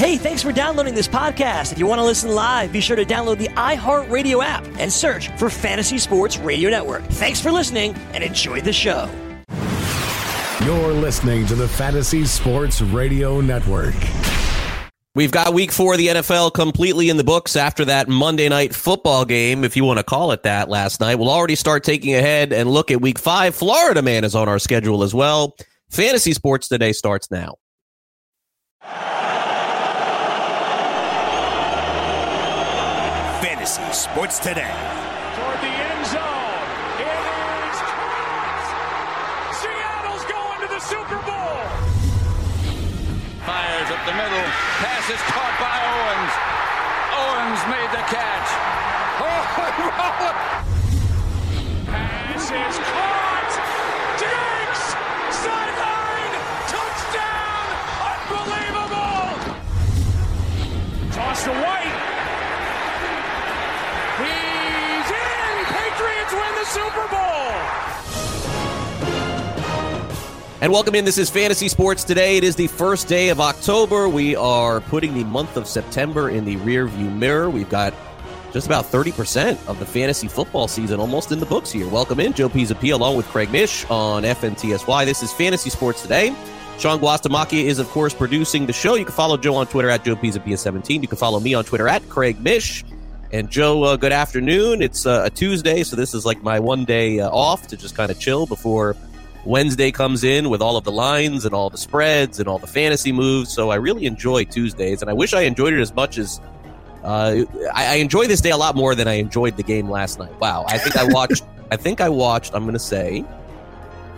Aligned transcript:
Hey, 0.00 0.16
thanks 0.16 0.42
for 0.42 0.50
downloading 0.50 0.94
this 0.94 1.06
podcast. 1.06 1.72
If 1.72 1.78
you 1.78 1.86
want 1.86 1.98
to 1.98 2.04
listen 2.06 2.34
live, 2.34 2.72
be 2.72 2.80
sure 2.80 2.96
to 2.96 3.04
download 3.04 3.36
the 3.36 3.48
iHeartRadio 3.48 4.42
app 4.42 4.66
and 4.78 4.90
search 4.90 5.28
for 5.36 5.50
Fantasy 5.50 5.98
Sports 5.98 6.38
Radio 6.38 6.70
Network. 6.70 7.02
Thanks 7.02 7.38
for 7.38 7.52
listening 7.52 7.92
and 8.14 8.24
enjoy 8.24 8.62
the 8.62 8.72
show. 8.72 9.10
You're 10.64 10.94
listening 10.94 11.44
to 11.48 11.54
the 11.54 11.68
Fantasy 11.68 12.24
Sports 12.24 12.80
Radio 12.80 13.42
Network. 13.42 13.94
We've 15.14 15.30
got 15.30 15.52
week 15.52 15.70
four 15.70 15.92
of 15.92 15.98
the 15.98 16.06
NFL 16.06 16.54
completely 16.54 17.10
in 17.10 17.18
the 17.18 17.24
books 17.24 17.54
after 17.54 17.84
that 17.84 18.08
Monday 18.08 18.48
night 18.48 18.74
football 18.74 19.26
game, 19.26 19.64
if 19.64 19.76
you 19.76 19.84
want 19.84 19.98
to 19.98 20.02
call 20.02 20.32
it 20.32 20.44
that, 20.44 20.70
last 20.70 21.00
night. 21.00 21.16
We'll 21.16 21.28
already 21.28 21.56
start 21.56 21.84
taking 21.84 22.14
ahead 22.14 22.54
and 22.54 22.70
look 22.70 22.90
at 22.90 23.02
week 23.02 23.18
five. 23.18 23.54
Florida 23.54 24.00
Man 24.00 24.24
is 24.24 24.34
on 24.34 24.48
our 24.48 24.58
schedule 24.58 25.02
as 25.02 25.12
well. 25.12 25.56
Fantasy 25.90 26.32
Sports 26.32 26.68
Today 26.68 26.94
starts 26.94 27.30
now. 27.30 27.56
Fantasy 33.60 33.92
Sports 33.92 34.38
Today. 34.38 35.09
And 70.62 70.70
welcome 70.70 70.94
in. 70.94 71.06
This 71.06 71.16
is 71.16 71.30
Fantasy 71.30 71.68
Sports 71.68 72.04
Today. 72.04 72.36
It 72.36 72.44
is 72.44 72.54
the 72.54 72.66
first 72.66 73.08
day 73.08 73.30
of 73.30 73.40
October. 73.40 74.10
We 74.10 74.36
are 74.36 74.82
putting 74.82 75.14
the 75.14 75.24
month 75.24 75.56
of 75.56 75.66
September 75.66 76.28
in 76.28 76.44
the 76.44 76.56
rear 76.56 76.86
view 76.86 77.08
mirror. 77.08 77.48
We've 77.48 77.70
got 77.70 77.94
just 78.52 78.66
about 78.66 78.84
30% 78.84 79.66
of 79.66 79.78
the 79.78 79.86
fantasy 79.86 80.28
football 80.28 80.68
season 80.68 81.00
almost 81.00 81.32
in 81.32 81.40
the 81.40 81.46
books 81.46 81.72
here. 81.72 81.88
Welcome 81.88 82.20
in, 82.20 82.34
Joe 82.34 82.50
Pisapia, 82.50 82.92
along 82.92 83.16
with 83.16 83.26
Craig 83.28 83.50
Mish 83.50 83.86
on 83.88 84.22
FNTSY. 84.22 85.06
This 85.06 85.22
is 85.22 85.32
Fantasy 85.32 85.70
Sports 85.70 86.02
Today. 86.02 86.34
Sean 86.78 86.98
Guastamacchia 86.98 87.64
is, 87.64 87.78
of 87.78 87.88
course, 87.88 88.12
producing 88.12 88.66
the 88.66 88.74
show. 88.74 88.96
You 88.96 89.06
can 89.06 89.14
follow 89.14 89.38
Joe 89.38 89.54
on 89.54 89.66
Twitter 89.66 89.88
at 89.88 90.04
Joe 90.04 90.14
Pisapia17. 90.14 91.00
You 91.00 91.08
can 91.08 91.16
follow 91.16 91.40
me 91.40 91.54
on 91.54 91.64
Twitter 91.64 91.88
at 91.88 92.06
Craig 92.10 92.38
Mish. 92.38 92.84
And 93.32 93.48
Joe, 93.48 93.82
uh, 93.84 93.96
good 93.96 94.12
afternoon. 94.12 94.82
It's 94.82 95.06
uh, 95.06 95.22
a 95.24 95.30
Tuesday, 95.30 95.84
so 95.84 95.96
this 95.96 96.12
is 96.12 96.26
like 96.26 96.42
my 96.42 96.60
one 96.60 96.84
day 96.84 97.20
uh, 97.20 97.30
off 97.30 97.66
to 97.68 97.78
just 97.78 97.96
kind 97.96 98.10
of 98.10 98.20
chill 98.20 98.44
before 98.44 98.94
Wednesday 99.44 99.90
comes 99.90 100.24
in 100.24 100.50
with 100.50 100.60
all 100.60 100.76
of 100.76 100.84
the 100.84 100.92
lines 100.92 101.44
and 101.44 101.54
all 101.54 101.70
the 101.70 101.78
spreads 101.78 102.38
and 102.38 102.48
all 102.48 102.58
the 102.58 102.66
fantasy 102.66 103.12
moves. 103.12 103.52
So 103.52 103.70
I 103.70 103.76
really 103.76 104.06
enjoy 104.06 104.44
Tuesdays, 104.44 105.00
and 105.00 105.10
I 105.10 105.14
wish 105.14 105.32
I 105.32 105.42
enjoyed 105.42 105.72
it 105.72 105.80
as 105.80 105.94
much 105.94 106.18
as 106.18 106.40
uh, 107.04 107.44
I, 107.74 107.86
I 107.86 107.94
enjoy 107.94 108.26
this 108.26 108.40
day 108.40 108.50
a 108.50 108.56
lot 108.56 108.76
more 108.76 108.94
than 108.94 109.08
I 109.08 109.14
enjoyed 109.14 109.56
the 109.56 109.62
game 109.62 109.88
last 109.88 110.18
night. 110.18 110.38
Wow, 110.40 110.64
I 110.68 110.78
think 110.78 110.96
I 110.96 111.04
watched. 111.12 111.44
I 111.70 111.76
think 111.76 112.00
I 112.00 112.08
watched. 112.08 112.54
I'm 112.54 112.64
going 112.64 112.74
to 112.74 112.78
say 112.78 113.24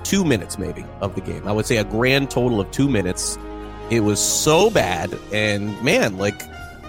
two 0.03 0.25
minutes 0.25 0.59
maybe 0.59 0.85
of 1.01 1.15
the 1.15 1.21
game. 1.21 1.47
I 1.47 1.53
would 1.53 1.67
say 1.67 1.77
a 1.77 1.85
grand 1.85 2.31
total 2.31 2.61
of 2.61 2.71
two 2.71 2.89
minutes. 2.89 3.39
It 3.91 4.01
was 4.01 4.21
so 4.21 4.71
bad, 4.71 5.17
and 5.33 5.81
man, 5.83 6.19
like 6.19 6.43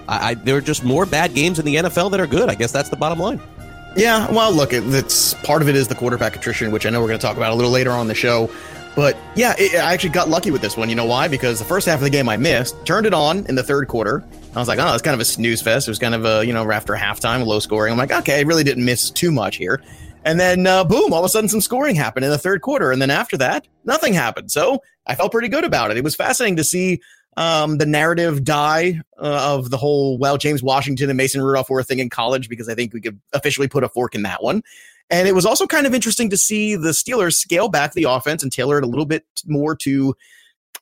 I, 0.07 0.31
I 0.31 0.33
there 0.33 0.55
are 0.55 0.61
just 0.61 0.83
more 0.83 1.05
bad 1.05 1.35
games 1.35 1.59
in 1.59 1.65
the 1.65 1.75
NFL 1.75 2.11
that 2.11 2.19
are 2.19 2.27
good. 2.27 2.49
I 2.49 2.55
guess 2.55 2.71
that's 2.71 2.89
the 2.89 2.95
bottom 2.95 3.19
line. 3.19 3.41
Yeah, 3.95 4.31
well, 4.31 4.51
look, 4.51 4.73
it's 4.73 5.35
part 5.35 5.61
of 5.61 5.69
it 5.69 5.75
is 5.75 5.87
the 5.87 5.95
quarterback 5.95 6.35
attrition, 6.35 6.71
which 6.71 6.85
I 6.85 6.89
know 6.89 6.99
we're 6.99 7.07
going 7.07 7.19
to 7.19 7.25
talk 7.25 7.37
about 7.37 7.51
a 7.51 7.55
little 7.55 7.69
later 7.69 7.91
on 7.91 8.07
the 8.07 8.15
show. 8.15 8.49
But 8.95 9.15
yeah, 9.35 9.53
it, 9.57 9.75
I 9.75 9.93
actually 9.93 10.11
got 10.11 10.29
lucky 10.29 10.51
with 10.51 10.61
this 10.61 10.75
one. 10.75 10.89
You 10.89 10.95
know 10.95 11.05
why? 11.05 11.27
Because 11.27 11.59
the 11.59 11.65
first 11.65 11.85
half 11.85 11.99
of 11.99 12.03
the 12.03 12.09
game 12.09 12.27
I 12.27 12.37
missed, 12.37 12.85
turned 12.85 13.05
it 13.05 13.13
on 13.13 13.45
in 13.45 13.55
the 13.55 13.63
third 13.63 13.87
quarter. 13.87 14.23
I 14.55 14.59
was 14.59 14.67
like, 14.67 14.79
oh, 14.79 14.93
it's 14.93 15.01
kind 15.01 15.13
of 15.13 15.19
a 15.19 15.25
snooze 15.25 15.61
fest. 15.61 15.87
It 15.87 15.91
was 15.91 15.99
kind 15.99 16.15
of 16.15 16.25
a, 16.25 16.45
you 16.45 16.53
know, 16.53 16.69
after 16.71 16.93
halftime, 16.93 17.45
low 17.45 17.59
scoring. 17.59 17.91
I'm 17.91 17.97
like, 17.97 18.11
okay, 18.11 18.39
I 18.39 18.41
really 18.41 18.63
didn't 18.63 18.85
miss 18.85 19.09
too 19.09 19.31
much 19.31 19.57
here. 19.57 19.81
And 20.25 20.39
then, 20.39 20.65
uh, 20.65 20.83
boom, 20.83 21.11
all 21.11 21.19
of 21.19 21.25
a 21.25 21.29
sudden 21.29 21.49
some 21.49 21.61
scoring 21.61 21.95
happened 21.95 22.23
in 22.23 22.31
the 22.31 22.37
third 22.37 22.61
quarter. 22.61 22.91
And 22.91 23.01
then 23.01 23.09
after 23.09 23.37
that, 23.37 23.67
nothing 23.83 24.13
happened. 24.13 24.51
So 24.51 24.81
I 25.05 25.15
felt 25.15 25.31
pretty 25.31 25.49
good 25.49 25.65
about 25.65 25.91
it. 25.91 25.97
It 25.97 26.03
was 26.03 26.15
fascinating 26.15 26.55
to 26.57 26.63
see 26.63 27.01
um, 27.37 27.77
the 27.77 27.85
narrative 27.85 28.43
die 28.43 29.01
uh, 29.17 29.55
of 29.55 29.69
the 29.69 29.77
whole, 29.77 30.17
well, 30.17 30.37
James 30.37 30.61
Washington 30.61 31.09
and 31.09 31.17
Mason 31.17 31.41
Rudolph 31.41 31.69
were 31.69 31.79
a 31.79 31.83
thing 31.83 31.99
in 31.99 32.09
college 32.09 32.49
because 32.49 32.69
I 32.69 32.75
think 32.75 32.93
we 32.93 33.01
could 33.01 33.19
officially 33.33 33.67
put 33.67 33.83
a 33.83 33.89
fork 33.89 34.15
in 34.15 34.23
that 34.23 34.43
one. 34.43 34.63
And 35.09 35.27
it 35.27 35.35
was 35.35 35.45
also 35.45 35.67
kind 35.67 35.85
of 35.85 35.93
interesting 35.93 36.29
to 36.29 36.37
see 36.37 36.75
the 36.75 36.89
Steelers 36.89 37.35
scale 37.35 37.69
back 37.69 37.93
the 37.93 38.05
offense 38.05 38.41
and 38.41 38.51
tailor 38.51 38.77
it 38.77 38.83
a 38.83 38.87
little 38.87 39.05
bit 39.05 39.25
more 39.45 39.75
to, 39.77 40.15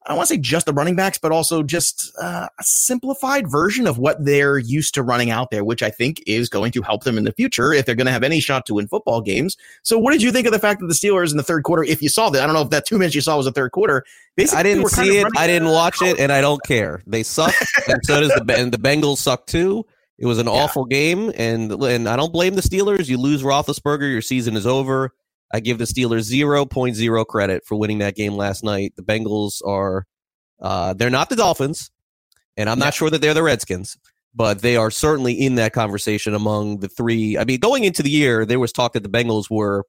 I 0.06 0.10
don't 0.10 0.18
want 0.18 0.30
to 0.30 0.36
say 0.36 0.40
just 0.40 0.66
the 0.66 0.74
running 0.74 0.96
backs, 0.96 1.20
but 1.20 1.32
also 1.32 1.62
just 1.62 2.12
uh, 2.20 2.48
a 2.60 2.64
simplified 2.64 3.48
version 3.48 3.86
of 3.86 4.00
what 4.00 4.24
they're 4.24 4.58
used 4.58 4.96
to 4.96 5.04
running 5.04 5.30
out 5.30 5.52
there, 5.52 5.64
which 5.64 5.84
I 5.84 5.92
think 5.92 6.24
is 6.26 6.50
going 6.50 6.72
to 6.72 6.82
help 6.82 7.04
them 7.04 7.20
in 7.20 7.24
the 7.24 7.32
future 7.32 7.72
if 7.72 7.86
they're 7.86 7.94
going 7.96 8.08
to 8.08 8.12
have 8.12 8.24
any 8.24 8.40
shot 8.40 8.66
to 8.66 8.74
win 8.74 8.88
football 8.88 9.22
games. 9.22 9.58
So, 9.84 10.00
what 10.00 10.12
did 10.12 10.24
you 10.24 10.32
think 10.32 10.48
of 10.48 10.54
the 10.54 10.60
fact 10.60 10.80
that 10.80 10.88
the 10.88 10.96
Steelers 10.96 11.30
in 11.30 11.38
the 11.38 11.44
third 11.44 11.64
quarter, 11.64 11.84
if 11.84 12.02
you 12.02 12.10
saw 12.10 12.32
that, 12.32 12.42
I 12.42 12.46
don't 12.48 12.56
know 12.56 12.64
if 12.64 12.72
that 12.72 12.88
two 12.88 12.98
minutes 12.98 13.14
you 13.14 13.22
saw 13.22 13.38
was 13.38 13.46
the 13.46 13.52
third 13.52 13.72
quarter, 13.74 14.04
basically 14.36 14.60
I 14.60 14.64
didn't 14.64 14.88
see 14.88 15.20
it. 15.20 15.28
I 15.38 15.46
didn't 15.46 15.70
watch 15.70 16.02
it, 16.02 16.20
and 16.20 16.32
I 16.32 16.42
don't 16.42 16.62
care. 16.64 17.04
They 17.06 17.22
suck, 17.22 17.54
and 17.88 18.00
so 18.04 18.22
does 18.22 18.30
the 18.30 18.56
and 18.58 18.72
the 18.72 18.80
Bengals 18.80 19.18
suck 19.18 19.46
too. 19.46 19.86
It 20.18 20.26
was 20.26 20.40
an 20.40 20.48
awful 20.48 20.86
game, 20.86 21.32
and 21.36 21.72
and 21.72 22.10
I 22.10 22.16
don't 22.16 22.34
blame 22.34 22.56
the 22.56 22.62
Steelers. 22.62 23.08
You 23.08 23.18
lose 23.18 23.44
Roethlisberger, 23.44 24.12
your 24.12 24.22
season 24.22 24.56
is 24.56 24.66
over. 24.66 25.14
I 25.54 25.60
give 25.60 25.78
the 25.78 25.86
Steelers 25.86 26.32
0.0 26.32 27.28
credit 27.28 27.66
for 27.66 27.76
winning 27.76 28.00
that 28.00 28.16
game 28.16 28.34
last 28.34 28.64
night. 28.64 28.94
The 28.96 29.04
Bengals 29.04 29.66
are 29.66 30.06
uh, 30.62 30.94
they're 30.94 31.10
not 31.10 31.30
the 31.30 31.36
Dolphins, 31.36 31.92
and 32.58 32.70
I'm 32.70 32.80
not 32.80 32.94
sure 32.94 33.10
that 33.10 33.22
they're 33.22 33.34
the 33.34 33.44
Redskins, 33.44 33.98
but 34.34 34.62
they 34.62 34.78
are 34.78 34.92
certainly 34.92 35.34
in 35.34 35.56
that 35.56 35.74
conversation 35.74 36.34
among 36.34 36.80
the 36.80 36.88
three. 36.88 37.38
I 37.38 37.44
mean, 37.44 37.60
going 37.60 37.84
into 37.84 38.04
the 38.04 38.12
year, 38.12 38.46
there 38.46 38.60
was 38.60 38.72
talk 38.72 38.94
that 38.94 39.04
the 39.04 39.10
Bengals 39.10 39.50
were 39.50 39.86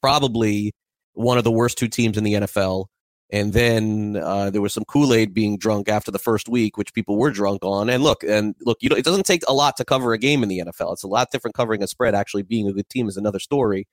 probably 0.00 0.72
one 1.14 1.38
of 1.38 1.44
the 1.44 1.50
worst 1.50 1.78
two 1.78 1.88
teams 1.88 2.16
in 2.16 2.24
the 2.24 2.34
NFL. 2.34 2.86
And 3.30 3.52
then 3.52 4.16
uh, 4.16 4.48
there 4.50 4.62
was 4.62 4.72
some 4.72 4.84
Kool 4.84 5.12
Aid 5.12 5.34
being 5.34 5.58
drunk 5.58 5.88
after 5.88 6.10
the 6.10 6.18
first 6.18 6.48
week, 6.48 6.78
which 6.78 6.94
people 6.94 7.18
were 7.18 7.30
drunk 7.30 7.62
on. 7.62 7.90
And 7.90 8.02
look, 8.02 8.24
and 8.24 8.54
look, 8.62 8.78
you 8.80 8.88
know, 8.88 8.96
it 8.96 9.04
doesn't 9.04 9.26
take 9.26 9.42
a 9.46 9.52
lot 9.52 9.76
to 9.76 9.84
cover 9.84 10.14
a 10.14 10.18
game 10.18 10.42
in 10.42 10.48
the 10.48 10.60
NFL. 10.60 10.94
It's 10.94 11.02
a 11.02 11.08
lot 11.08 11.30
different 11.30 11.54
covering 11.54 11.82
a 11.82 11.86
spread. 11.86 12.14
Actually, 12.14 12.44
being 12.44 12.68
a 12.68 12.72
good 12.72 12.88
team 12.88 13.06
is 13.06 13.18
another 13.18 13.38
story. 13.38 13.86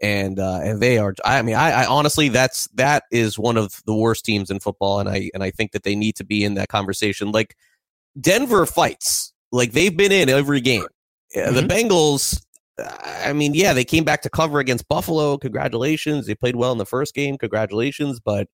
And 0.00 0.38
uh, 0.38 0.60
and 0.62 0.80
they 0.80 0.98
are. 0.98 1.14
I 1.24 1.42
mean, 1.42 1.56
I, 1.56 1.82
I 1.82 1.86
honestly, 1.86 2.28
that's 2.28 2.68
that 2.74 3.04
is 3.10 3.38
one 3.38 3.56
of 3.56 3.82
the 3.84 3.94
worst 3.94 4.24
teams 4.24 4.48
in 4.48 4.60
football, 4.60 5.00
and 5.00 5.08
I 5.08 5.30
and 5.34 5.42
I 5.42 5.50
think 5.50 5.72
that 5.72 5.82
they 5.82 5.96
need 5.96 6.14
to 6.16 6.24
be 6.24 6.44
in 6.44 6.54
that 6.54 6.68
conversation. 6.68 7.32
Like 7.32 7.56
Denver 8.20 8.64
fights, 8.64 9.32
like 9.50 9.72
they've 9.72 9.96
been 9.96 10.12
in 10.12 10.28
every 10.28 10.60
game. 10.60 10.86
Yeah, 11.34 11.50
The 11.50 11.62
Bengals, 11.62 12.40
I 12.78 13.32
mean, 13.32 13.54
yeah, 13.54 13.72
they 13.72 13.84
came 13.84 14.04
back 14.04 14.22
to 14.22 14.30
cover 14.30 14.60
against 14.60 14.88
Buffalo. 14.88 15.36
Congratulations. 15.36 16.26
They 16.26 16.34
played 16.34 16.56
well 16.56 16.72
in 16.72 16.78
the 16.78 16.86
first 16.86 17.14
game. 17.14 17.36
Congratulations. 17.36 18.20
But 18.20 18.48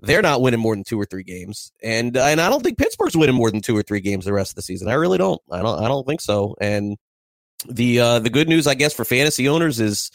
they're 0.00 0.22
not 0.22 0.40
winning 0.40 0.60
more 0.60 0.74
than 0.74 0.84
two 0.84 1.00
or 1.00 1.04
three 1.04 1.24
games. 1.24 1.72
And 1.82 2.16
uh, 2.16 2.24
and 2.24 2.40
I 2.40 2.48
don't 2.48 2.62
think 2.62 2.78
Pittsburgh's 2.78 3.16
winning 3.16 3.34
more 3.34 3.50
than 3.50 3.60
two 3.60 3.76
or 3.76 3.82
three 3.82 4.00
games 4.00 4.24
the 4.24 4.32
rest 4.32 4.52
of 4.52 4.56
the 4.56 4.62
season. 4.62 4.88
I 4.88 4.94
really 4.94 5.18
don't. 5.18 5.40
I 5.50 5.60
don't 5.60 5.82
I 5.82 5.88
don't 5.88 6.06
think 6.06 6.20
so. 6.20 6.54
And 6.60 6.96
the 7.68 7.98
uh 7.98 8.18
the 8.20 8.30
good 8.30 8.48
news 8.48 8.66
I 8.68 8.74
guess 8.74 8.94
for 8.94 9.04
fantasy 9.04 9.48
owners 9.48 9.80
is 9.80 10.10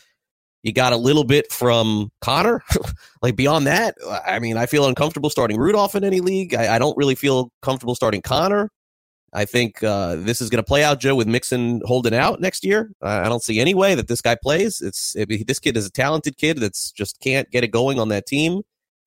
you 0.64 0.72
got 0.72 0.94
a 0.94 0.98
little 0.98 1.26
bit 1.26 1.52
from 1.52 2.10
Conner. 2.22 2.64
like 3.22 3.36
beyond 3.36 3.68
that, 3.68 3.96
I 4.26 4.40
mean, 4.40 4.58
I 4.58 4.66
feel 4.66 4.88
uncomfortable 4.88 5.30
starting 5.30 5.58
Rudolph 5.58 5.96
in 5.96 6.04
any 6.04 6.22
league. 6.22 6.56
I, 6.56 6.76
I 6.76 6.80
don't 6.80 6.98
really 6.98 7.16
feel 7.16 7.52
comfortable 7.62 7.96
starting 7.96 8.22
Conner. 8.22 8.72
I 9.34 9.46
think 9.46 9.84
uh, 9.84 10.16
this 10.16 10.42
is 10.42 10.50
going 10.50 10.64
to 10.64 10.68
play 10.68 10.84
out, 10.84 11.00
Joe, 11.00 11.16
with 11.16 11.28
Mixon 11.28 11.82
holding 11.86 12.14
out 12.14 12.40
next 12.40 12.64
year. 12.64 12.92
Uh, 13.02 13.24
I 13.26 13.30
don't 13.30 13.44
see 13.44 13.60
any 13.60 13.74
way 13.74 13.96
that 13.96 14.08
this 14.08 14.22
guy 14.22 14.36
plays. 14.42 14.80
It's 14.80 15.16
it, 15.16 15.48
this 15.48 15.60
kid 15.60 15.76
is 15.76 15.88
a 15.88 15.92
talented 15.92 16.38
kid 16.38 16.60
that's 16.60 16.92
just 16.92 17.20
can't 17.20 17.50
get 17.50 17.64
it 17.64 17.70
going 17.70 18.00
on 18.00 18.10
that 18.10 18.28
team. 18.28 18.62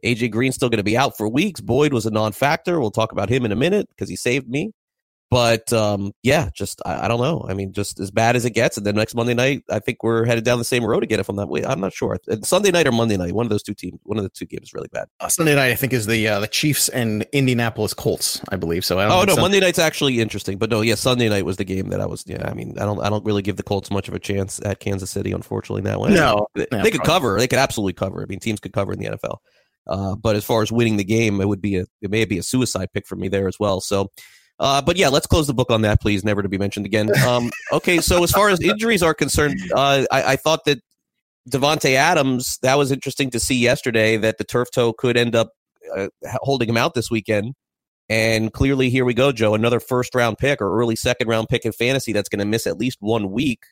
AJ 0.04 0.32
Green's 0.32 0.56
still 0.56 0.68
going 0.68 0.78
to 0.78 0.84
be 0.84 0.96
out 0.96 1.16
for 1.16 1.28
weeks. 1.28 1.60
Boyd 1.60 1.92
was 1.92 2.06
a 2.06 2.10
non-factor. 2.10 2.80
We'll 2.80 2.90
talk 2.90 3.12
about 3.12 3.30
him 3.30 3.44
in 3.44 3.52
a 3.52 3.56
minute 3.56 3.88
because 3.90 4.08
he 4.08 4.16
saved 4.16 4.48
me. 4.48 4.72
But 5.28 5.72
um, 5.72 6.12
yeah, 6.22 6.50
just 6.54 6.80
I, 6.86 7.04
I 7.04 7.08
don't 7.08 7.20
know. 7.20 7.44
I 7.48 7.54
mean, 7.54 7.72
just 7.72 7.98
as 7.98 8.12
bad 8.12 8.36
as 8.36 8.44
it 8.44 8.50
gets. 8.50 8.76
And 8.76 8.86
then 8.86 8.94
next 8.94 9.14
Monday 9.14 9.34
night, 9.34 9.64
I 9.68 9.80
think 9.80 10.02
we're 10.04 10.24
headed 10.24 10.44
down 10.44 10.58
the 10.58 10.64
same 10.64 10.84
road 10.84 11.02
again. 11.02 11.18
If 11.18 11.28
I'm 11.28 11.34
not, 11.34 11.48
I'm 11.66 11.80
not 11.80 11.92
sure. 11.92 12.16
Uh, 12.30 12.36
Sunday 12.42 12.70
night 12.70 12.86
or 12.86 12.92
Monday 12.92 13.16
night, 13.16 13.32
one 13.32 13.44
of 13.44 13.50
those 13.50 13.62
two 13.62 13.74
teams, 13.74 13.98
one 14.04 14.18
of 14.18 14.24
the 14.24 14.30
two 14.30 14.46
games 14.46 14.68
is 14.68 14.74
really 14.74 14.88
bad. 14.92 15.08
Uh, 15.18 15.28
Sunday 15.28 15.56
night, 15.56 15.72
I 15.72 15.74
think, 15.74 15.92
is 15.92 16.06
the 16.06 16.28
uh, 16.28 16.40
the 16.40 16.46
Chiefs 16.46 16.88
and 16.90 17.26
Indianapolis 17.32 17.92
Colts, 17.92 18.40
I 18.50 18.56
believe. 18.56 18.84
So 18.84 19.00
I 19.00 19.08
don't 19.08 19.30
Oh 19.30 19.34
no, 19.34 19.40
Monday 19.40 19.58
night's 19.58 19.80
actually 19.80 20.20
interesting, 20.20 20.58
but 20.58 20.70
no, 20.70 20.80
yeah, 20.80 20.94
Sunday 20.94 21.28
night 21.28 21.44
was 21.44 21.56
the 21.56 21.64
game 21.64 21.88
that 21.88 22.00
I 22.00 22.06
was. 22.06 22.22
Yeah, 22.26 22.48
I 22.48 22.54
mean, 22.54 22.78
I 22.78 22.84
don't, 22.84 23.02
I 23.02 23.10
don't 23.10 23.24
really 23.24 23.42
give 23.42 23.56
the 23.56 23.64
Colts 23.64 23.90
much 23.90 24.06
of 24.06 24.14
a 24.14 24.20
chance 24.20 24.60
at 24.64 24.78
Kansas 24.78 25.10
City, 25.10 25.32
unfortunately. 25.32 25.82
That 25.82 26.00
way, 26.00 26.10
No, 26.14 26.46
they, 26.54 26.66
no, 26.70 26.82
they 26.82 26.90
could 26.92 27.02
cover. 27.02 27.38
They 27.38 27.48
could 27.48 27.58
absolutely 27.58 27.94
cover. 27.94 28.22
I 28.22 28.26
mean, 28.26 28.38
teams 28.38 28.60
could 28.60 28.72
cover 28.72 28.92
in 28.92 29.00
the 29.00 29.06
NFL. 29.06 29.38
Uh, 29.88 30.16
but 30.16 30.36
as 30.36 30.44
far 30.44 30.62
as 30.62 30.72
winning 30.72 30.96
the 30.96 31.04
game, 31.04 31.40
it 31.40 31.48
would 31.48 31.62
be 31.62 31.76
a, 31.76 31.86
it 32.02 32.10
may 32.10 32.24
be 32.24 32.38
a 32.38 32.42
suicide 32.42 32.88
pick 32.92 33.06
for 33.06 33.16
me 33.16 33.28
there 33.28 33.46
as 33.48 33.58
well. 33.58 33.80
So 33.80 34.10
Uh, 34.58 34.80
but 34.80 34.96
yeah, 34.96 35.08
let's 35.08 35.26
close 35.26 35.46
the 35.46 35.54
book 35.54 35.70
on 35.70 35.82
that, 35.82 36.00
please. 36.00 36.24
Never 36.24 36.42
to 36.42 36.48
be 36.48 36.58
mentioned 36.58 36.86
again. 36.86 37.10
Um, 37.26 37.50
okay, 37.72 37.98
so 37.98 38.22
as 38.22 38.30
far 38.30 38.50
as 38.50 38.60
injuries 38.60 39.02
are 39.02 39.12
concerned, 39.12 39.58
uh, 39.74 40.04
I, 40.12 40.22
I 40.22 40.36
thought 40.36 40.64
that 40.66 40.78
Davante 41.50 41.94
Adams. 41.94 42.58
That 42.62 42.76
was 42.76 42.90
interesting 42.90 43.30
to 43.30 43.40
see 43.40 43.56
yesterday 43.56 44.16
that 44.16 44.38
the 44.38 44.44
turf 44.44 44.68
toe 44.70 44.92
could 44.92 45.16
end 45.16 45.34
up 45.34 45.50
uh, 45.94 46.08
holding 46.40 46.68
him 46.68 46.76
out 46.76 46.94
this 46.94 47.10
weekend. 47.10 47.54
And 48.08 48.52
clearly, 48.52 48.90
here 48.90 49.04
we 49.04 49.14
go, 49.14 49.32
Joe. 49.32 49.54
Another 49.54 49.80
first 49.80 50.14
round 50.14 50.38
pick 50.38 50.60
or 50.60 50.78
early 50.78 50.96
second 50.96 51.28
round 51.28 51.48
pick 51.48 51.64
in 51.64 51.72
fantasy 51.72 52.12
that's 52.12 52.28
going 52.28 52.40
to 52.40 52.44
miss 52.44 52.66
at 52.66 52.78
least 52.78 52.98
one 53.00 53.30
week. 53.30 53.64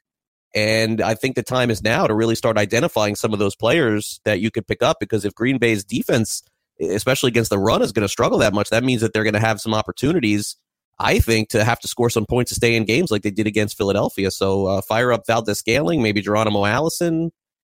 And 0.54 1.00
I 1.00 1.14
think 1.14 1.34
the 1.34 1.42
time 1.42 1.70
is 1.70 1.82
now 1.82 2.06
to 2.06 2.14
really 2.14 2.36
start 2.36 2.56
identifying 2.56 3.16
some 3.16 3.32
of 3.32 3.40
those 3.40 3.56
players 3.56 4.20
that 4.24 4.40
you 4.40 4.50
could 4.52 4.66
pick 4.66 4.82
up 4.82 4.98
because 5.00 5.24
if 5.24 5.34
Green 5.34 5.58
Bay's 5.58 5.84
defense, 5.84 6.42
especially 6.80 7.28
against 7.28 7.50
the 7.50 7.58
run, 7.58 7.82
is 7.82 7.90
going 7.90 8.04
to 8.04 8.08
struggle 8.08 8.38
that 8.38 8.54
much, 8.54 8.70
that 8.70 8.84
means 8.84 9.00
that 9.02 9.12
they're 9.12 9.24
going 9.24 9.34
to 9.34 9.40
have 9.40 9.60
some 9.60 9.74
opportunities, 9.74 10.56
I 10.98 11.18
think, 11.18 11.48
to 11.50 11.64
have 11.64 11.80
to 11.80 11.88
score 11.88 12.10
some 12.10 12.26
points 12.26 12.50
to 12.50 12.54
stay 12.54 12.76
in 12.76 12.84
games 12.84 13.10
like 13.10 13.22
they 13.22 13.30
did 13.30 13.46
against 13.46 13.76
Philadelphia. 13.76 14.30
So 14.30 14.66
uh, 14.66 14.80
fire 14.80 15.12
up 15.12 15.26
Valdes 15.26 15.58
Scantling, 15.58 16.02
maybe 16.02 16.20
Geronimo 16.20 16.64
Allison. 16.64 17.32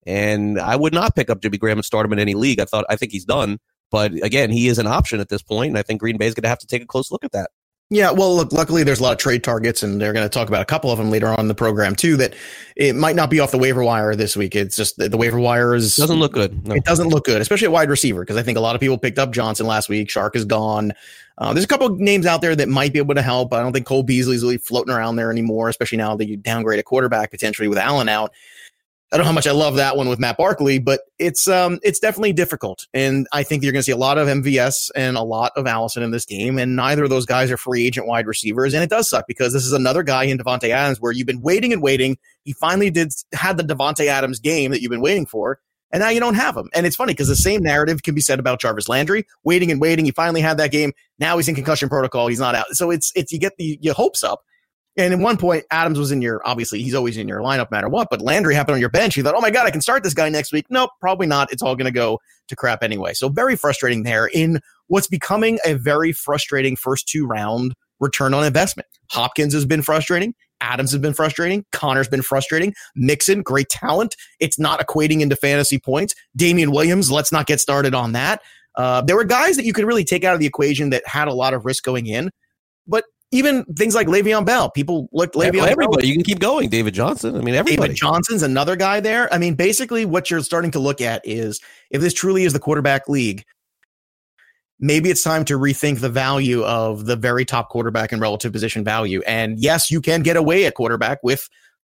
And 0.06 0.59
I 0.59 0.75
would 0.75 0.94
not 0.94 1.15
pick 1.15 1.29
up 1.29 1.41
Jimmy 1.41 1.57
Graham 1.57 1.77
and 1.77 1.85
start 1.85 2.06
him 2.06 2.13
in 2.13 2.19
any 2.19 2.35
league. 2.35 2.59
I 2.59 2.65
thought 2.65 2.85
I 2.89 2.95
think 2.95 3.12
he's 3.12 3.25
done. 3.25 3.59
But 3.91 4.13
again, 4.23 4.51
he 4.51 4.67
is 4.67 4.79
an 4.79 4.88
option 4.88 5.19
at 5.19 5.29
this 5.29 5.41
point, 5.41 5.69
and 5.69 5.77
I 5.77 5.81
think 5.81 6.01
Green 6.01 6.17
Bay 6.17 6.27
is 6.27 6.33
going 6.33 6.44
to 6.44 6.50
have 6.50 6.59
to 6.59 6.67
take 6.67 6.81
a 6.81 6.88
close 6.88 7.12
look 7.12 7.23
at 7.23 7.31
that. 7.31 7.51
Yeah, 7.91 8.09
well, 8.09 8.35
look, 8.35 8.51
luckily 8.51 8.83
there's 8.83 8.99
a 8.99 9.03
lot 9.03 9.11
of 9.11 9.19
trade 9.19 9.43
targets, 9.43 9.83
and 9.83 10.01
they're 10.01 10.11
going 10.11 10.25
to 10.25 10.29
talk 10.29 10.47
about 10.47 10.61
a 10.63 10.65
couple 10.65 10.89
of 10.89 10.97
them 10.97 11.11
later 11.11 11.27
on 11.27 11.41
in 11.41 11.47
the 11.47 11.53
program 11.53 11.95
too. 11.95 12.17
That 12.17 12.33
it 12.75 12.95
might 12.95 13.15
not 13.15 13.29
be 13.29 13.39
off 13.39 13.51
the 13.51 13.59
waiver 13.59 13.83
wire 13.83 14.15
this 14.15 14.35
week. 14.35 14.55
It's 14.55 14.75
just 14.75 14.97
the 14.97 15.15
waiver 15.15 15.39
wire 15.39 15.75
is 15.75 15.95
doesn't 15.95 16.17
look 16.17 16.33
good. 16.33 16.67
No. 16.67 16.73
It 16.73 16.83
doesn't 16.83 17.09
look 17.09 17.25
good, 17.25 17.41
especially 17.41 17.65
at 17.65 17.71
wide 17.71 17.89
receiver, 17.89 18.21
because 18.21 18.37
I 18.37 18.43
think 18.43 18.57
a 18.57 18.61
lot 18.61 18.73
of 18.73 18.81
people 18.81 18.97
picked 18.97 19.19
up 19.19 19.31
Johnson 19.31 19.67
last 19.67 19.87
week. 19.87 20.09
Shark 20.09 20.35
is 20.35 20.45
gone. 20.45 20.93
Uh, 21.37 21.53
there's 21.53 21.65
a 21.65 21.67
couple 21.67 21.85
of 21.85 21.99
names 21.99 22.25
out 22.25 22.41
there 22.41 22.55
that 22.55 22.69
might 22.69 22.91
be 22.91 22.97
able 22.97 23.13
to 23.13 23.21
help. 23.21 23.53
I 23.53 23.61
don't 23.61 23.73
think 23.73 23.85
Cole 23.85 24.03
Beasley's 24.03 24.41
really 24.41 24.57
floating 24.57 24.93
around 24.93 25.17
there 25.17 25.29
anymore, 25.29 25.69
especially 25.69 25.99
now 25.99 26.15
that 26.15 26.27
you 26.27 26.37
downgrade 26.37 26.79
a 26.79 26.83
quarterback 26.83 27.29
potentially 27.29 27.67
with 27.67 27.77
Allen 27.77 28.09
out. 28.09 28.33
I 29.15 29.17
don't 29.17 29.23
know 29.23 29.29
how 29.29 29.35
much 29.35 29.47
I 29.47 29.53
love 29.53 29.77
that 29.77 29.95
one 29.95 30.09
with 30.09 30.19
Matt 30.19 30.35
Barkley, 30.35 30.77
but 30.77 31.00
it's 31.19 31.47
um 31.47 31.79
it's 31.83 32.00
definitely 32.00 32.33
difficult. 32.33 32.85
And 32.94 33.29
I 33.31 33.44
think 33.44 33.63
you're 33.63 33.71
going 33.71 33.79
to 33.79 33.83
see 33.83 33.94
a 33.94 33.97
lot 33.97 34.17
of 34.17 34.27
MVS 34.27 34.91
and 34.94 35.15
a 35.15 35.21
lot 35.21 35.53
of 35.56 35.65
Allison 35.65 36.03
in 36.03 36.12
this 36.12 36.25
game. 36.25 36.59
And 36.59 36.75
neither 36.75 37.06
of 37.06 37.09
those 37.09 37.25
guys 37.25 37.50
are 37.50 37.56
free 37.56 37.88
agent 37.88 38.07
wide 38.07 38.27
receivers. 38.27 38.73
And 38.73 38.83
it 38.83 38.89
does 38.89 39.09
suck 39.09 39.25
because 39.25 39.53
this 39.53 39.63
is 39.63 39.71
another 39.71 40.03
guy 40.03 40.25
in 40.25 40.38
Davante 40.38 40.67
Adams 40.67 41.00
where 41.00 41.13
you've 41.13 41.27
been 41.27 41.39
waiting 41.39 41.71
and 41.71 41.81
waiting. 41.81 42.17
He 42.44 42.51
finally 42.51 42.89
did 42.89 43.13
had 43.31 43.56
the 43.56 43.63
Davante 43.63 44.07
Adams 44.07 44.41
game 44.41 44.71
that 44.71 44.81
you've 44.81 44.91
been 44.91 45.00
waiting 45.00 45.25
for. 45.25 45.61
And 45.94 46.01
now 46.01 46.09
you 46.09 46.19
don't 46.19 46.35
have 46.35 46.57
him. 46.57 46.69
And 46.73 46.85
it's 46.85 46.97
funny 46.97 47.13
because 47.13 47.29
the 47.29 47.38
same 47.38 47.63
narrative 47.63 48.03
can 48.03 48.15
be 48.15 48.21
said 48.21 48.39
about 48.39 48.59
Jarvis 48.59 48.89
Landry, 48.89 49.25
waiting 49.45 49.71
and 49.71 49.79
waiting. 49.79 50.03
He 50.03 50.11
finally 50.11 50.41
had 50.41 50.57
that 50.57 50.73
game. 50.73 50.91
Now 51.19 51.38
he's 51.38 51.47
in 51.47 51.56
concussion 51.56 51.88
protocol. 51.88 52.27
He's 52.27 52.41
not 52.41 52.53
out. 52.53 52.65
So 52.71 52.91
it's 52.91 53.13
it's 53.15 53.31
you 53.31 53.39
get 53.39 53.56
the 53.56 53.79
your 53.81 53.94
hopes 53.94 54.25
up 54.25 54.41
and 54.97 55.13
at 55.13 55.19
one 55.19 55.38
point, 55.38 55.65
Adams 55.71 56.00
was 56.00 56.12
in 56.12 56.21
your, 56.21 56.42
obviously, 56.45 56.81
he's 56.81 56.95
always 56.95 57.18
in 57.18 57.27
your 57.27 57.42
lineup 57.42 57.69
no 57.71 57.77
matter 57.77 57.89
what, 57.89 58.07
but 58.09 58.21
Landry 58.21 58.56
happened 58.56 58.75
on 58.75 58.80
your 58.80 58.89
bench. 58.89 59.18
You 59.18 59.24
thought, 59.24 59.36
oh 59.36 59.42
my 59.42 59.51
God, 59.51 59.65
I 59.65 59.71
can 59.71 59.81
start 59.81 60.03
this 60.03 60.13
guy 60.13 60.30
next 60.30 60.53
week. 60.53 60.65
Nope, 60.69 60.92
probably 61.01 61.27
not. 61.27 61.51
It's 61.51 61.62
all 61.62 61.75
going 61.75 61.86
to 61.86 61.92
go 61.92 62.19
to 62.47 62.56
crap 62.56 62.81
anyway. 62.81 63.13
So 63.13 63.27
very 63.27 63.56
frustrating 63.56 64.03
there 64.03 64.27
in 64.27 64.62
what's 64.88 65.07
becoming 65.07 65.59
a 65.65 65.74
very 65.74 66.12
frustrating 66.12 66.75
first 66.75 67.07
two 67.07 67.25
round 67.25 67.74
return 68.00 68.33
on 68.33 68.45
investment. 68.45 68.88
Hopkins 69.09 69.53
has 69.53 69.65
been 69.65 69.81
frustrating. 69.81 70.33
Adams 70.62 70.92
has 70.92 71.01
been 71.01 71.13
frustrating. 71.13 71.65
Conner's 71.74 72.07
been 72.07 72.21
frustrating. 72.21 72.74
Mixon, 72.95 73.42
great 73.42 73.69
talent. 73.69 74.15
It's 74.39 74.57
not 74.57 74.80
equating 74.80 75.19
into 75.19 75.36
fantasy 75.36 75.77
points. 75.77 76.15
Damien 76.36 76.71
Williams, 76.71 77.12
let's 77.12 77.31
not 77.31 77.45
get 77.45 77.59
started 77.59 77.94
on 77.94 78.13
that. 78.13 78.42
Uh, 78.75 79.01
there 79.01 79.15
were 79.15 79.25
guys 79.25 79.57
that 79.57 79.65
you 79.65 79.74
could 79.74 79.86
really 79.86 80.03
take 80.03 80.24
out 80.24 80.33
of 80.33 80.39
the 80.39 80.45
equation 80.45 80.89
that 80.89 81.06
had 81.06 81.27
a 81.27 81.33
lot 81.33 81.53
of 81.53 81.65
risk 81.65 81.83
going 81.83 82.07
in, 82.07 82.30
but 82.88 83.06
even 83.31 83.66
things 83.75 83.95
like 83.95 84.07
Le'Veon 84.07 84.45
Bell. 84.45 84.69
People 84.69 85.10
looked 85.12 85.36
Le'Veon 85.36 85.68
everybody. 85.68 86.01
Bell. 86.01 86.06
You 86.06 86.13
can 86.13 86.24
keep 86.24 86.39
going. 86.39 86.69
David 86.69 86.94
Johnson. 86.94 87.36
I 87.36 87.42
mean, 87.42 87.56
everybody. 87.56 87.89
David 87.89 87.98
Johnson's 87.98 88.44
another 88.44 88.75
guy 88.75 89.00
there. 89.00 89.33
I 89.33 89.38
mean, 89.38 89.56
basically, 89.56 90.06
what 90.06 90.30
you're 90.30 90.42
starting 90.42 90.72
to 90.72 90.80
look 90.80 91.01
at 91.01 91.22
is 91.25 91.60
if 91.92 92.01
this 92.01 92.13
truly 92.13 92.44
is 92.44 92.54
the 92.54 92.60
quarterback 92.60 93.10
league, 93.10 93.44
maybe 94.80 95.10
it's 95.10 95.24
time 95.24 95.45
to 95.45 95.57
rethink 95.57 96.00
the 96.00 96.10
value 96.10 96.63
of 96.63 97.06
the 97.06 97.16
very 97.16 97.45
top 97.45 97.69
quarterback 97.69 98.12
and 98.12 98.22
relative 98.22 98.54
position 98.54 98.83
value. 98.83 99.22
And 99.25 99.60
yes, 99.60 99.89
you 99.89 100.01
can 100.01 100.21
get 100.21 100.38
away 100.38 100.66
at 100.66 100.75
quarterback 100.75 101.19
with 101.24 101.50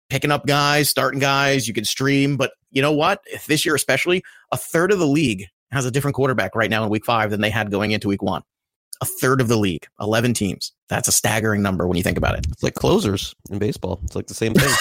picking 0.09 0.31
up 0.31 0.45
guys, 0.45 0.89
starting 0.89 1.19
guys. 1.19 1.67
You 1.67 1.73
can 1.73 1.85
stream, 1.85 2.37
but 2.37 2.51
you 2.71 2.81
know 2.81 2.93
what? 2.93 3.21
If 3.25 3.47
this 3.47 3.65
year, 3.65 3.75
especially, 3.75 4.23
a 4.51 4.57
third 4.57 4.91
of 4.91 4.99
the 4.99 5.07
league 5.07 5.45
has 5.71 5.85
a 5.85 5.91
different 5.91 6.15
quarterback 6.15 6.55
right 6.55 6.69
now 6.69 6.83
in 6.83 6.89
week 6.89 7.05
five 7.05 7.29
than 7.29 7.41
they 7.41 7.49
had 7.49 7.69
going 7.69 7.91
into 7.91 8.07
week 8.07 8.23
one 8.23 8.43
a 9.01 9.05
third 9.05 9.41
of 9.41 9.47
the 9.47 9.57
league, 9.57 9.87
11 9.99 10.33
teams. 10.33 10.73
That's 10.89 11.07
a 11.07 11.11
staggering 11.11 11.61
number 11.61 11.87
when 11.87 11.97
you 11.97 12.03
think 12.03 12.17
about 12.17 12.37
it. 12.37 12.47
It's 12.49 12.63
like 12.63 12.73
closers 12.73 13.35
in 13.49 13.59
baseball. 13.59 13.99
It's 14.03 14.15
like 14.15 14.27
the 14.27 14.33
same 14.33 14.53
thing. 14.53 14.73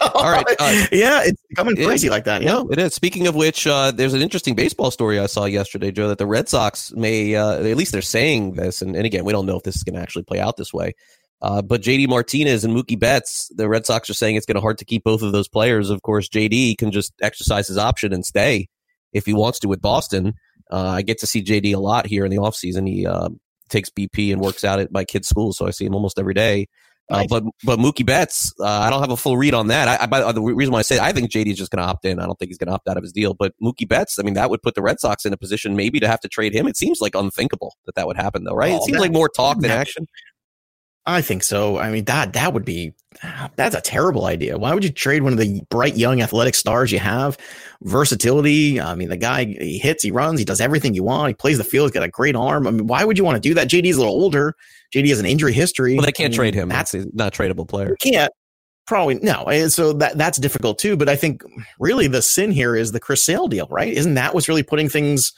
All 0.14 0.30
right. 0.30 0.44
Uh, 0.58 0.86
yeah, 0.92 1.22
it's 1.24 1.40
becoming 1.48 1.76
crazy 1.76 2.10
like 2.10 2.24
that. 2.24 2.42
Yeah, 2.42 2.52
no, 2.52 2.70
it 2.70 2.78
is. 2.78 2.94
Speaking 2.94 3.26
of 3.26 3.34
which, 3.34 3.66
uh, 3.66 3.90
there's 3.90 4.14
an 4.14 4.22
interesting 4.22 4.54
baseball 4.54 4.90
story 4.90 5.18
I 5.18 5.26
saw 5.26 5.44
yesterday, 5.44 5.90
Joe, 5.90 6.08
that 6.08 6.18
the 6.18 6.26
Red 6.26 6.48
Sox 6.48 6.92
may, 6.92 7.34
uh, 7.34 7.54
at 7.54 7.76
least 7.76 7.92
they're 7.92 8.02
saying 8.02 8.54
this, 8.54 8.82
and, 8.82 8.96
and 8.96 9.06
again, 9.06 9.24
we 9.24 9.32
don't 9.32 9.46
know 9.46 9.56
if 9.56 9.62
this 9.62 9.76
is 9.76 9.84
going 9.84 9.94
to 9.94 10.00
actually 10.00 10.24
play 10.24 10.40
out 10.40 10.56
this 10.56 10.72
way. 10.72 10.94
Uh, 11.40 11.60
but 11.60 11.82
JD 11.82 12.08
Martinez 12.08 12.64
and 12.64 12.74
Mookie 12.74 12.98
Betts, 12.98 13.50
the 13.56 13.68
Red 13.68 13.84
Sox 13.84 14.08
are 14.08 14.14
saying 14.14 14.36
it's 14.36 14.46
going 14.46 14.54
to 14.54 14.60
hard 14.60 14.78
to 14.78 14.84
keep 14.84 15.02
both 15.02 15.22
of 15.22 15.32
those 15.32 15.48
players. 15.48 15.90
Of 15.90 16.02
course, 16.02 16.28
JD 16.28 16.78
can 16.78 16.92
just 16.92 17.12
exercise 17.20 17.66
his 17.66 17.78
option 17.78 18.12
and 18.12 18.24
stay 18.24 18.68
if 19.12 19.26
he 19.26 19.34
wants 19.34 19.58
to 19.60 19.68
with 19.68 19.82
Boston. 19.82 20.34
Uh, 20.70 20.86
I 20.86 21.02
get 21.02 21.18
to 21.18 21.26
see 21.26 21.42
JD 21.42 21.74
a 21.74 21.80
lot 21.80 22.06
here 22.06 22.24
in 22.24 22.30
the 22.30 22.38
offseason. 22.38 22.88
He 22.88 23.06
uh, 23.06 23.28
takes 23.72 23.90
BP 23.90 24.32
and 24.32 24.40
works 24.40 24.64
out 24.64 24.78
at 24.78 24.92
my 24.92 25.04
kid's 25.04 25.28
school, 25.28 25.52
so 25.52 25.66
I 25.66 25.70
see 25.70 25.84
him 25.84 25.94
almost 25.94 26.18
every 26.18 26.34
day. 26.34 26.68
Uh, 27.10 27.26
but 27.28 27.44
but 27.64 27.78
Mookie 27.78 28.06
Betts, 28.06 28.52
uh, 28.58 28.64
I 28.64 28.88
don't 28.88 29.00
have 29.00 29.10
a 29.10 29.16
full 29.16 29.36
read 29.36 29.52
on 29.52 29.66
that. 29.66 29.88
I, 29.88 30.04
I 30.04 30.06
by, 30.06 30.32
the 30.32 30.40
reason 30.40 30.72
why 30.72 30.78
I 30.78 30.82
say 30.82 30.98
I 30.98 31.12
think 31.12 31.30
JD 31.30 31.48
is 31.48 31.58
just 31.58 31.70
going 31.70 31.82
to 31.82 31.88
opt 31.88 32.06
in. 32.06 32.18
I 32.18 32.24
don't 32.24 32.38
think 32.38 32.48
he's 32.48 32.58
going 32.58 32.68
to 32.68 32.74
opt 32.74 32.88
out 32.88 32.96
of 32.96 33.02
his 33.02 33.12
deal. 33.12 33.34
But 33.34 33.52
Mookie 33.62 33.86
Betts, 33.86 34.18
I 34.18 34.22
mean, 34.22 34.34
that 34.34 34.48
would 34.48 34.62
put 34.62 34.74
the 34.74 34.82
Red 34.82 34.98
Sox 34.98 35.26
in 35.26 35.32
a 35.32 35.36
position 35.36 35.76
maybe 35.76 36.00
to 36.00 36.08
have 36.08 36.20
to 36.20 36.28
trade 36.28 36.54
him. 36.54 36.66
It 36.66 36.76
seems 36.76 37.00
like 37.00 37.14
unthinkable 37.14 37.74
that 37.86 37.96
that 37.96 38.06
would 38.06 38.16
happen, 38.16 38.44
though, 38.44 38.54
right? 38.54 38.72
Oh, 38.72 38.76
it 38.76 38.84
seems 38.84 38.98
like 38.98 39.12
more 39.12 39.28
talk 39.28 39.60
than 39.60 39.70
action. 39.70 40.06
I 41.04 41.20
think 41.20 41.42
so. 41.42 41.78
I 41.78 41.90
mean, 41.90 42.04
that 42.04 42.32
that 42.34 42.54
would 42.54 42.64
be 42.64 42.94
that's 43.56 43.74
a 43.74 43.80
terrible 43.80 44.24
idea. 44.26 44.56
Why 44.56 44.72
would 44.72 44.84
you 44.84 44.90
trade 44.90 45.22
one 45.22 45.32
of 45.32 45.38
the 45.38 45.60
bright 45.68 45.96
young 45.96 46.20
athletic 46.20 46.54
stars 46.54 46.92
you 46.92 47.00
have? 47.00 47.36
Versatility. 47.82 48.80
I 48.80 48.94
mean, 48.94 49.08
the 49.08 49.16
guy 49.16 49.44
he 49.44 49.78
hits, 49.78 50.02
he 50.02 50.12
runs, 50.12 50.38
he 50.38 50.44
does 50.44 50.60
everything 50.60 50.94
you 50.94 51.02
want. 51.02 51.28
He 51.28 51.34
plays 51.34 51.58
the 51.58 51.64
field. 51.64 51.88
He's 51.88 51.92
got 51.92 52.04
a 52.04 52.08
great 52.08 52.36
arm. 52.36 52.66
I 52.66 52.70
mean, 52.70 52.86
why 52.86 53.04
would 53.04 53.18
you 53.18 53.24
want 53.24 53.42
to 53.42 53.48
do 53.48 53.54
that? 53.54 53.68
JD's 53.68 53.96
a 53.96 53.98
little 53.98 54.14
older. 54.14 54.54
JD 54.94 55.08
has 55.08 55.18
an 55.18 55.26
injury 55.26 55.52
history. 55.52 55.94
Well, 55.94 56.06
they 56.06 56.12
can't 56.12 56.28
I 56.28 56.30
mean, 56.30 56.36
trade 56.36 56.54
him. 56.54 56.68
That's 56.68 56.94
not 56.94 57.36
a 57.36 57.42
tradable 57.42 57.66
player. 57.66 57.96
You 58.02 58.12
can't. 58.12 58.32
Probably 58.86 59.14
no. 59.16 59.44
And 59.44 59.72
so 59.72 59.92
that 59.94 60.18
that's 60.18 60.38
difficult 60.38 60.78
too. 60.78 60.96
But 60.96 61.08
I 61.08 61.16
think 61.16 61.42
really 61.80 62.06
the 62.06 62.22
sin 62.22 62.52
here 62.52 62.76
is 62.76 62.92
the 62.92 63.00
Chris 63.00 63.24
Sale 63.24 63.48
deal, 63.48 63.66
right? 63.70 63.92
Isn't 63.92 64.14
that 64.14 64.34
what's 64.34 64.48
really 64.48 64.62
putting 64.62 64.88
things 64.88 65.32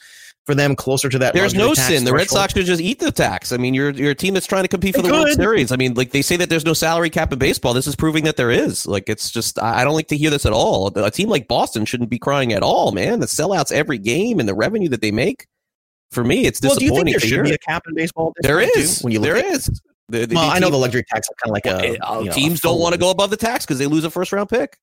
for 0.45 0.53
them 0.53 0.75
closer 0.75 1.09
to 1.09 1.17
that. 1.19 1.33
There's 1.33 1.53
no 1.53 1.73
sin. 1.73 2.05
The 2.05 2.13
Red 2.13 2.29
Sox 2.29 2.53
should 2.53 2.65
just 2.65 2.81
eat 2.81 2.99
the 2.99 3.11
tax. 3.11 3.51
I 3.51 3.57
mean, 3.57 3.73
you're 3.73 3.91
you're 3.91 4.11
a 4.11 4.15
team 4.15 4.33
that's 4.33 4.45
trying 4.45 4.63
to 4.63 4.67
compete 4.67 4.95
for 4.95 5.01
they 5.01 5.09
the 5.09 5.13
could. 5.13 5.23
World 5.23 5.35
Series. 5.35 5.71
I 5.71 5.75
mean, 5.75 5.95
like 5.95 6.11
they 6.11 6.21
say 6.21 6.37
that 6.37 6.49
there's 6.49 6.65
no 6.65 6.73
salary 6.73 7.09
cap 7.09 7.33
in 7.33 7.39
baseball. 7.39 7.73
This 7.73 7.87
is 7.87 7.95
proving 7.95 8.23
that 8.25 8.37
there 8.37 8.51
is. 8.51 8.85
Like 8.87 9.09
it's 9.09 9.31
just 9.31 9.61
I 9.61 9.83
don't 9.83 9.95
like 9.95 10.07
to 10.09 10.17
hear 10.17 10.29
this 10.29 10.45
at 10.45 10.53
all. 10.53 10.87
A 10.95 11.11
team 11.11 11.29
like 11.29 11.47
Boston 11.47 11.85
shouldn't 11.85 12.09
be 12.09 12.19
crying 12.19 12.53
at 12.53 12.63
all, 12.63 12.91
man. 12.91 13.19
The 13.19 13.25
sellouts 13.25 13.71
every 13.71 13.97
game 13.97 14.39
and 14.39 14.47
the 14.47 14.55
revenue 14.55 14.89
that 14.89 15.01
they 15.01 15.11
make. 15.11 15.47
For 16.11 16.23
me, 16.23 16.45
it's 16.45 16.59
disappointing. 16.59 16.93
Well, 16.93 17.03
do 17.03 17.09
you 17.11 17.19
think 17.19 17.21
there 17.21 17.29
should 17.29 17.43
be 17.43 17.53
a 17.53 17.57
cap 17.57 17.83
in 17.87 17.95
baseball? 17.95 18.33
There 18.41 18.61
is. 18.61 18.99
Too, 18.99 19.03
when 19.03 19.13
you 19.13 19.19
look 19.19 19.33
there 19.33 19.53
is. 19.53 19.81
The, 20.07 20.27
the, 20.27 20.35
well, 20.35 20.51
I 20.51 20.59
know 20.59 20.69
the 20.69 20.77
luxury 20.77 21.03
tax 21.03 21.27
is 21.27 21.35
kind 21.43 21.49
of 21.49 21.53
like 21.53 21.65
a 21.65 21.99
uh, 22.07 22.19
you 22.19 22.25
know, 22.25 22.31
teams 22.31 22.61
don't 22.61 22.79
want 22.79 22.93
to 22.93 22.99
go 22.99 23.09
above 23.09 23.31
the 23.31 23.37
tax 23.37 23.65
because 23.65 23.79
they 23.79 23.87
lose 23.87 24.03
a 24.03 24.11
first 24.11 24.31
round 24.31 24.49
pick. 24.49 24.77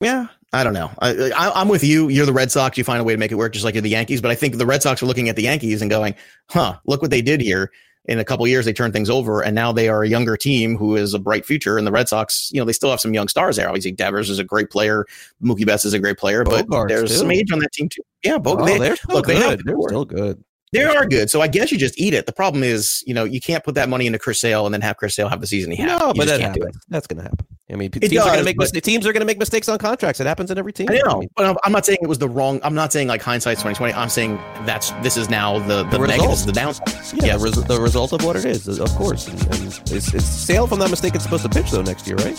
Yeah, 0.00 0.26
I 0.52 0.64
don't 0.64 0.72
know. 0.72 0.90
I, 1.00 1.30
I, 1.30 1.60
am 1.60 1.68
with 1.68 1.84
you. 1.84 2.08
You're 2.08 2.26
the 2.26 2.32
Red 2.32 2.50
Sox. 2.50 2.76
You 2.76 2.84
find 2.84 3.00
a 3.00 3.04
way 3.04 3.14
to 3.14 3.18
make 3.18 3.32
it 3.32 3.36
work, 3.36 3.52
just 3.52 3.64
like 3.64 3.74
you're 3.74 3.82
the 3.82 3.88
Yankees. 3.88 4.20
But 4.20 4.30
I 4.30 4.34
think 4.34 4.56
the 4.56 4.66
Red 4.66 4.82
Sox 4.82 5.02
are 5.02 5.06
looking 5.06 5.28
at 5.28 5.36
the 5.36 5.42
Yankees 5.42 5.82
and 5.82 5.90
going, 5.90 6.14
"Huh, 6.50 6.78
look 6.86 7.00
what 7.02 7.10
they 7.10 7.22
did 7.22 7.40
here." 7.40 7.70
In 8.06 8.18
a 8.18 8.24
couple 8.24 8.46
years, 8.46 8.66
they 8.66 8.72
turned 8.74 8.92
things 8.92 9.08
over, 9.08 9.40
and 9.40 9.54
now 9.54 9.72
they 9.72 9.88
are 9.88 10.02
a 10.02 10.08
younger 10.08 10.36
team 10.36 10.76
who 10.76 10.94
is 10.94 11.14
a 11.14 11.18
bright 11.18 11.46
future. 11.46 11.78
And 11.78 11.86
the 11.86 11.92
Red 11.92 12.06
Sox, 12.06 12.50
you 12.52 12.60
know, 12.60 12.66
they 12.66 12.74
still 12.74 12.90
have 12.90 13.00
some 13.00 13.14
young 13.14 13.28
stars 13.28 13.56
there. 13.56 13.66
Obviously, 13.66 13.92
Devers 13.92 14.28
is 14.28 14.38
a 14.38 14.44
great 14.44 14.68
player. 14.68 15.06
Mookie 15.42 15.64
Betts 15.64 15.86
is 15.86 15.94
a 15.94 15.98
great 15.98 16.18
player, 16.18 16.44
but 16.44 16.66
there's 16.86 17.10
too. 17.10 17.16
some 17.16 17.30
age 17.30 17.50
on 17.50 17.60
that 17.60 17.72
team 17.72 17.88
too. 17.88 18.02
Yeah, 18.22 18.36
Bogart. 18.36 18.68
Oh, 18.68 18.72
they, 18.72 18.78
they're 18.78 18.96
still 18.96 19.16
look, 19.16 19.26
good. 19.26 19.58
They 19.60 19.62
they're 19.64 19.88
still 19.88 20.04
good. 20.04 20.44
They 20.74 20.84
are 20.84 21.06
good. 21.06 21.30
So 21.30 21.40
I 21.40 21.48
guess 21.48 21.70
you 21.70 21.78
just 21.78 21.98
eat 21.98 22.14
it. 22.14 22.26
The 22.26 22.32
problem 22.32 22.62
is, 22.62 23.02
you 23.06 23.14
know, 23.14 23.24
you 23.24 23.40
can't 23.40 23.62
put 23.64 23.74
that 23.76 23.88
money 23.88 24.06
into 24.06 24.18
Chris 24.18 24.40
Sale 24.40 24.66
and 24.66 24.74
then 24.74 24.80
have 24.80 24.96
Chris 24.96 25.14
Sale 25.14 25.28
have 25.28 25.40
the 25.40 25.46
season 25.46 25.70
he 25.70 25.76
had. 25.76 25.98
No, 25.98 26.08
you 26.08 26.14
but 26.14 26.26
that 26.26 26.40
happens. 26.40 26.76
That's 26.88 27.06
going 27.06 27.18
to 27.18 27.22
happen. 27.22 27.46
I 27.72 27.76
mean, 27.76 27.90
teams, 27.90 28.12
does, 28.12 28.26
are 28.26 28.30
gonna 28.30 28.44
make 28.44 28.58
mis- 28.58 28.70
teams 28.72 29.06
are 29.06 29.12
going 29.12 29.20
to 29.20 29.26
make 29.26 29.38
mistakes 29.38 29.68
on 29.68 29.78
contracts. 29.78 30.20
It 30.20 30.26
happens 30.26 30.50
in 30.50 30.58
every 30.58 30.72
team. 30.72 30.86
I 30.90 30.98
know, 30.98 31.10
I 31.10 31.18
mean, 31.20 31.28
but 31.34 31.56
I'm 31.64 31.72
not 31.72 31.86
saying 31.86 31.98
it 32.02 32.08
was 32.08 32.18
the 32.18 32.28
wrong. 32.28 32.60
I'm 32.62 32.74
not 32.74 32.92
saying 32.92 33.08
like 33.08 33.22
hindsight's 33.22 33.62
2020. 33.62 33.94
I'm 33.94 34.10
saying 34.10 34.36
that's 34.66 34.90
this 35.02 35.16
is 35.16 35.30
now 35.30 35.58
the 35.60 35.82
the, 35.84 35.98
the 35.98 36.06
negatives, 36.06 36.44
the 36.44 36.52
downside. 36.52 36.88
Yeah. 37.14 37.36
The, 37.36 37.44
res- 37.44 37.64
the, 37.64 37.80
result 37.80 38.12
of 38.12 38.22
what 38.22 38.36
it 38.36 38.44
is, 38.44 38.68
of 38.78 38.90
course. 38.90 39.28
And, 39.28 39.40
and 39.46 39.80
it's, 39.90 40.12
it's 40.12 40.24
Sale, 40.24 40.64
if 40.64 40.72
I'm 40.72 40.78
not 40.78 40.90
mistaken, 40.90 41.20
supposed 41.20 41.42
to 41.44 41.48
pitch 41.48 41.70
though 41.70 41.82
next 41.82 42.06
year, 42.06 42.16
right? 42.16 42.36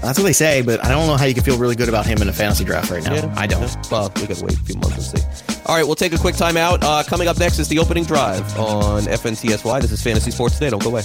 That's 0.00 0.18
what 0.18 0.24
they 0.24 0.32
say, 0.32 0.62
but 0.62 0.82
I 0.84 0.88
don't 0.88 1.06
know 1.06 1.16
how 1.16 1.26
you 1.26 1.34
can 1.34 1.42
feel 1.42 1.58
really 1.58 1.76
good 1.76 1.88
about 1.88 2.06
him 2.06 2.22
in 2.22 2.28
a 2.28 2.32
fantasy 2.32 2.64
draft 2.64 2.90
right 2.90 3.02
now. 3.02 3.14
Yeah, 3.14 3.34
I 3.36 3.46
don't. 3.46 3.60
Well, 3.90 4.10
we 4.16 4.26
got 4.26 4.36
to 4.36 4.44
wait 4.44 4.54
a 4.54 4.62
few 4.62 4.76
months 4.76 5.12
and 5.12 5.20
see. 5.20 5.59
All 5.70 5.76
right, 5.76 5.86
we'll 5.86 5.94
take 5.94 6.12
a 6.12 6.18
quick 6.18 6.34
time 6.34 6.56
out. 6.56 6.82
Uh, 6.82 7.04
coming 7.04 7.28
up 7.28 7.38
next 7.38 7.60
is 7.60 7.68
the 7.68 7.78
opening 7.78 8.02
drive 8.02 8.40
on 8.58 9.04
FNTSY. 9.04 9.80
This 9.80 9.92
is 9.92 10.02
Fantasy 10.02 10.32
Sports 10.32 10.54
Today. 10.54 10.70
Don't 10.70 10.82
go 10.82 10.90
away. 10.90 11.04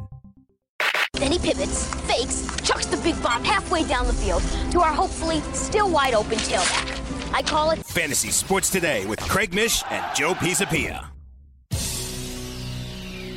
Then 1.13 1.31
he 1.31 1.39
pivots, 1.39 1.85
fakes, 2.05 2.47
chucks 2.63 2.85
the 2.85 2.97
big 2.97 3.21
bomb 3.21 3.43
halfway 3.43 3.83
down 3.83 4.07
the 4.07 4.13
field 4.13 4.41
to 4.71 4.79
our 4.81 4.93
hopefully 4.93 5.41
still 5.53 5.89
wide 5.89 6.13
open 6.13 6.37
tailback. 6.39 7.33
I 7.33 7.41
call 7.41 7.71
it 7.71 7.79
Fantasy 7.85 8.31
Sports 8.31 8.69
Today 8.69 9.05
with 9.05 9.19
Craig 9.21 9.53
Mish 9.53 9.83
and 9.89 10.03
Joe 10.15 10.33
Pisapia. 10.33 11.07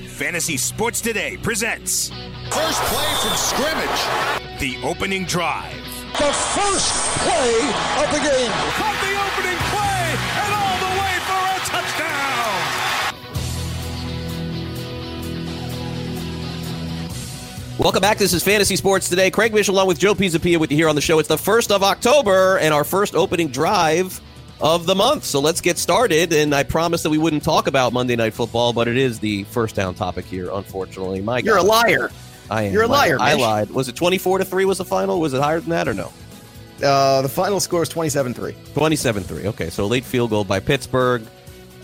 Fantasy 0.09 0.57
Sports 0.57 1.01
Today 1.01 1.37
presents 1.37 2.11
First 2.51 2.81
play 2.83 3.15
from 3.21 3.37
scrimmage. 3.37 4.61
the 4.61 4.79
opening 4.87 5.25
drive. 5.25 5.75
The 6.13 6.33
first 6.33 7.19
play 7.19 7.59
of 8.05 8.11
the 8.13 8.21
game. 8.31 9.14
Welcome 17.77 18.03
back. 18.03 18.19
This 18.19 18.33
is 18.33 18.45
Fantasy 18.45 18.77
Sports 18.77 19.09
Today. 19.09 19.33
Craig 19.33 19.53
Mish 19.53 19.67
along 19.67 19.89
with 19.89 19.99
Joe 19.99 20.15
Pisapia 20.15 20.59
with 20.59 20.71
you 20.71 20.77
here 20.77 20.89
on 20.89 20.95
the 20.95 21.01
show. 21.01 21.19
It's 21.19 21.29
the 21.29 21.37
1st 21.37 21.73
of 21.73 21.83
October 21.83 22.59
and 22.59 22.73
our 22.73 22.85
first 22.85 23.17
opening 23.17 23.49
drive 23.49 24.21
of 24.61 24.87
the 24.87 24.95
month. 24.95 25.25
So 25.25 25.41
let's 25.41 25.61
get 25.61 25.77
started. 25.77 26.33
And 26.33 26.55
I 26.55 26.63
promised 26.63 27.03
that 27.03 27.11
we 27.11 27.19
wouldn't 27.19 27.43
talk 27.43 27.67
about 27.67 27.93
Monday 27.93 28.15
Night 28.15 28.33
Football, 28.33 28.73
but 28.73 28.87
it 28.87 28.97
is 28.97 29.19
the 29.19 29.43
first 29.45 29.75
down 29.75 29.95
topic 29.97 30.25
here, 30.25 30.51
unfortunately. 30.53 31.21
My 31.21 31.39
You're 31.41 31.57
God. 31.57 31.65
a 31.65 31.69
liar. 31.69 32.11
I 32.49 32.63
am. 32.65 32.73
You're 32.73 32.85
a 32.85 32.89
liar, 32.89 33.19
I 33.19 33.35
Mish. 33.35 33.43
lied. 33.43 33.71
Was 33.71 33.89
it 33.89 33.97
24 33.97 34.39
to 34.39 34.45
3 34.45 34.65
was 34.67 34.79
the 34.79 34.85
final? 34.85 35.21
Was 35.21 35.35
it 35.35 35.43
higher 35.43 35.59
than 35.59 35.71
that 35.71 35.89
or 35.89 35.95
no? 35.95 36.13
Uh, 36.81 37.23
the 37.23 37.29
final 37.29 37.59
score 37.59 37.83
is 37.83 37.89
27 37.89 38.35
3. 38.35 38.55
27 38.75 39.23
3. 39.25 39.47
Okay, 39.49 39.71
so 39.71 39.87
late 39.89 40.05
field 40.05 40.31
goal 40.31 40.45
by 40.45 40.61
Pittsburgh. 40.61 41.27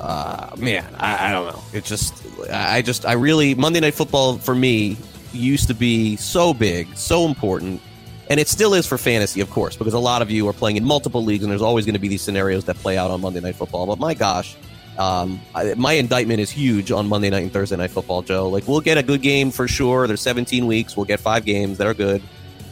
Uh, 0.00 0.54
man, 0.56 0.86
I, 0.98 1.30
I 1.30 1.32
don't 1.32 1.52
know. 1.52 1.62
It 1.72 1.84
just, 1.84 2.14
I 2.48 2.80
just, 2.80 3.04
I 3.04 3.14
really, 3.14 3.56
Monday 3.56 3.80
Night 3.80 3.94
Football 3.94 4.38
for 4.38 4.54
me 4.54 4.96
used 5.32 5.68
to 5.68 5.74
be 5.74 6.16
so 6.16 6.54
big, 6.54 6.96
so 6.96 7.26
important. 7.26 7.80
And 8.28 8.38
it 8.38 8.48
still 8.48 8.74
is 8.74 8.86
for 8.86 8.96
fantasy, 8.96 9.40
of 9.40 9.50
course, 9.50 9.76
because 9.76 9.94
a 9.94 9.98
lot 9.98 10.22
of 10.22 10.30
you 10.30 10.46
are 10.48 10.52
playing 10.52 10.76
in 10.76 10.84
multiple 10.84 11.24
leagues 11.24 11.42
and 11.42 11.50
there's 11.50 11.62
always 11.62 11.84
going 11.84 11.94
to 11.94 12.00
be 12.00 12.08
these 12.08 12.22
scenarios 12.22 12.64
that 12.66 12.76
play 12.76 12.96
out 12.96 13.10
on 13.10 13.20
Monday 13.20 13.40
Night 13.40 13.56
Football. 13.56 13.86
But 13.86 13.98
my 13.98 14.14
gosh, 14.14 14.56
um, 14.98 15.40
I, 15.54 15.74
my 15.74 15.94
indictment 15.94 16.40
is 16.40 16.50
huge 16.50 16.92
on 16.92 17.08
Monday 17.08 17.30
night 17.30 17.42
and 17.42 17.52
Thursday 17.52 17.76
night 17.76 17.90
football, 17.90 18.22
Joe. 18.22 18.48
Like, 18.48 18.68
we'll 18.68 18.80
get 18.80 18.98
a 18.98 19.02
good 19.02 19.22
game 19.22 19.50
for 19.50 19.66
sure. 19.66 20.06
There's 20.06 20.20
17 20.20 20.66
weeks. 20.66 20.96
We'll 20.96 21.06
get 21.06 21.20
five 21.20 21.44
games 21.44 21.78
that 21.78 21.86
are 21.86 21.94
good. 21.94 22.22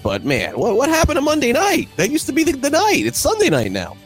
But 0.02 0.24
man, 0.24 0.58
what, 0.58 0.76
what 0.76 0.88
happened 0.88 1.16
to 1.16 1.22
Monday 1.22 1.52
night? 1.52 1.88
That 1.96 2.10
used 2.10 2.26
to 2.26 2.32
be 2.32 2.44
the, 2.44 2.52
the 2.52 2.70
night. 2.70 3.04
It's 3.04 3.18
Sunday 3.18 3.48
night 3.48 3.72
now. 3.72 3.96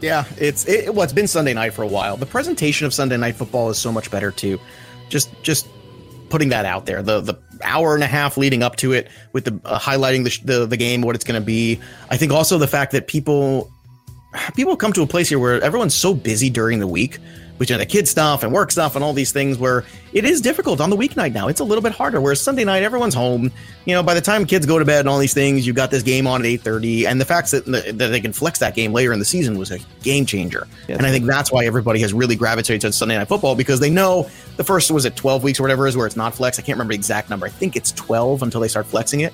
Yeah, 0.00 0.24
it's 0.38 0.68
it, 0.68 0.94
well, 0.94 1.04
it's 1.04 1.12
been 1.12 1.26
Sunday 1.26 1.54
night 1.54 1.72
for 1.72 1.82
a 1.82 1.86
while. 1.86 2.16
The 2.16 2.26
presentation 2.26 2.86
of 2.86 2.94
Sunday 2.94 3.16
night 3.16 3.34
football 3.34 3.70
is 3.70 3.78
so 3.78 3.90
much 3.90 4.10
better 4.10 4.30
too. 4.30 4.60
Just 5.08 5.30
just 5.42 5.66
putting 6.28 6.50
that 6.50 6.64
out 6.64 6.86
there. 6.86 7.02
The 7.02 7.20
the 7.20 7.38
hour 7.62 7.94
and 7.94 8.02
a 8.02 8.06
half 8.06 8.36
leading 8.36 8.62
up 8.62 8.76
to 8.76 8.92
it 8.92 9.08
with 9.32 9.44
the 9.44 9.60
uh, 9.64 9.78
highlighting 9.78 10.24
the, 10.24 10.30
sh- 10.30 10.42
the 10.42 10.66
the 10.66 10.76
game, 10.76 11.02
what 11.02 11.14
it's 11.14 11.24
going 11.24 11.40
to 11.40 11.44
be. 11.44 11.80
I 12.10 12.16
think 12.16 12.32
also 12.32 12.58
the 12.58 12.68
fact 12.68 12.92
that 12.92 13.06
people 13.06 13.70
people 14.54 14.76
come 14.76 14.92
to 14.92 15.02
a 15.02 15.06
place 15.06 15.28
here 15.28 15.38
where 15.38 15.60
everyone's 15.62 15.94
so 15.94 16.14
busy 16.14 16.50
during 16.50 16.78
the 16.78 16.86
week 16.86 17.18
between 17.58 17.78
the 17.78 17.86
kid 17.86 18.06
stuff 18.06 18.42
and 18.42 18.52
work 18.52 18.70
stuff 18.70 18.94
and 18.94 19.04
all 19.04 19.12
these 19.12 19.32
things 19.32 19.58
where 19.58 19.84
it 20.12 20.24
is 20.24 20.40
difficult 20.40 20.80
on 20.80 20.90
the 20.90 20.96
weeknight 20.96 21.32
now. 21.32 21.48
It's 21.48 21.60
a 21.60 21.64
little 21.64 21.82
bit 21.82 21.92
harder. 21.92 22.20
Whereas 22.20 22.40
Sunday 22.40 22.64
night, 22.64 22.82
everyone's 22.82 23.14
home. 23.14 23.50
You 23.84 23.94
know, 23.94 24.02
by 24.02 24.14
the 24.14 24.20
time 24.20 24.46
kids 24.46 24.66
go 24.66 24.78
to 24.78 24.84
bed 24.84 25.00
and 25.00 25.08
all 25.08 25.18
these 25.18 25.34
things, 25.34 25.66
you've 25.66 25.76
got 25.76 25.90
this 25.90 26.02
game 26.02 26.26
on 26.26 26.42
at 26.42 26.46
eight 26.46 26.62
thirty, 26.62 27.06
and 27.06 27.20
the 27.20 27.24
fact 27.24 27.50
that 27.52 27.64
that 27.66 28.08
they 28.08 28.20
can 28.20 28.32
flex 28.32 28.58
that 28.58 28.74
game 28.74 28.92
later 28.92 29.12
in 29.12 29.18
the 29.18 29.24
season 29.24 29.58
was 29.58 29.70
a 29.70 29.78
game 30.02 30.26
changer. 30.26 30.66
Yes. 30.88 30.98
And 30.98 31.06
I 31.06 31.10
think 31.10 31.24
that's 31.24 31.50
why 31.52 31.64
everybody 31.64 32.00
has 32.00 32.12
really 32.12 32.36
gravitated 32.36 32.80
to 32.82 32.92
Sunday 32.92 33.16
night 33.16 33.28
football 33.28 33.54
because 33.54 33.80
they 33.80 33.90
know 33.90 34.28
the 34.56 34.64
first 34.64 34.90
was 34.90 35.04
it 35.04 35.16
twelve 35.16 35.42
weeks 35.42 35.60
or 35.60 35.62
whatever 35.62 35.86
is 35.86 35.96
where 35.96 36.06
it's 36.06 36.16
not 36.16 36.34
flex. 36.34 36.58
I 36.58 36.62
can't 36.62 36.76
remember 36.76 36.92
the 36.92 36.98
exact 36.98 37.30
number. 37.30 37.46
I 37.46 37.50
think 37.50 37.76
it's 37.76 37.92
twelve 37.92 38.42
until 38.42 38.60
they 38.60 38.68
start 38.68 38.86
flexing 38.86 39.20
it. 39.20 39.32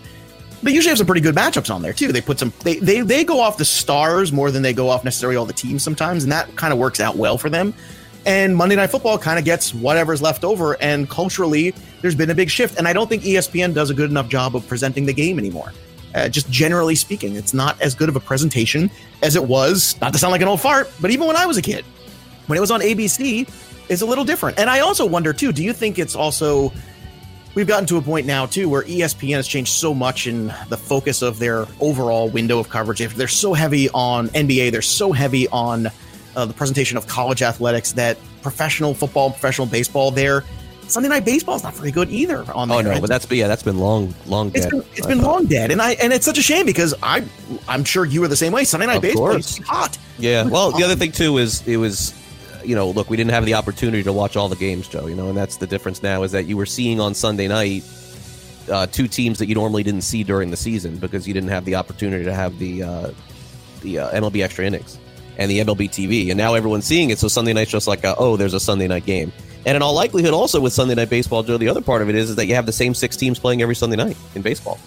They 0.63 0.71
usually 0.71 0.91
have 0.91 0.99
some 0.99 1.09
pretty 1.09 1.21
good 1.21 1.35
matchups 1.35 1.75
on 1.75 1.83
there 1.83 1.93
too. 1.93 2.13
They 2.13 2.21
put 2.21 2.39
some 2.39 2.53
they 2.63 2.77
they 2.77 3.01
they 3.01 3.25
go 3.25 3.41
off 3.41 3.57
the 3.57 3.65
stars 3.65 4.33
more 4.33 4.51
than 4.53 4.63
they 4.63 4.73
go 4.73 4.89
off 4.89 5.03
necessarily 5.03 5.37
all 5.37 5.45
the 5.45 5.53
teams 5.53 5.83
sometimes, 5.83 6.23
and 6.23 6.31
that 6.31 6.55
kind 6.55 6.73
of 6.73 6.79
works 6.79 7.01
out 7.01 7.17
well 7.17 7.37
for 7.37 7.51
them. 7.51 7.75
And 8.25 8.57
Monday 8.57 8.77
Night 8.77 8.91
Football 8.91 9.19
kind 9.19 9.39
of 9.39 9.45
gets 9.45 9.75
whatever's 9.75 10.23
left 10.23 10.45
over. 10.45 10.81
And 10.81 11.09
culturally, 11.09 11.75
there's 12.01 12.15
been 12.15 12.31
a 12.31 12.35
big 12.35 12.51
shift. 12.51 12.79
And 12.79 12.87
I 12.87 12.93
don't 12.93 13.09
think 13.09 13.23
ESPN 13.23 13.75
does 13.75 13.91
a 13.91 13.95
good 13.95 14.11
enough 14.11 14.29
job 14.29 14.55
of 14.55 14.67
presenting 14.69 15.07
the 15.07 15.13
game 15.13 15.39
anymore. 15.39 15.73
Uh, 16.15 16.29
just 16.29 16.51
generally 16.51 16.95
speaking, 16.95 17.37
it's 17.37 17.55
not 17.55 17.81
as 17.81 17.95
good 17.95 18.09
of 18.09 18.17
a 18.17 18.21
presentation 18.21 18.91
as 19.23 19.35
it 19.35 19.45
was. 19.45 19.97
Not 20.01 20.13
to 20.13 20.19
sound 20.19 20.33
like 20.33 20.43
an 20.43 20.49
old 20.49 20.61
fart, 20.61 20.91
but 21.01 21.11
even 21.11 21.27
when 21.27 21.37
I 21.37 21.47
was 21.47 21.57
a 21.57 21.63
kid, 21.63 21.85
when 22.47 22.57
it 22.57 22.61
was 22.61 22.71
on 22.71 22.81
ABC, 22.81 23.49
it's 23.89 24.03
a 24.03 24.07
little 24.07 24.25
different. 24.25 24.59
And 24.59 24.69
I 24.69 24.81
also 24.81 25.07
wonder 25.07 25.33
too. 25.33 25.53
Do 25.53 25.65
you 25.65 25.73
think 25.73 25.99
it's 25.99 26.15
also 26.15 26.73
we've 27.55 27.67
gotten 27.67 27.87
to 27.87 27.97
a 27.97 28.03
point 28.03 28.27
now 28.27 28.47
too 28.47 28.69
where 28.69 28.83
ESPN 28.83 29.37
has 29.37 29.49
changed 29.49 29.73
so 29.73 29.95
much 29.95 30.27
in 30.27 30.53
the 30.69 30.77
focus 30.77 31.23
of 31.23 31.39
their 31.39 31.67
overall 31.81 32.29
window 32.29 32.59
of 32.59 32.69
coverage. 32.69 33.01
If 33.01 33.15
they're 33.15 33.29
so 33.29 33.55
heavy 33.55 33.89
on 33.91 34.29
NBA, 34.29 34.71
they're 34.71 34.83
so 34.83 35.13
heavy 35.13 35.49
on 35.49 35.89
uh, 36.37 36.45
the 36.47 36.55
presentation 36.55 36.97
of 36.97 37.07
college 37.07 37.43
athletics 37.43 37.93
that 37.93 38.17
professional 38.43 38.95
football, 38.95 39.31
professional 39.31 39.67
baseball, 39.67 40.11
there 40.11 40.45
Sunday 40.89 41.09
night 41.09 41.25
baseball 41.25 41.55
is 41.57 41.63
not 41.63 41.75
very 41.75 41.91
good 41.91 42.11
either. 42.11 42.45
On 42.53 42.71
Oh 42.71 42.83
there. 42.83 42.95
no, 42.95 43.01
but 43.01 43.09
that's 43.09 43.31
yeah, 43.31 43.49
that's 43.49 43.63
been 43.63 43.79
long, 43.79 44.13
long 44.27 44.49
It's 44.55 44.63
dead. 44.67 44.71
been, 44.71 44.85
it's 44.95 45.07
been 45.07 45.23
long 45.23 45.47
dead, 45.47 45.71
and 45.71 45.81
I 45.81 45.93
and 45.93 46.13
it's 46.13 46.27
such 46.27 46.39
a 46.39 46.43
shame 46.43 46.67
because 46.67 46.93
I 47.03 47.25
I'm 47.69 47.85
sure 47.85 48.05
you 48.05 48.21
were 48.21 48.29
the 48.29 48.37
same 48.37 48.53
way. 48.53 48.65
Sunday 48.65 48.87
night 48.87 48.97
Of 48.97 49.03
baseball 49.03 49.31
course. 49.31 49.59
is 49.59 49.67
hot. 49.67 49.97
Yeah. 50.19 50.45
Well, 50.45 50.71
the 50.73 50.85
other 50.85 50.97
thing 50.97 51.13
too 51.13 51.39
is 51.39 51.67
it 51.67 51.79
was, 51.79 52.13
you 52.65 52.75
know, 52.75 52.91
look, 52.91 53.09
we 53.09 53.17
didn't 53.17 53.31
have 53.31 53.47
the 53.47 53.55
opportunity 53.55 54.03
to 54.03 54.13
watch 54.13 54.37
all 54.37 54.49
the 54.49 54.57
games, 54.57 54.87
Joe. 54.89 55.07
You 55.07 55.15
know, 55.15 55.29
and 55.29 55.37
that's 55.37 55.57
the 55.57 55.67
difference 55.67 56.03
now 56.03 56.25
is 56.25 56.33
that 56.33 56.45
you 56.47 56.57
were 56.59 56.67
seeing 56.67 57.01
on 57.01 57.15
Sunday 57.15 57.49
night 57.49 57.85
uh, 58.71 58.87
two 58.87 59.09
teams 59.09 59.39
that 59.39 59.47
you 59.47 59.55
normally 59.55 59.83
didn't 59.85 60.03
see 60.03 60.23
during 60.25 60.51
the 60.51 60.57
season 60.57 60.97
because 60.97 61.27
you 61.27 61.33
didn't 61.33 61.51
have 61.51 61.65
the 61.65 61.75
opportunity 61.77 62.25
to 62.25 62.35
have 62.35 62.59
the 62.59 62.83
uh, 62.83 63.11
the 63.81 63.99
uh, 64.01 64.11
MLB 64.21 64.43
extra 64.43 64.67
innings 64.67 64.99
and 65.39 65.51
the 65.51 65.61
MLB 65.61 65.89
TV, 65.89 66.29
and 66.31 66.37
now 66.39 66.55
everyone's 66.55 66.85
seeing 66.85 67.11
it. 67.11 67.19
So 67.19 67.29
Sunday 67.29 67.53
night's 67.53 67.71
just 67.71 67.87
like, 67.87 68.05
a, 68.05 68.15
oh, 68.17 68.37
there's 68.37 68.55
a 68.55 68.61
Sunday 68.61 68.89
night 68.89 69.07
game. 69.07 69.33
And 69.65 69.77
in 69.77 69.83
all 69.83 69.95
likelihood, 69.95 70.35
also 70.35 70.61
with 70.61 70.73
Sunday 70.73 70.95
night 70.95 71.11
baseball, 71.11 71.43
Joe, 71.43 71.57
the 71.57 71.69
other 71.69 71.81
part 71.81 72.03
of 72.03 72.09
it 72.09 72.15
is, 72.15 72.31
is 72.31 72.37
that 72.37 72.47
you 72.47 72.55
have 72.55 72.67
the 72.67 72.73
same 72.73 72.95
six 72.95 73.17
teams 73.17 73.39
playing 73.39 73.63
every 73.63 73.75
Sunday 73.77 73.97
night 73.97 74.17
in 74.35 74.43
baseball. 74.43 74.79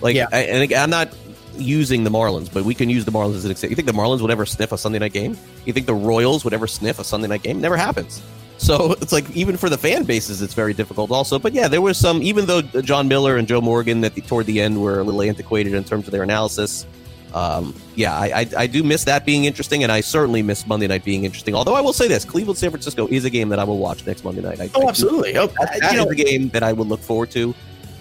Like, 0.00 0.16
Yeah. 0.16 0.26
I, 0.32 0.40
and 0.40 0.62
again, 0.62 0.82
I'm 0.82 0.90
not 0.90 1.14
using 1.56 2.04
the 2.04 2.10
Marlins, 2.10 2.52
but 2.52 2.64
we 2.64 2.74
can 2.74 2.88
use 2.88 3.04
the 3.04 3.12
Marlins 3.12 3.36
as 3.36 3.44
an 3.44 3.50
example. 3.50 3.70
You 3.70 3.76
think 3.76 3.86
the 3.86 3.92
Marlins 3.92 4.20
would 4.22 4.30
ever 4.30 4.46
sniff 4.46 4.72
a 4.72 4.78
Sunday 4.78 4.98
night 4.98 5.12
game? 5.12 5.36
You 5.64 5.72
think 5.72 5.86
the 5.86 5.94
Royals 5.94 6.44
would 6.44 6.54
ever 6.54 6.66
sniff 6.66 6.98
a 6.98 7.04
Sunday 7.04 7.28
night 7.28 7.42
game? 7.42 7.60
Never 7.60 7.76
happens. 7.76 8.22
So 8.58 8.92
it's 9.00 9.12
like 9.12 9.28
even 9.36 9.56
for 9.56 9.68
the 9.68 9.78
fan 9.78 10.04
bases, 10.04 10.40
it's 10.40 10.54
very 10.54 10.72
difficult. 10.72 11.10
Also, 11.10 11.38
but 11.38 11.52
yeah, 11.52 11.68
there 11.68 11.82
was 11.82 11.98
some. 11.98 12.22
Even 12.22 12.46
though 12.46 12.62
Jon 12.62 13.08
Miller 13.08 13.36
and 13.36 13.46
Joe 13.46 13.60
Morgan 13.60 14.04
at 14.04 14.14
the 14.14 14.22
toward 14.22 14.46
the 14.46 14.60
end 14.60 14.80
were 14.80 15.00
a 15.00 15.04
little 15.04 15.22
antiquated 15.22 15.74
in 15.74 15.84
terms 15.84 16.06
of 16.06 16.12
their 16.12 16.22
analysis. 16.22 16.86
Um, 17.34 17.74
yeah, 17.94 18.14
I, 18.14 18.40
I 18.40 18.46
I 18.58 18.66
do 18.66 18.82
miss 18.82 19.04
that 19.04 19.24
being 19.24 19.44
interesting, 19.46 19.82
and 19.82 19.90
I 19.90 20.00
certainly 20.02 20.42
miss 20.42 20.66
Monday 20.66 20.86
night 20.86 21.04
being 21.04 21.24
interesting. 21.24 21.54
Although 21.54 21.74
I 21.74 21.80
will 21.80 21.92
say 21.94 22.06
this: 22.08 22.24
Cleveland 22.24 22.58
San 22.58 22.70
Francisco 22.70 23.06
is 23.08 23.24
a 23.24 23.30
game 23.30 23.48
that 23.50 23.58
I 23.58 23.64
will 23.64 23.78
watch 23.78 24.06
next 24.06 24.24
Monday 24.24 24.42
night. 24.42 24.60
I, 24.60 24.70
Oh, 24.74 24.80
I 24.80 24.82
do- 24.82 24.88
absolutely. 24.88 25.36
Oh, 25.38 25.46
that, 25.46 25.74
you 25.74 25.80
that 25.80 25.94
know- 25.96 26.04
is 26.04 26.10
a 26.10 26.14
game 26.24 26.48
that 26.50 26.62
I 26.62 26.72
would 26.72 26.88
look 26.88 27.00
forward 27.00 27.30
to. 27.32 27.54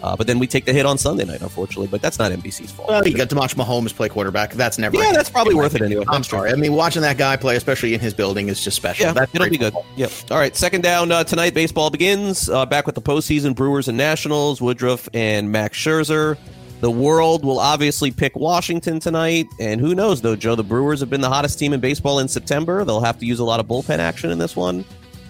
Uh, 0.04 0.16
but 0.16 0.26
then 0.26 0.40
we 0.40 0.48
take 0.48 0.66
the 0.66 0.74
hit 0.74 0.84
on 0.84 0.98
Sunday 0.98 1.26
night, 1.26 1.42
unfortunately. 1.42 1.86
But 1.86 2.02
that's 2.02 2.18
not 2.18 2.32
NBC's 2.32 2.72
fault. 2.72 2.90
Well, 2.90 3.08
you 3.08 3.16
got 3.16 3.30
Demosh 3.30 3.54
Mahomes 3.54 3.96
play 3.96 4.10
quarterback. 4.10 4.52
That's 4.54 4.80
never. 4.80 4.98
Yeah, 4.98 5.12
that's 5.12 5.30
probably 5.30 5.54
worth 5.54 5.76
it 5.76 5.82
anyway. 5.84 6.06
I'm 6.10 6.24
sorry. 6.24 6.52
I 6.52 6.56
mean, 6.56 6.74
watching 6.74 7.04
that 7.04 7.20
guy 7.20 7.36
play, 7.38 7.56
especially 7.56 7.94
in 7.94 8.00
his 8.00 8.12
building, 8.16 8.50
is 8.50 8.64
just 8.64 8.76
special. 8.78 9.06
Yeah, 9.06 9.14
That's 9.14 9.34
it'll 9.36 9.48
be 9.48 9.58
good. 9.60 9.76
Yep. 9.98 10.12
All 10.32 10.40
right, 10.40 10.56
second 10.56 10.82
down 10.82 11.12
uh, 11.12 11.24
tonight. 11.24 11.54
Baseball 11.54 11.92
begins. 11.92 12.50
Uh, 12.50 12.66
back 12.66 12.88
with 12.88 12.96
the 12.96 13.02
postseason. 13.02 13.54
Brewers 13.56 13.88
and 13.88 13.96
Nationals. 13.98 14.60
Woodruff 14.60 15.08
and 15.14 15.52
Max 15.52 15.78
Scherzer. 15.78 16.36
The 16.82 16.90
world 16.90 17.46
will 17.46 17.60
obviously 17.60 18.10
pick 18.10 18.36
Washington 18.36 19.00
tonight, 19.00 19.48
and 19.60 19.80
who 19.80 19.94
knows 19.94 20.20
though, 20.20 20.36
Joe? 20.36 20.56
The 20.56 20.64
Brewers 20.64 21.00
have 21.00 21.12
been 21.12 21.22
the 21.22 21.30
hottest 21.30 21.60
team 21.60 21.74
in 21.74 21.80
baseball 21.80 22.18
in 22.18 22.28
September. 22.28 22.84
They'll 22.84 23.02
have 23.02 23.20
to 23.20 23.26
use 23.28 23.38
a 23.38 23.44
lot 23.44 23.60
of 23.60 23.68
bullpen 23.68 24.00
action 24.00 24.32
in 24.32 24.40
this 24.40 24.56
one, 24.56 24.84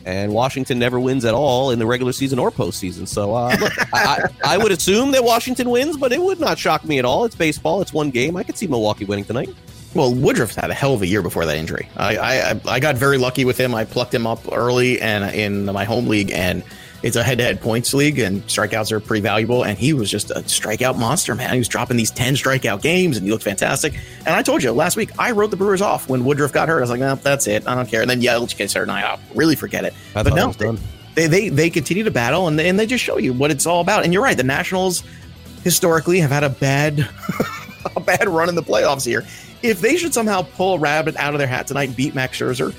and 0.06 0.34
Washington 0.34 0.80
never 0.80 0.98
wins 0.98 1.26
at 1.26 1.34
all 1.34 1.72
in 1.72 1.78
the 1.78 1.86
regular 1.86 2.14
season 2.14 2.40
or 2.40 2.52
postseason. 2.52 3.06
So, 3.06 3.36
uh, 3.36 3.54
look, 3.60 3.74
I, 3.94 4.30
I, 4.46 4.58
would 4.58 4.72
assume 4.72 5.12
that 5.12 5.26
Washington 5.26 5.70
wins, 5.70 5.98
but 5.98 6.14
it 6.14 6.22
would 6.22 6.40
not 6.40 6.58
shock 6.58 6.86
me 6.86 7.00
at 7.00 7.06
all. 7.06 7.26
It's 7.26 7.36
baseball. 7.36 7.82
It's 7.82 7.92
one 7.92 8.12
game. 8.12 8.38
I 8.38 8.44
could 8.44 8.58
see 8.58 8.68
Milwaukee 8.68 9.04
winning 9.04 9.26
tonight. 9.26 9.50
Well, 9.94 10.14
Woodruff's 10.14 10.56
had 10.56 10.70
a 10.70 10.74
hell 10.74 10.94
of 10.94 11.02
a 11.02 11.08
year 11.08 11.22
before 11.22 11.46
that 11.46 11.58
injury. 11.58 11.90
I, 11.98 12.18
I 12.18 12.62
I 12.66 12.80
got 12.80 12.96
very 12.96 13.18
lucky 13.18 13.44
with 13.44 13.58
him. 13.58 13.76
I 13.76 13.84
plucked 13.84 14.14
him 14.14 14.26
up 14.26 14.40
early 14.50 15.02
and 15.02 15.36
in 15.36 15.66
my 15.66 15.84
home 15.84 16.08
league, 16.08 16.32
and 16.32 16.64
it's 17.04 17.16
a 17.16 17.24
head-to-head 17.24 17.62
points 17.62 17.94
league, 17.94 18.20
and 18.20 18.46
strikeouts 18.48 18.92
are 18.92 19.00
pretty 19.00 19.22
valuable. 19.22 19.64
And 19.64 19.78
he 19.78 19.94
was 19.94 20.10
just 20.10 20.30
a 20.32 20.42
strikeout 20.42 20.98
monster, 20.98 21.34
man. 21.36 21.52
He 21.52 21.58
was 21.58 21.68
dropping 21.68 21.98
these 21.98 22.12
ten 22.12 22.36
strikeout 22.36 22.82
games, 22.82 23.18
and 23.18 23.26
he 23.26 23.32
looked 23.32 23.44
fantastic. 23.44 23.94
And 24.20 24.30
I 24.30 24.44
told 24.44 24.64
you 24.64 24.72
last 24.72 24.98
week, 24.98 25.12
I 25.18 25.32
wrote 25.32 25.52
the 25.52 25.58
Brewers 25.58 25.82
off 25.82 26.08
when 26.10 26.24
Woodruff 26.24 26.52
got 26.52 26.70
hurt. 26.70 26.78
I 26.78 26.82
was 26.82 26.90
like, 26.90 27.00
no, 27.00 27.16
that's 27.16 27.48
it. 27.48 27.68
I 27.68 27.76
don't 27.76 27.90
care. 27.90 28.02
And 28.02 28.10
then 28.10 28.22
Yelich 28.22 28.56
gets 28.56 28.74
hurt, 28.74 28.84
and 28.84 28.92
I 28.92 29.16
oh, 29.16 29.20
really 29.34 29.56
forget 29.56 29.86
it. 29.86 29.94
I 30.16 30.24
but 30.24 30.34
it 30.34 30.36
no, 30.36 30.78
they 31.16 31.28
they 31.28 31.50
they 31.50 31.70
continue 31.70 32.04
to 32.04 32.12
battle, 32.12 32.48
and 32.48 32.58
they, 32.58 32.70
and 32.70 32.80
they 32.80 32.86
just 32.86 33.04
show 33.04 33.18
you 33.18 33.34
what 33.34 33.52
it's 33.52 33.66
all 33.66 33.82
about. 33.82 34.04
And 34.04 34.14
you're 34.14 34.24
right, 34.24 34.38
the 34.38 34.44
Nationals 34.44 35.04
historically 35.64 36.20
have 36.20 36.32
had 36.32 36.44
a 36.44 36.50
bad 36.50 37.08
a 37.96 38.00
bad 38.00 38.28
run 38.28 38.50
in 38.50 38.56
the 38.56 38.64
playoffs 38.64 39.06
here. 39.06 39.26
If 39.64 39.82
they 39.82 39.98
should 39.98 40.14
somehow 40.14 40.42
pull 40.42 40.76
a 40.76 40.80
rabbit 40.80 41.16
out 41.18 41.34
of 41.34 41.40
their 41.40 41.48
hat 41.48 41.68
tonight 41.68 41.90
and 41.90 41.96
beat 41.96 42.16
Max 42.16 42.40
Scherzer, 42.40 42.74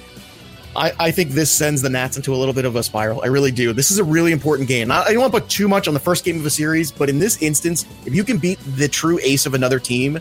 I, 0.74 0.92
I 0.98 1.10
think 1.10 1.30
this 1.30 1.50
sends 1.50 1.82
the 1.82 1.90
Nats 1.90 2.16
into 2.16 2.34
a 2.34 2.36
little 2.36 2.54
bit 2.54 2.64
of 2.64 2.76
a 2.76 2.82
spiral. 2.82 3.22
I 3.22 3.26
really 3.26 3.50
do. 3.50 3.72
This 3.72 3.90
is 3.90 3.98
a 3.98 4.04
really 4.04 4.32
important 4.32 4.68
game. 4.68 4.90
I, 4.90 5.02
I 5.02 5.12
don't 5.12 5.20
want 5.20 5.32
to 5.34 5.40
put 5.40 5.50
too 5.50 5.68
much 5.68 5.88
on 5.88 5.94
the 5.94 6.00
first 6.00 6.24
game 6.24 6.38
of 6.38 6.46
a 6.46 6.50
series, 6.50 6.90
but 6.90 7.10
in 7.10 7.18
this 7.18 7.40
instance, 7.42 7.84
if 8.06 8.14
you 8.14 8.24
can 8.24 8.38
beat 8.38 8.58
the 8.76 8.88
true 8.88 9.18
ace 9.22 9.46
of 9.46 9.54
another 9.54 9.78
team 9.78 10.18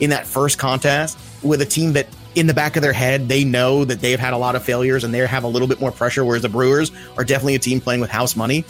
in 0.00 0.10
that 0.10 0.26
first 0.26 0.58
contest 0.58 1.18
with 1.42 1.62
a 1.62 1.66
team 1.66 1.92
that 1.92 2.06
in 2.34 2.46
the 2.46 2.54
back 2.54 2.76
of 2.76 2.82
their 2.82 2.92
head 2.92 3.28
they 3.28 3.44
know 3.44 3.84
that 3.84 4.00
they've 4.00 4.18
had 4.18 4.32
a 4.32 4.38
lot 4.38 4.56
of 4.56 4.62
failures 4.62 5.04
and 5.04 5.12
they 5.12 5.18
have 5.18 5.44
a 5.44 5.48
little 5.48 5.68
bit 5.68 5.80
more 5.80 5.92
pressure, 5.92 6.24
whereas 6.24 6.42
the 6.42 6.48
Brewers 6.48 6.90
are 7.16 7.24
definitely 7.24 7.54
a 7.54 7.58
team 7.58 7.80
playing 7.80 8.00
with 8.00 8.10
house 8.10 8.34
money. 8.34 8.64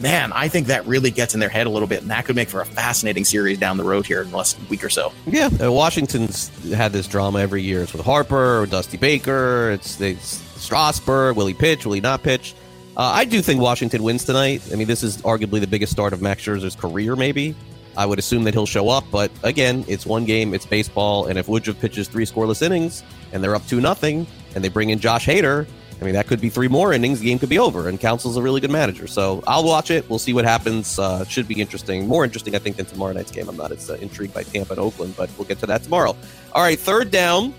Man, 0.00 0.32
I 0.32 0.46
think 0.46 0.68
that 0.68 0.86
really 0.86 1.10
gets 1.10 1.34
in 1.34 1.40
their 1.40 1.48
head 1.48 1.66
a 1.66 1.70
little 1.70 1.88
bit, 1.88 2.02
and 2.02 2.10
that 2.12 2.24
could 2.24 2.36
make 2.36 2.48
for 2.48 2.60
a 2.60 2.64
fascinating 2.64 3.24
series 3.24 3.58
down 3.58 3.76
the 3.78 3.84
road 3.84 4.06
here 4.06 4.22
in 4.22 4.30
less 4.30 4.56
week 4.68 4.84
or 4.84 4.88
so. 4.88 5.12
Yeah, 5.26 5.50
uh, 5.60 5.72
Washington's 5.72 6.50
had 6.72 6.92
this 6.92 7.08
drama 7.08 7.40
every 7.40 7.62
year. 7.62 7.82
It's 7.82 7.92
with 7.92 8.04
Harper, 8.04 8.60
or 8.60 8.66
Dusty 8.66 8.96
Baker. 8.96 9.72
It's, 9.72 10.00
it's 10.00 10.47
Strasburg. 10.58 11.36
Will 11.36 11.46
he 11.46 11.54
pitch? 11.54 11.86
Will 11.86 11.94
he 11.94 12.00
not 12.00 12.22
pitch? 12.22 12.54
Uh, 12.96 13.12
I 13.14 13.24
do 13.24 13.40
think 13.40 13.60
Washington 13.60 14.02
wins 14.02 14.24
tonight. 14.24 14.62
I 14.72 14.76
mean, 14.76 14.88
this 14.88 15.02
is 15.02 15.18
arguably 15.22 15.60
the 15.60 15.66
biggest 15.66 15.92
start 15.92 16.12
of 16.12 16.20
Max 16.20 16.42
Scherzer's 16.42 16.74
career. 16.74 17.14
Maybe 17.14 17.54
I 17.96 18.06
would 18.06 18.18
assume 18.18 18.44
that 18.44 18.54
he'll 18.54 18.66
show 18.66 18.88
up, 18.88 19.04
but 19.10 19.30
again, 19.44 19.84
it's 19.88 20.04
one 20.04 20.24
game. 20.24 20.52
It's 20.52 20.66
baseball, 20.66 21.26
and 21.26 21.38
if 21.38 21.48
Woodruff 21.48 21.80
pitches 21.80 22.08
three 22.08 22.26
scoreless 22.26 22.62
innings 22.62 23.02
and 23.32 23.42
they're 23.42 23.54
up 23.54 23.66
two 23.66 23.80
nothing, 23.80 24.26
and 24.54 24.64
they 24.64 24.68
bring 24.68 24.90
in 24.90 24.98
Josh 24.98 25.26
Hader, 25.26 25.66
I 26.00 26.04
mean, 26.04 26.14
that 26.14 26.26
could 26.28 26.40
be 26.40 26.48
three 26.48 26.68
more 26.68 26.92
innings. 26.92 27.20
The 27.20 27.26
game 27.26 27.38
could 27.38 27.48
be 27.48 27.58
over, 27.58 27.88
and 27.88 27.98
Counsell's 27.98 28.36
a 28.36 28.42
really 28.42 28.60
good 28.60 28.70
manager. 28.70 29.06
So 29.06 29.42
I'll 29.46 29.64
watch 29.64 29.90
it. 29.90 30.08
We'll 30.08 30.20
see 30.20 30.32
what 30.32 30.44
happens. 30.44 30.98
Uh, 30.98 31.24
should 31.24 31.48
be 31.48 31.60
interesting. 31.60 32.06
More 32.06 32.24
interesting, 32.24 32.54
I 32.54 32.58
think, 32.58 32.76
than 32.76 32.86
tomorrow 32.86 33.12
night's 33.12 33.32
game. 33.32 33.48
I'm 33.48 33.56
not 33.56 33.72
as 33.72 33.90
uh, 33.90 33.94
intrigued 33.94 34.32
by 34.32 34.44
Tampa 34.44 34.74
and 34.74 34.80
Oakland, 34.80 35.14
but 35.16 35.28
we'll 35.36 35.48
get 35.48 35.58
to 35.60 35.66
that 35.66 35.82
tomorrow. 35.82 36.16
All 36.52 36.62
right, 36.62 36.78
third 36.78 37.10
down. 37.10 37.52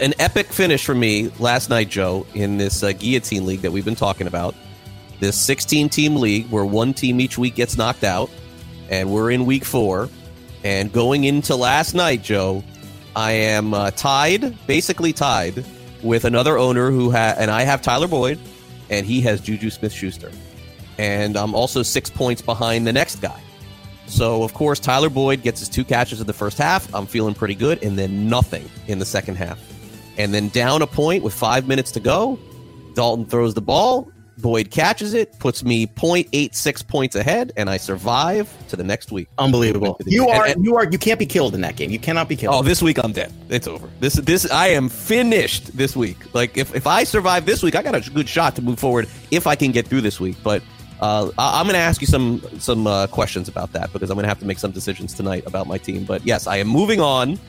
An 0.00 0.12
epic 0.18 0.46
finish 0.52 0.84
for 0.84 0.94
me 0.94 1.30
last 1.38 1.70
night, 1.70 1.88
Joe, 1.88 2.26
in 2.34 2.58
this 2.58 2.82
uh, 2.82 2.92
guillotine 2.92 3.46
league 3.46 3.60
that 3.60 3.72
we've 3.72 3.84
been 3.84 3.94
talking 3.94 4.26
about. 4.26 4.54
This 5.18 5.36
16 5.36 5.88
team 5.88 6.16
league 6.16 6.48
where 6.50 6.64
one 6.64 6.92
team 6.92 7.20
each 7.20 7.38
week 7.38 7.54
gets 7.54 7.78
knocked 7.78 8.04
out, 8.04 8.30
and 8.90 9.10
we're 9.10 9.30
in 9.30 9.46
week 9.46 9.64
four. 9.64 10.08
And 10.62 10.92
going 10.92 11.24
into 11.24 11.56
last 11.56 11.94
night, 11.94 12.22
Joe, 12.22 12.62
I 13.16 13.32
am 13.32 13.72
uh, 13.72 13.90
tied, 13.92 14.56
basically 14.66 15.12
tied, 15.12 15.64
with 16.02 16.24
another 16.24 16.58
owner 16.58 16.90
who 16.90 17.10
ha 17.10 17.34
and 17.38 17.50
I 17.50 17.62
have 17.62 17.80
Tyler 17.80 18.08
Boyd, 18.08 18.38
and 18.90 19.06
he 19.06 19.20
has 19.22 19.40
Juju 19.40 19.70
Smith 19.70 19.92
Schuster. 19.92 20.30
And 20.98 21.36
I'm 21.36 21.54
also 21.54 21.82
six 21.82 22.10
points 22.10 22.42
behind 22.42 22.86
the 22.86 22.92
next 22.92 23.16
guy. 23.16 23.40
So, 24.06 24.42
of 24.42 24.54
course, 24.54 24.80
Tyler 24.80 25.10
Boyd 25.10 25.42
gets 25.42 25.60
his 25.60 25.68
two 25.68 25.84
catches 25.84 26.20
in 26.20 26.26
the 26.26 26.32
first 26.32 26.58
half. 26.58 26.92
I'm 26.94 27.06
feeling 27.06 27.34
pretty 27.34 27.54
good. 27.54 27.82
And 27.82 27.98
then 27.98 28.28
nothing 28.28 28.68
in 28.86 28.98
the 28.98 29.04
second 29.04 29.36
half. 29.36 29.60
And 30.18 30.34
then 30.34 30.48
down 30.48 30.82
a 30.82 30.86
point 30.86 31.22
with 31.22 31.32
five 31.32 31.66
minutes 31.68 31.90
to 31.92 32.00
go, 32.00 32.38
Dalton 32.94 33.24
throws 33.24 33.54
the 33.54 33.60
ball. 33.62 34.10
Boyd 34.38 34.70
catches 34.70 35.14
it, 35.14 35.36
puts 35.40 35.64
me 35.64 35.84
0.86 35.86 36.86
points 36.86 37.16
ahead, 37.16 37.50
and 37.56 37.68
I 37.68 37.76
survive 37.76 38.48
to 38.68 38.76
the 38.76 38.84
next 38.84 39.10
week. 39.10 39.26
Unbelievable. 39.36 40.00
You 40.06 40.28
are 40.28 40.44
And- 40.44 40.54
and- 40.56 40.64
you 40.64 40.76
are 40.76 40.84
you 40.88 40.96
can't 40.98 41.18
be 41.18 41.26
killed 41.26 41.56
in 41.56 41.60
that 41.62 41.74
game. 41.74 41.90
You 41.90 41.98
cannot 41.98 42.28
be 42.28 42.36
killed. 42.36 42.54
Oh, 42.54 42.62
this 42.62 42.80
week 42.80 42.98
I'm 43.02 43.10
dead. 43.10 43.32
It's 43.48 43.66
over. 43.66 43.88
This 43.98 44.14
this 44.14 44.48
I 44.50 44.68
am 44.68 44.88
finished 44.88 45.76
this 45.76 45.96
week. 45.96 46.18
Like 46.34 46.56
if, 46.56 46.72
if 46.74 46.86
I 46.86 47.02
survive 47.02 47.46
this 47.46 47.64
week, 47.64 47.74
I 47.74 47.82
got 47.82 47.96
a 47.96 48.10
good 48.10 48.28
shot 48.28 48.54
to 48.56 48.62
move 48.62 48.78
forward 48.78 49.08
if 49.32 49.48
I 49.48 49.56
can 49.56 49.72
get 49.72 49.88
through 49.88 50.02
this 50.02 50.20
week. 50.20 50.36
But 50.44 50.62
uh, 51.00 51.30
I, 51.36 51.58
I'm 51.58 51.64
going 51.66 51.74
to 51.74 51.80
ask 51.80 52.00
you 52.00 52.06
some 52.06 52.40
some 52.60 52.86
uh, 52.86 53.08
questions 53.08 53.48
about 53.48 53.72
that 53.72 53.92
because 53.92 54.08
I'm 54.08 54.14
going 54.14 54.22
to 54.24 54.28
have 54.28 54.38
to 54.40 54.46
make 54.46 54.60
some 54.60 54.70
decisions 54.70 55.14
tonight 55.14 55.42
about 55.46 55.66
my 55.66 55.78
team. 55.78 56.04
But 56.04 56.24
yes, 56.24 56.46
I 56.46 56.58
am 56.58 56.68
moving 56.68 57.00
on, 57.00 57.40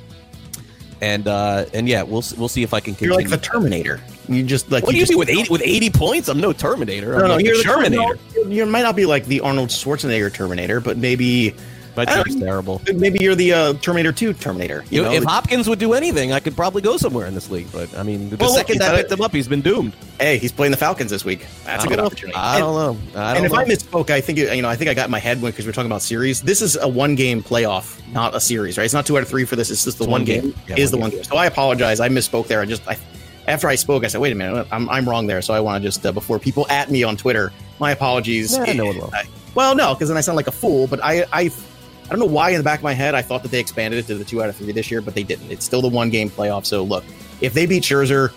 and 1.02 1.28
uh, 1.28 1.66
and 1.74 1.88
yeah, 1.88 2.04
we'll 2.04 2.24
we'll 2.38 2.50
see 2.50 2.64
if 2.64 2.74
I 2.74 2.80
can 2.80 2.96
You're 3.00 3.16
like 3.16 3.30
the 3.30 3.38
Terminator. 3.38 4.02
You 4.28 4.44
just 4.44 4.72
like 4.72 4.84
what 4.84 4.92
do 4.92 4.98
you 4.98 5.06
do 5.06 5.18
with 5.18 5.30
eighty 5.30 5.50
with 5.50 5.62
eighty 5.64 5.90
points? 5.90 6.28
I'm 6.28 6.40
no 6.40 6.54
Terminator. 6.54 7.14
I'm 7.16 7.22
No, 7.22 7.28
no, 7.28 7.36
like 7.36 7.46
you're 7.46 7.58
the 7.58 7.64
Terminator. 7.64 8.20
You 8.36 8.50
you 8.50 8.66
might 8.66 8.84
not 8.84 8.96
be 8.96 9.06
like 9.06 9.26
the 9.26 9.40
Arnold 9.42 9.70
Schwarzenegger 9.70 10.34
Terminator, 10.34 10.80
but 10.80 10.98
maybe 10.98 11.56
My 12.06 12.12
I 12.12 12.24
don't 12.24 12.40
terrible. 12.40 12.82
Maybe 12.94 13.20
you're 13.22 13.36
the 13.36 13.52
uh, 13.54 13.74
Terminator 13.74 14.12
Two 14.12 14.34
Terminator. 14.34 14.86
You 14.90 15.04
know? 15.04 15.12
if 15.12 15.24
Hopkins 15.24 15.68
would 15.68 15.80
do 15.80 15.94
anything, 15.94 16.32
I 16.32 16.40
could 16.40 16.56
probably 16.56 16.82
go 16.82 16.96
somewhere 16.98 17.26
in 17.28 17.34
this 17.36 17.50
league. 17.50 17.68
But 17.72 17.96
I 17.98 18.04
mean, 18.04 18.30
the 18.30 18.38
Well, 18.38 18.50
second 18.54 18.82
I 18.82 18.96
picked 18.96 19.12
him 19.12 19.22
up, 19.22 19.34
he's 19.34 19.48
been 19.48 19.62
doomed. 19.62 19.94
hey, 20.20 20.38
he's 20.38 20.52
playing 20.52 20.72
the 20.72 20.78
Falcons 20.78 21.12
this 21.12 21.26
week. 21.26 21.46
That's 21.66 21.84
I 21.84 21.86
a 21.88 21.90
good 21.90 21.98
know. 21.98 22.06
opportunity. 22.06 22.38
I 22.38 22.60
don't 22.60 22.76
know. 22.76 23.20
I 23.20 23.36
and 23.36 23.38
don't 23.38 23.46
if 23.48 23.52
know. 23.52 23.58
I 23.58 23.66
misspoke, 23.66 24.10
I 24.10 24.22
think 24.22 24.40
you 24.40 24.62
know. 24.62 24.70
I 24.70 24.76
think 24.76 24.90
I 24.90 24.94
got 24.94 25.06
in 25.06 25.12
my 25.12 25.20
head 25.20 25.42
because 25.42 25.66
we're 25.66 25.72
talking 25.74 25.92
about 25.92 26.02
series. 26.02 26.42
This 26.42 26.62
is 26.62 26.78
a 26.78 26.88
one-game 26.88 27.44
playoff, 27.44 28.00
not 28.14 28.34
a 28.36 28.40
series, 28.40 28.78
right? 28.78 28.86
It's 28.86 28.94
not 28.94 29.06
two 29.06 29.18
out 29.18 29.24
of 29.24 29.30
three 29.30 29.44
for 29.46 29.56
this. 29.58 29.70
It's 29.70 29.84
just 29.84 29.98
the 29.98 30.06
It's 30.06 30.10
one 30.12 30.22
one 30.22 30.26
game. 30.26 30.42
game. 30.52 30.56
Yeah, 30.70 30.76
is 30.78 30.92
one 30.92 31.00
the 31.00 31.02
one 31.02 31.10
game. 31.12 31.24
So 31.26 31.36
I 31.36 31.48
apologize. 31.48 32.00
I 32.00 32.08
misspoke 32.10 32.48
there. 32.48 32.62
I 32.62 32.66
just 32.66 32.88
I, 32.88 32.98
after 33.48 33.68
I 33.68 33.76
spoke, 33.76 34.06
I 34.06 34.08
said, 34.08 34.22
"Wait 34.22 34.32
a 34.32 34.36
minute, 34.36 34.68
I'm, 34.72 34.88
I'm 34.90 35.08
wrong 35.10 35.28
there." 35.28 35.42
So 35.42 35.54
I 35.54 35.60
want 35.60 35.82
to 35.84 35.88
just 35.88 36.06
uh, 36.06 36.12
before 36.14 36.40
people 36.40 36.66
at 36.70 36.90
me 36.90 37.04
on 37.04 37.18
Twitter, 37.18 37.52
my 37.80 37.92
apologies. 37.92 38.58
Nah, 38.58 38.72
no 38.74 38.86
one 38.86 38.98
will. 38.98 39.10
I- 39.14 39.26
well, 39.56 39.74
no, 39.76 39.96
because 39.96 40.08
then 40.10 40.18
I 40.18 40.22
sound 40.22 40.36
like 40.36 40.46
a 40.48 40.52
fool. 40.52 40.86
But 40.88 41.04
I 41.04 41.26
I 41.34 41.50
I 42.10 42.14
don't 42.14 42.20
know 42.20 42.26
why 42.34 42.50
in 42.50 42.58
the 42.58 42.64
back 42.64 42.80
of 42.80 42.84
my 42.84 42.94
head 42.94 43.14
I 43.14 43.22
thought 43.22 43.44
that 43.44 43.52
they 43.52 43.60
expanded 43.60 44.00
it 44.00 44.08
to 44.08 44.16
the 44.16 44.26
two 44.26 44.42
out 44.42 44.50
of 44.50 44.56
three 44.56 44.72
this 44.72 44.90
year, 44.90 45.00
but 45.00 45.14
they 45.14 45.22
didn't. 45.22 45.52
It's 45.52 45.64
still 45.64 45.82
the 45.82 45.90
one 45.90 46.10
game 46.10 46.30
playoff. 46.32 46.66
So 46.66 46.84
look, 46.84 47.04
if 47.40 47.54
they 47.54 47.68
beat 47.68 47.84
Scherzer, 47.84 48.34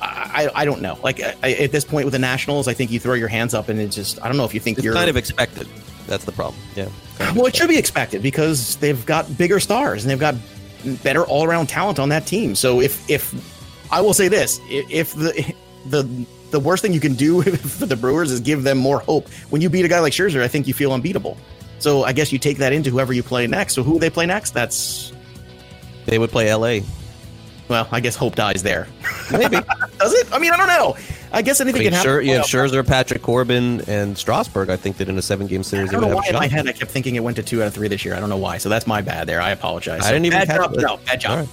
I 0.00 0.48
I, 0.54 0.64
don't 0.64 0.80
know. 0.80 0.96
Like 1.02 1.20
I, 1.20 1.54
at 1.54 1.72
this 1.72 1.84
point 1.84 2.04
with 2.04 2.12
the 2.12 2.20
Nationals, 2.20 2.68
I 2.68 2.74
think 2.74 2.92
you 2.92 3.00
throw 3.00 3.14
your 3.14 3.26
hands 3.26 3.52
up 3.52 3.68
and 3.68 3.80
it 3.80 3.88
just 3.88 4.22
I 4.22 4.28
don't 4.28 4.36
know 4.36 4.44
if 4.44 4.54
you 4.54 4.60
think 4.60 4.78
it's 4.78 4.84
you're 4.84 4.94
kind 4.94 5.10
of 5.10 5.16
expected. 5.16 5.66
That's 6.06 6.24
the 6.24 6.32
problem. 6.32 6.62
Yeah. 6.76 6.88
Well, 7.34 7.46
it 7.46 7.56
should 7.56 7.68
be 7.68 7.78
expected 7.78 8.22
because 8.22 8.76
they've 8.76 9.04
got 9.06 9.36
bigger 9.36 9.58
stars 9.58 10.04
and 10.04 10.10
they've 10.10 10.20
got 10.20 10.36
better 11.02 11.24
all 11.24 11.44
around 11.44 11.68
talent 11.68 11.98
on 11.98 12.10
that 12.10 12.26
team. 12.26 12.54
So 12.54 12.80
if 12.80 13.08
if 13.10 13.34
I 13.90 14.00
will 14.00 14.14
say 14.14 14.28
this, 14.28 14.60
if 14.68 15.14
the 15.14 15.54
the 15.86 16.26
the 16.50 16.60
worst 16.60 16.82
thing 16.82 16.92
you 16.92 17.00
can 17.00 17.14
do 17.14 17.42
for 17.42 17.86
the 17.86 17.96
Brewers 17.96 18.30
is 18.30 18.40
give 18.40 18.62
them 18.62 18.78
more 18.78 19.00
hope. 19.00 19.28
When 19.50 19.62
you 19.62 19.68
beat 19.68 19.84
a 19.84 19.88
guy 19.88 20.00
like 20.00 20.12
Scherzer, 20.12 20.42
I 20.42 20.48
think 20.48 20.66
you 20.68 20.74
feel 20.74 20.92
unbeatable. 20.92 21.36
So 21.78 22.04
I 22.04 22.12
guess 22.12 22.32
you 22.32 22.38
take 22.38 22.58
that 22.58 22.72
into 22.72 22.90
whoever 22.90 23.12
you 23.12 23.22
play 23.22 23.46
next. 23.46 23.74
So 23.74 23.82
who 23.82 23.98
they 23.98 24.10
play 24.10 24.26
next? 24.26 24.52
That's 24.52 25.12
they 26.06 26.18
would 26.18 26.30
play 26.30 26.48
L.A. 26.48 26.82
Well, 27.68 27.88
I 27.90 27.98
guess 28.00 28.14
hope 28.14 28.36
dies 28.36 28.62
there. 28.62 28.86
Maybe 29.32 29.56
does 29.98 30.14
it? 30.14 30.32
I 30.32 30.38
mean, 30.38 30.52
I 30.52 30.56
don't 30.56 30.68
know. 30.68 30.96
I 31.32 31.42
guess 31.42 31.60
anything 31.60 31.80
I 31.80 31.84
mean, 31.84 31.90
can 31.90 31.94
happen. 31.94 32.08
Sure, 32.08 32.20
yeah, 32.20 32.40
Scherzer, 32.40 32.86
Patrick 32.86 33.22
Corbin, 33.22 33.82
and 33.88 34.16
Strasburg. 34.16 34.70
I 34.70 34.76
think 34.76 34.98
that 34.98 35.08
in 35.08 35.18
a 35.18 35.22
seven-game 35.22 35.64
series, 35.64 35.90
I 35.90 35.92
don't 35.92 36.02
know 36.02 36.14
why 36.14 36.26
in 36.28 36.34
my 36.34 36.46
head 36.46 36.68
I 36.68 36.72
kept 36.72 36.92
thinking 36.92 37.16
it 37.16 37.24
went 37.24 37.36
to 37.36 37.42
two 37.42 37.62
out 37.62 37.66
of 37.66 37.74
three 37.74 37.88
this 37.88 38.04
year. 38.04 38.14
I 38.14 38.20
don't 38.20 38.28
know 38.28 38.36
why. 38.36 38.58
So 38.58 38.68
that's 38.68 38.86
my 38.86 39.02
bad 39.02 39.26
there. 39.26 39.40
I 39.40 39.50
apologize. 39.50 40.02
I 40.04 40.12
didn't 40.12 40.26
even 40.26 40.46
bad 40.46 40.56
job. 40.56 40.76
No, 40.76 40.96
bad 40.98 41.20
job. 41.20 41.30
All 41.30 41.36
right. 41.38 41.48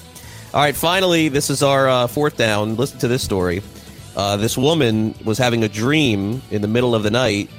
All 0.53 0.61
right. 0.61 0.75
Finally, 0.75 1.29
this 1.29 1.49
is 1.49 1.63
our 1.63 1.89
uh, 1.89 2.07
fourth 2.07 2.37
down. 2.37 2.75
Listen 2.75 2.99
to 2.99 3.07
this 3.07 3.23
story. 3.23 3.63
Uh, 4.15 4.37
this 4.37 4.55
woman 4.55 5.15
was 5.25 5.39
having 5.39 5.63
a 5.63 5.69
dream 5.69 6.43
in 6.51 6.61
the 6.61 6.67
middle 6.67 6.93
of 6.93 7.01
the 7.01 7.09
night 7.09 7.49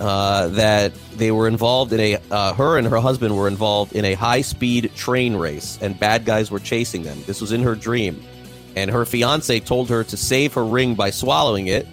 uh, 0.00 0.48
that 0.48 0.92
they 1.14 1.30
were 1.30 1.46
involved 1.46 1.92
in 1.92 2.00
a 2.00 2.18
uh, 2.30 2.52
her 2.54 2.78
and 2.78 2.86
her 2.86 2.98
husband 2.98 3.36
were 3.36 3.46
involved 3.46 3.92
in 3.94 4.04
a 4.04 4.14
high 4.14 4.40
speed 4.40 4.90
train 4.96 5.36
race 5.36 5.78
and 5.80 5.98
bad 5.98 6.24
guys 6.24 6.50
were 6.50 6.58
chasing 6.58 7.02
them. 7.02 7.18
This 7.26 7.40
was 7.40 7.52
in 7.52 7.62
her 7.62 7.74
dream. 7.74 8.22
And 8.76 8.90
her 8.90 9.04
fiance 9.04 9.60
told 9.60 9.88
her 9.90 10.02
to 10.02 10.16
save 10.16 10.52
her 10.54 10.64
ring 10.64 10.96
by 10.96 11.10
swallowing 11.10 11.68
it 11.68 11.86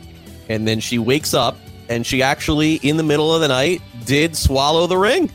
and 0.50 0.68
then 0.68 0.80
she 0.80 0.98
wakes 0.98 1.36
up 1.36 1.58
and 1.90 2.06
she 2.06 2.24
actually 2.24 2.76
in 2.76 2.98
the 2.98 3.04
middle 3.04 3.34
of 3.36 3.42
the 3.42 3.48
night 3.48 3.82
did 4.06 4.36
swallow 4.36 4.88
the 4.88 4.98
ring. 4.98 5.32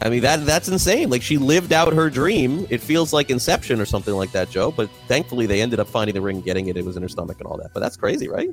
I 0.00 0.10
mean 0.10 0.22
that 0.22 0.46
that's 0.46 0.68
insane. 0.68 1.10
Like 1.10 1.22
she 1.22 1.38
lived 1.38 1.72
out 1.72 1.92
her 1.92 2.08
dream. 2.08 2.66
It 2.70 2.80
feels 2.80 3.12
like 3.12 3.30
inception 3.30 3.80
or 3.80 3.84
something 3.84 4.14
like 4.14 4.30
that 4.30 4.48
joe 4.48 4.70
but 4.70 4.88
thankfully 5.08 5.46
they 5.46 5.60
ended 5.60 5.80
up 5.80 5.88
finding 5.88 6.14
the 6.14 6.20
ring 6.20 6.40
getting 6.40 6.68
it. 6.68 6.76
It 6.76 6.84
was 6.84 6.96
in 6.96 7.02
her 7.02 7.08
stomach 7.08 7.38
and 7.40 7.48
all 7.48 7.56
that. 7.56 7.72
But 7.74 7.80
that's 7.80 7.96
crazy 7.96 8.28
right? 8.28 8.50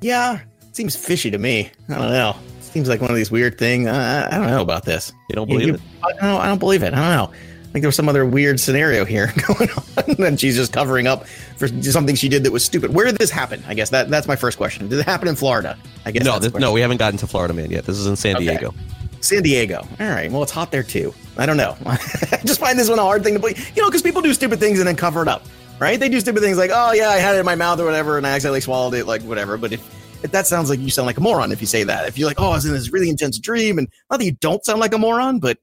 Yeah 0.00 0.40
seems 0.72 0.96
fishy 0.96 1.30
to 1.30 1.38
me. 1.38 1.70
I 1.88 1.94
don't 1.94 2.10
know. 2.10 2.36
Seems 2.60 2.88
like 2.88 3.00
one 3.00 3.10
of 3.10 3.16
these 3.16 3.30
weird 3.30 3.58
things. 3.58 3.86
I, 3.88 4.26
I 4.26 4.38
don't 4.38 4.46
know 4.46 4.62
about 4.62 4.84
this. 4.84 5.12
You 5.28 5.36
don't 5.36 5.48
believe 5.48 5.68
you, 5.68 5.74
it? 5.74 5.80
I 6.02 6.12
don't, 6.12 6.40
I 6.40 6.46
don't 6.46 6.58
believe 6.58 6.82
it. 6.82 6.94
I 6.94 6.96
don't 6.96 7.30
know. 7.30 7.32
I 7.34 7.72
think 7.72 7.82
there 7.82 7.88
was 7.88 7.96
some 7.96 8.08
other 8.08 8.26
weird 8.26 8.60
scenario 8.60 9.04
here 9.04 9.32
going 9.46 9.70
on, 9.70 10.24
and 10.26 10.40
she's 10.40 10.56
just 10.56 10.72
covering 10.72 11.06
up 11.06 11.26
for 11.26 11.68
something 11.68 12.14
she 12.14 12.28
did 12.28 12.44
that 12.44 12.52
was 12.52 12.64
stupid. 12.64 12.92
Where 12.92 13.06
did 13.06 13.16
this 13.16 13.30
happen? 13.30 13.62
I 13.66 13.74
guess 13.74 13.90
that 13.90 14.10
that's 14.10 14.26
my 14.26 14.36
first 14.36 14.58
question. 14.58 14.88
Did 14.88 14.98
it 14.98 15.06
happen 15.06 15.28
in 15.28 15.36
Florida? 15.36 15.78
I 16.04 16.10
guess 16.10 16.24
no. 16.24 16.38
This, 16.38 16.52
no, 16.54 16.72
we 16.72 16.80
haven't 16.80 16.98
gotten 16.98 17.18
to 17.18 17.26
Florida 17.26 17.54
man 17.54 17.70
yet. 17.70 17.84
This 17.84 17.98
is 17.98 18.06
in 18.06 18.16
San 18.16 18.36
Okay. 18.36 18.44
Diego. 18.46 18.74
San 19.20 19.42
Diego. 19.42 19.86
All 20.00 20.08
right. 20.08 20.30
Well, 20.30 20.42
it's 20.42 20.52
hot 20.52 20.70
there 20.70 20.82
too. 20.82 21.14
I 21.38 21.46
don't 21.46 21.56
know. 21.56 21.76
I 21.86 21.96
just 22.44 22.60
find 22.60 22.78
this 22.78 22.90
one 22.90 22.98
a 22.98 23.02
hard 23.02 23.22
thing 23.24 23.34
to 23.34 23.40
believe. 23.40 23.74
You 23.74 23.82
know, 23.82 23.88
because 23.88 24.02
people 24.02 24.20
do 24.20 24.34
stupid 24.34 24.60
things 24.60 24.78
and 24.78 24.86
then 24.86 24.96
cover 24.96 25.22
it 25.22 25.28
up, 25.28 25.44
right? 25.78 25.98
They 25.98 26.08
do 26.08 26.20
stupid 26.20 26.42
things 26.42 26.58
like, 26.58 26.70
oh 26.72 26.92
yeah, 26.92 27.08
I 27.08 27.16
had 27.16 27.36
it 27.36 27.38
in 27.38 27.46
my 27.46 27.54
mouth 27.54 27.80
or 27.80 27.84
whatever, 27.84 28.18
and 28.18 28.26
I 28.26 28.30
accidentally 28.30 28.60
swallowed 28.60 28.94
it, 28.94 29.06
like 29.06 29.22
whatever. 29.22 29.56
But 29.56 29.72
if 29.72 30.01
that 30.30 30.46
sounds 30.46 30.70
like 30.70 30.80
you 30.80 30.90
sound 30.90 31.06
like 31.06 31.18
a 31.18 31.20
moron 31.20 31.52
if 31.52 31.60
you 31.60 31.66
say 31.66 31.84
that. 31.84 32.06
If 32.06 32.16
you're 32.16 32.28
like, 32.28 32.40
oh, 32.40 32.50
I 32.50 32.54
was 32.54 32.64
in 32.64 32.72
this 32.72 32.92
really 32.92 33.10
intense 33.10 33.38
dream, 33.38 33.78
and 33.78 33.88
not 34.10 34.18
that 34.18 34.24
you 34.24 34.32
don't 34.32 34.64
sound 34.64 34.80
like 34.80 34.94
a 34.94 34.98
moron, 34.98 35.40
but 35.40 35.58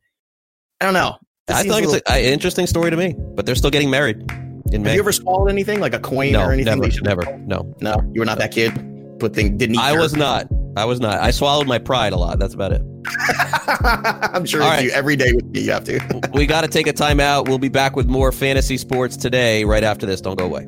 I 0.82 0.86
don't 0.86 0.94
know. 0.94 1.18
This 1.48 1.58
I 1.58 1.62
seems 1.64 1.76
think 1.76 1.88
a 1.88 1.96
it's 1.96 2.12
an 2.12 2.34
interesting 2.34 2.68
story 2.68 2.92
to 2.92 2.98
me, 2.98 3.16
but 3.36 3.46
they're 3.46 3.56
still 3.56 3.72
getting 3.72 3.90
married 3.90 4.18
in 4.72 4.84
May. 4.84 4.90
Have 4.90 4.96
you 4.96 5.02
ever 5.02 5.12
swallowed 5.12 5.50
anything 5.50 5.80
like 5.80 5.94
a 5.94 6.00
coin 6.00 6.34
no, 6.34 6.44
or 6.44 6.52
anything? 6.52 6.66
never, 6.66 6.82
that 6.82 6.88
you 6.88 6.92
should- 6.92 7.04
never, 7.06 7.38
no. 7.40 7.74
No, 7.82 7.96
you 8.14 8.22
were 8.22 8.26
not 8.26 8.38
that 8.38 8.52
kid. 8.52 8.74
Put 9.20 9.34
thing 9.34 9.58
didn't. 9.58 9.78
I 9.78 9.98
was 9.98 10.16
not. 10.16 10.48
I 10.78 10.86
was 10.86 11.00
not. 11.00 11.20
I 11.20 11.32
swallowed 11.32 11.68
my 11.68 11.78
pride 11.78 12.14
a 12.14 12.18
lot. 12.18 12.40
That's 12.40 12.54
about 12.54 12.72
it. 12.72 12.82
I'm 14.34 14.46
sure 14.46 14.62
if 14.62 14.68
right. 14.68 14.84
you 14.86 14.92
every 14.92 15.16
day 15.16 15.34
with 15.34 15.46
you, 15.54 15.64
you 15.64 15.72
have 15.72 15.84
to. 15.86 16.30
we 16.34 16.46
got 16.46 16.62
to 16.62 16.68
take 16.68 16.88
a 16.88 16.94
timeout. 16.94 17.48
We'll 17.48 17.58
be 17.58 17.70
back 17.70 17.96
with 17.96 18.08
more 18.08 18.32
fantasy 18.32 18.78
sports 18.78 19.18
today, 19.18 19.66
right 19.66 19.84
after 19.84 20.06
this. 20.06 20.22
Don't 20.22 20.38
go 20.38 20.46
away. 20.46 20.68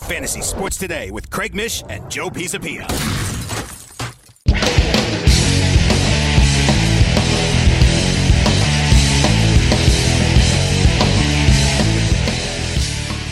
Fantasy 0.00 0.40
Sports 0.40 0.76
Today 0.76 1.10
with 1.10 1.30
Craig 1.30 1.54
Mish 1.54 1.82
and 1.88 2.10
Joe 2.10 2.30
Pisapia. 2.30 2.86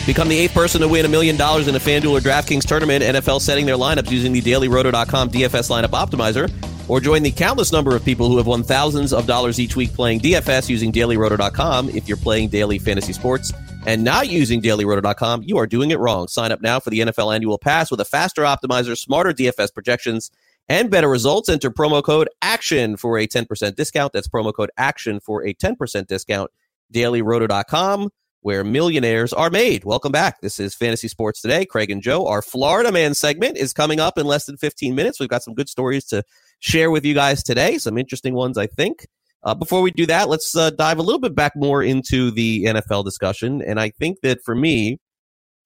Become 0.05 0.29
the 0.29 0.39
eighth 0.39 0.55
person 0.55 0.81
to 0.81 0.87
win 0.87 1.05
a 1.05 1.07
million 1.07 1.37
dollars 1.37 1.67
in 1.67 1.75
a 1.75 1.79
FanDuel 1.79 2.17
or 2.17 2.19
DraftKings 2.19 2.65
tournament. 2.65 3.03
NFL 3.03 3.41
setting 3.41 3.67
their 3.67 3.75
lineups 3.75 4.09
using 4.09 4.33
the 4.33 4.41
DailyRoto.com 4.41 5.29
DFS 5.29 5.69
lineup 5.69 5.89
optimizer, 5.89 6.51
or 6.89 6.99
join 6.99 7.21
the 7.21 7.29
countless 7.29 7.71
number 7.71 7.95
of 7.95 8.03
people 8.03 8.27
who 8.27 8.37
have 8.37 8.47
won 8.47 8.63
thousands 8.63 9.13
of 9.13 9.27
dollars 9.27 9.59
each 9.59 9.75
week 9.75 9.93
playing 9.93 10.19
DFS 10.19 10.67
using 10.67 10.91
DailyRoto.com. 10.91 11.89
If 11.89 12.07
you're 12.07 12.17
playing 12.17 12.49
daily 12.49 12.79
fantasy 12.79 13.13
sports 13.13 13.53
and 13.85 14.03
not 14.03 14.29
using 14.29 14.61
DailyRoto.com, 14.61 15.43
you 15.43 15.57
are 15.57 15.67
doing 15.67 15.91
it 15.91 15.99
wrong. 15.99 16.27
Sign 16.27 16.51
up 16.51 16.61
now 16.61 16.79
for 16.79 16.89
the 16.89 16.99
NFL 16.99 17.33
Annual 17.33 17.57
Pass 17.57 17.91
with 17.91 17.99
a 17.99 18.05
faster 18.05 18.43
optimizer, 18.43 18.97
smarter 18.97 19.33
DFS 19.33 19.73
projections, 19.73 20.31
and 20.67 20.89
better 20.89 21.09
results. 21.09 21.49
Enter 21.49 21.71
promo 21.71 22.03
code 22.03 22.29
ACTION 22.41 22.97
for 22.97 23.17
a 23.17 23.27
10% 23.27 23.75
discount. 23.75 24.13
That's 24.13 24.27
promo 24.27 24.53
code 24.53 24.71
ACTION 24.77 25.19
for 25.19 25.45
a 25.45 25.53
10% 25.53 26.07
discount. 26.07 26.51
DailyRoto.com 26.93 28.09
where 28.41 28.63
millionaires 28.63 29.33
are 29.33 29.49
made. 29.49 29.83
Welcome 29.83 30.11
back. 30.11 30.41
This 30.41 30.59
is 30.59 30.73
Fantasy 30.73 31.07
Sports 31.07 31.41
Today. 31.41 31.65
Craig 31.65 31.91
and 31.91 32.01
Joe, 32.01 32.25
our 32.27 32.41
Florida 32.41 32.91
Man 32.91 33.13
segment 33.13 33.57
is 33.57 33.73
coming 33.73 33.99
up 33.99 34.17
in 34.17 34.25
less 34.25 34.45
than 34.45 34.57
15 34.57 34.95
minutes. 34.95 35.19
We've 35.19 35.29
got 35.29 35.43
some 35.43 35.53
good 35.53 35.69
stories 35.69 36.05
to 36.05 36.23
share 36.59 36.89
with 36.91 37.05
you 37.05 37.13
guys 37.13 37.43
today, 37.43 37.77
some 37.77 37.97
interesting 37.97 38.33
ones, 38.33 38.57
I 38.57 38.67
think. 38.67 39.07
Uh, 39.43 39.55
before 39.55 39.81
we 39.81 39.91
do 39.91 40.05
that, 40.05 40.29
let's 40.29 40.55
uh, 40.55 40.69
dive 40.71 40.97
a 40.97 41.01
little 41.01 41.19
bit 41.19 41.35
back 41.35 41.53
more 41.55 41.81
into 41.81 42.31
the 42.31 42.65
NFL 42.65 43.05
discussion. 43.05 43.61
And 43.61 43.79
I 43.79 43.89
think 43.89 44.17
that 44.21 44.39
for 44.43 44.53
me, 44.53 44.97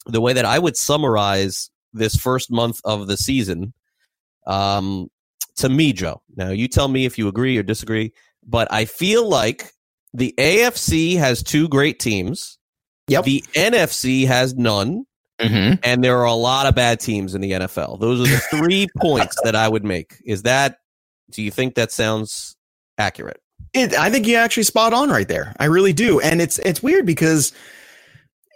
the 0.05 0.21
way 0.21 0.33
that 0.33 0.45
I 0.45 0.59
would 0.59 0.77
summarize 0.77 1.69
this 1.91 2.15
first 2.15 2.51
month 2.51 2.79
of 2.85 3.07
the 3.07 3.17
season, 3.17 3.73
um, 4.45 5.07
to 5.57 5.69
me, 5.69 5.93
Joe, 5.93 6.21
now 6.35 6.49
you 6.49 6.67
tell 6.67 6.87
me 6.87 7.05
if 7.05 7.17
you 7.17 7.27
agree 7.27 7.57
or 7.57 7.63
disagree, 7.63 8.11
but 8.45 8.71
I 8.71 8.85
feel 8.85 9.27
like 9.27 9.71
the 10.13 10.33
AFC 10.37 11.17
has 11.17 11.41
two 11.41 11.67
great 11.67 11.99
teams 11.99 12.59
Yep. 13.07 13.25
The 13.25 13.43
NFC 13.53 14.27
has 14.27 14.55
none. 14.55 15.05
Mm-hmm. 15.39 15.75
And 15.83 16.03
there 16.03 16.19
are 16.19 16.25
a 16.25 16.33
lot 16.33 16.67
of 16.67 16.75
bad 16.75 16.99
teams 16.99 17.35
in 17.35 17.41
the 17.41 17.51
NFL. 17.51 17.99
Those 17.99 18.21
are 18.21 18.31
the 18.31 18.39
three 18.57 18.87
points 18.97 19.35
that 19.43 19.55
I 19.55 19.67
would 19.67 19.83
make. 19.83 20.15
Is 20.25 20.43
that, 20.43 20.77
do 21.31 21.41
you 21.41 21.51
think 21.51 21.75
that 21.75 21.91
sounds 21.91 22.55
accurate? 22.97 23.41
It, 23.73 23.93
I 23.93 24.09
think 24.09 24.27
you 24.27 24.35
actually 24.35 24.63
spot 24.63 24.93
on 24.93 25.09
right 25.09 25.27
there. 25.27 25.55
I 25.59 25.65
really 25.65 25.93
do. 25.93 26.19
And 26.19 26.41
it's, 26.41 26.59
it's 26.59 26.83
weird 26.83 27.05
because, 27.05 27.53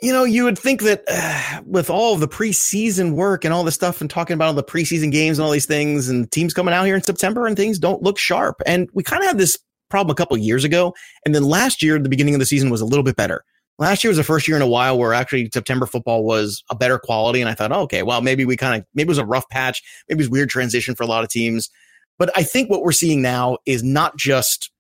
you 0.02 0.14
know, 0.14 0.26
you 0.26 0.44
would 0.44 0.60
think 0.60 0.84
that 0.84 1.04
uh, 1.08 1.62
with 1.66 1.90
all 1.90 2.16
the 2.18 2.28
preseason 2.28 3.14
work 3.14 3.44
and 3.44 3.54
all 3.54 3.64
the 3.64 3.72
stuff 3.72 4.02
and 4.02 4.10
talking 4.10 4.36
about 4.36 4.48
all 4.48 4.54
the 4.54 4.64
preseason 4.64 5.12
games 5.12 5.40
and 5.40 5.46
all 5.46 5.52
these 5.52 5.66
things 5.66 6.10
and 6.10 6.32
teams 6.32 6.54
coming 6.54 6.74
out 6.74 6.86
here 6.86 6.96
in 6.96 7.04
September 7.04 7.48
and 7.48 7.58
things 7.58 7.80
don't 7.80 8.04
look 8.04 8.18
sharp. 8.18 8.62
And 8.66 8.90
we 8.94 9.04
kind 9.04 9.24
of 9.24 9.28
had 9.28 9.38
this 9.38 9.58
problem 9.90 10.12
a 10.12 10.16
couple 10.16 10.38
years 10.38 10.64
ago. 10.64 10.94
And 11.26 11.34
then 11.34 11.44
last 11.44 11.82
year, 11.82 11.98
the 12.00 12.10
beginning 12.10 12.36
of 12.36 12.40
the 12.40 12.46
season 12.46 12.70
was 12.70 12.82
a 12.82 12.86
little 12.86 13.04
bit 13.04 13.16
better. 13.16 13.44
Last 13.80 14.04
year 14.04 14.10
was 14.10 14.18
the 14.18 14.24
first 14.24 14.48
year 14.48 14.58
in 14.58 14.64
a 14.64 14.68
while 14.68 14.98
where 14.98 15.14
actually 15.14 15.50
September 15.54 15.86
football 15.86 16.24
was 16.24 16.64
a 16.70 16.76
better 16.76 16.98
quality. 16.98 17.42
And 17.42 17.50
I 17.50 17.54
thought, 17.54 17.72
oh, 17.72 17.82
okay, 17.82 18.02
well, 18.02 18.22
maybe 18.22 18.44
we 18.44 18.58
kind 18.58 18.82
of, 18.82 18.88
maybe 18.96 19.08
it 19.08 19.10
was 19.10 19.20
a 19.20 19.26
rough 19.26 19.48
patch. 19.50 19.84
Maybe 20.10 20.18
it 20.18 20.24
was 20.24 20.30
weird 20.30 20.50
transition 20.50 20.96
for 20.96 21.04
a 21.04 21.08
lot 21.08 21.24
of 21.24 21.30
teams. 21.30 21.70
But 22.18 22.32
I 22.36 22.42
think 22.42 22.70
what 22.70 22.82
we're 22.82 22.92
seeing 22.92 23.22
now 23.22 23.58
is 23.68 23.84
not 23.84 24.18
just 24.18 24.72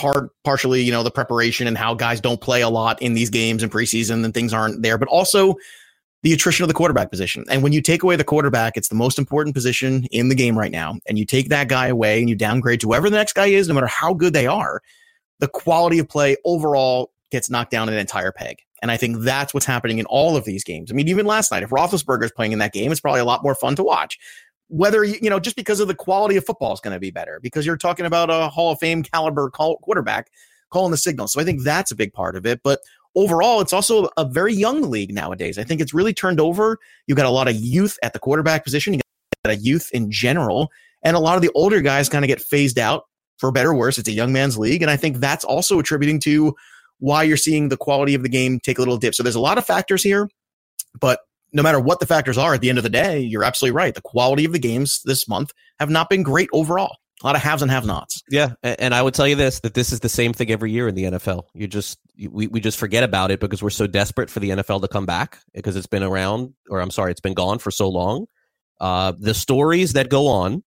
part, 0.00 0.30
partially, 0.44 0.82
you 0.82 0.90
know, 0.90 1.02
the 1.02 1.10
preparation 1.10 1.66
and 1.66 1.76
how 1.76 1.92
guys 1.92 2.20
don't 2.20 2.40
play 2.40 2.62
a 2.62 2.70
lot 2.70 3.00
in 3.02 3.12
these 3.12 3.28
games 3.28 3.62
and 3.62 3.70
preseason 3.70 4.24
and 4.24 4.32
things 4.32 4.54
aren't 4.54 4.82
there, 4.82 4.96
but 4.96 5.08
also 5.08 5.56
the 6.22 6.32
attrition 6.32 6.64
of 6.64 6.68
the 6.68 6.74
quarterback 6.74 7.10
position. 7.10 7.44
And 7.50 7.62
when 7.62 7.72
you 7.72 7.82
take 7.82 8.02
away 8.02 8.16
the 8.16 8.24
quarterback, 8.24 8.78
it's 8.78 8.88
the 8.88 8.94
most 8.94 9.18
important 9.18 9.54
position 9.54 10.06
in 10.10 10.30
the 10.30 10.34
game 10.34 10.58
right 10.58 10.72
now. 10.72 10.96
And 11.06 11.18
you 11.18 11.26
take 11.26 11.50
that 11.50 11.68
guy 11.68 11.88
away 11.88 12.18
and 12.18 12.30
you 12.30 12.34
downgrade 12.34 12.80
to 12.80 12.88
whoever 12.88 13.10
the 13.10 13.16
next 13.16 13.34
guy 13.34 13.46
is, 13.46 13.68
no 13.68 13.74
matter 13.74 13.86
how 13.86 14.14
good 14.14 14.32
they 14.32 14.46
are, 14.46 14.80
the 15.38 15.48
quality 15.48 15.98
of 15.98 16.08
play 16.08 16.36
overall 16.46 17.12
gets 17.30 17.50
knocked 17.50 17.70
down 17.70 17.88
an 17.88 17.94
entire 17.94 18.32
peg. 18.32 18.58
And 18.82 18.90
I 18.90 18.96
think 18.96 19.18
that's 19.20 19.52
what's 19.52 19.66
happening 19.66 19.98
in 19.98 20.06
all 20.06 20.34
of 20.34 20.44
these 20.46 20.64
games. 20.64 20.90
I 20.90 20.94
mean, 20.94 21.08
even 21.08 21.26
last 21.26 21.50
night, 21.50 21.62
if 21.62 21.70
Roethlisberger 21.70 22.24
is 22.24 22.32
playing 22.32 22.52
in 22.52 22.58
that 22.60 22.72
game, 22.72 22.90
it's 22.90 23.00
probably 23.00 23.20
a 23.20 23.26
lot 23.26 23.42
more 23.42 23.54
fun 23.54 23.76
to 23.76 23.82
watch. 23.82 24.18
Whether 24.70 25.04
you, 25.04 25.18
you 25.20 25.30
know, 25.30 25.40
just 25.40 25.56
because 25.56 25.80
of 25.80 25.88
the 25.88 25.94
quality 25.94 26.36
of 26.36 26.46
football 26.46 26.72
is 26.72 26.80
going 26.80 26.94
to 26.94 27.00
be 27.00 27.10
better 27.10 27.40
because 27.42 27.66
you're 27.66 27.76
talking 27.76 28.06
about 28.06 28.30
a 28.30 28.48
Hall 28.48 28.72
of 28.72 28.78
Fame 28.78 29.02
caliber 29.02 29.50
call, 29.50 29.78
quarterback 29.78 30.30
calling 30.70 30.92
the 30.92 30.96
signal. 30.96 31.26
So 31.28 31.40
I 31.40 31.44
think 31.44 31.62
that's 31.62 31.90
a 31.90 31.96
big 31.96 32.12
part 32.12 32.36
of 32.36 32.46
it. 32.46 32.60
But 32.62 32.80
overall, 33.16 33.60
it's 33.60 33.72
also 33.72 34.08
a 34.16 34.24
very 34.24 34.54
young 34.54 34.82
league 34.90 35.12
nowadays. 35.12 35.58
I 35.58 35.64
think 35.64 35.80
it's 35.80 35.92
really 35.92 36.14
turned 36.14 36.40
over. 36.40 36.78
You've 37.06 37.16
got 37.16 37.26
a 37.26 37.30
lot 37.30 37.48
of 37.48 37.56
youth 37.56 37.98
at 38.02 38.12
the 38.12 38.20
quarterback 38.20 38.64
position. 38.64 38.94
You 38.94 39.00
got 39.44 39.54
a 39.54 39.56
youth 39.56 39.90
in 39.92 40.10
general, 40.10 40.70
and 41.02 41.16
a 41.16 41.20
lot 41.20 41.36
of 41.36 41.42
the 41.42 41.50
older 41.54 41.80
guys 41.80 42.08
kind 42.08 42.24
of 42.24 42.28
get 42.28 42.40
phased 42.40 42.78
out. 42.78 43.04
For 43.38 43.50
better 43.50 43.70
or 43.70 43.74
worse, 43.74 43.96
it's 43.96 44.08
a 44.08 44.12
young 44.12 44.34
man's 44.34 44.58
league, 44.58 44.82
and 44.82 44.90
I 44.90 44.98
think 44.98 45.16
that's 45.16 45.46
also 45.46 45.78
attributing 45.78 46.20
to 46.20 46.54
why 46.98 47.22
you're 47.22 47.38
seeing 47.38 47.70
the 47.70 47.76
quality 47.78 48.14
of 48.14 48.22
the 48.22 48.28
game 48.28 48.60
take 48.60 48.76
a 48.76 48.82
little 48.82 48.98
dip. 48.98 49.14
So 49.14 49.22
there's 49.22 49.34
a 49.34 49.40
lot 49.40 49.56
of 49.56 49.64
factors 49.64 50.02
here, 50.02 50.28
but 51.00 51.20
no 51.52 51.62
matter 51.62 51.80
what 51.80 52.00
the 52.00 52.06
factors 52.06 52.38
are 52.38 52.54
at 52.54 52.60
the 52.60 52.68
end 52.68 52.78
of 52.78 52.84
the 52.84 52.90
day, 52.90 53.20
you're 53.20 53.44
absolutely 53.44 53.76
right. 53.76 53.94
The 53.94 54.02
quality 54.02 54.44
of 54.44 54.52
the 54.52 54.58
games 54.58 55.00
this 55.04 55.28
month 55.28 55.52
have 55.78 55.90
not 55.90 56.08
been 56.08 56.22
great 56.22 56.48
overall. 56.52 56.96
A 57.22 57.26
lot 57.26 57.36
of 57.36 57.42
haves 57.42 57.60
and 57.60 57.70
have 57.70 57.84
nots. 57.84 58.22
Yeah, 58.30 58.52
and 58.62 58.94
I 58.94 59.02
would 59.02 59.12
tell 59.12 59.28
you 59.28 59.36
this 59.36 59.60
that 59.60 59.74
this 59.74 59.92
is 59.92 60.00
the 60.00 60.08
same 60.08 60.32
thing 60.32 60.50
every 60.50 60.70
year 60.72 60.88
in 60.88 60.94
the 60.94 61.04
NFL. 61.04 61.44
You 61.52 61.66
just 61.66 61.98
we, 62.30 62.46
we 62.46 62.60
just 62.60 62.78
forget 62.78 63.04
about 63.04 63.30
it 63.30 63.40
because 63.40 63.62
we're 63.62 63.68
so 63.70 63.86
desperate 63.86 64.30
for 64.30 64.40
the 64.40 64.50
NFL 64.50 64.80
to 64.80 64.88
come 64.88 65.04
back 65.04 65.38
because 65.52 65.76
it's 65.76 65.86
been 65.86 66.02
around 66.02 66.54
or 66.70 66.80
I'm 66.80 66.90
sorry, 66.90 67.10
it's 67.10 67.20
been 67.20 67.34
gone 67.34 67.58
for 67.58 67.70
so 67.70 67.90
long. 67.90 68.26
Uh, 68.80 69.12
the 69.18 69.34
stories 69.34 69.92
that 69.92 70.08
go 70.08 70.28
on 70.28 70.62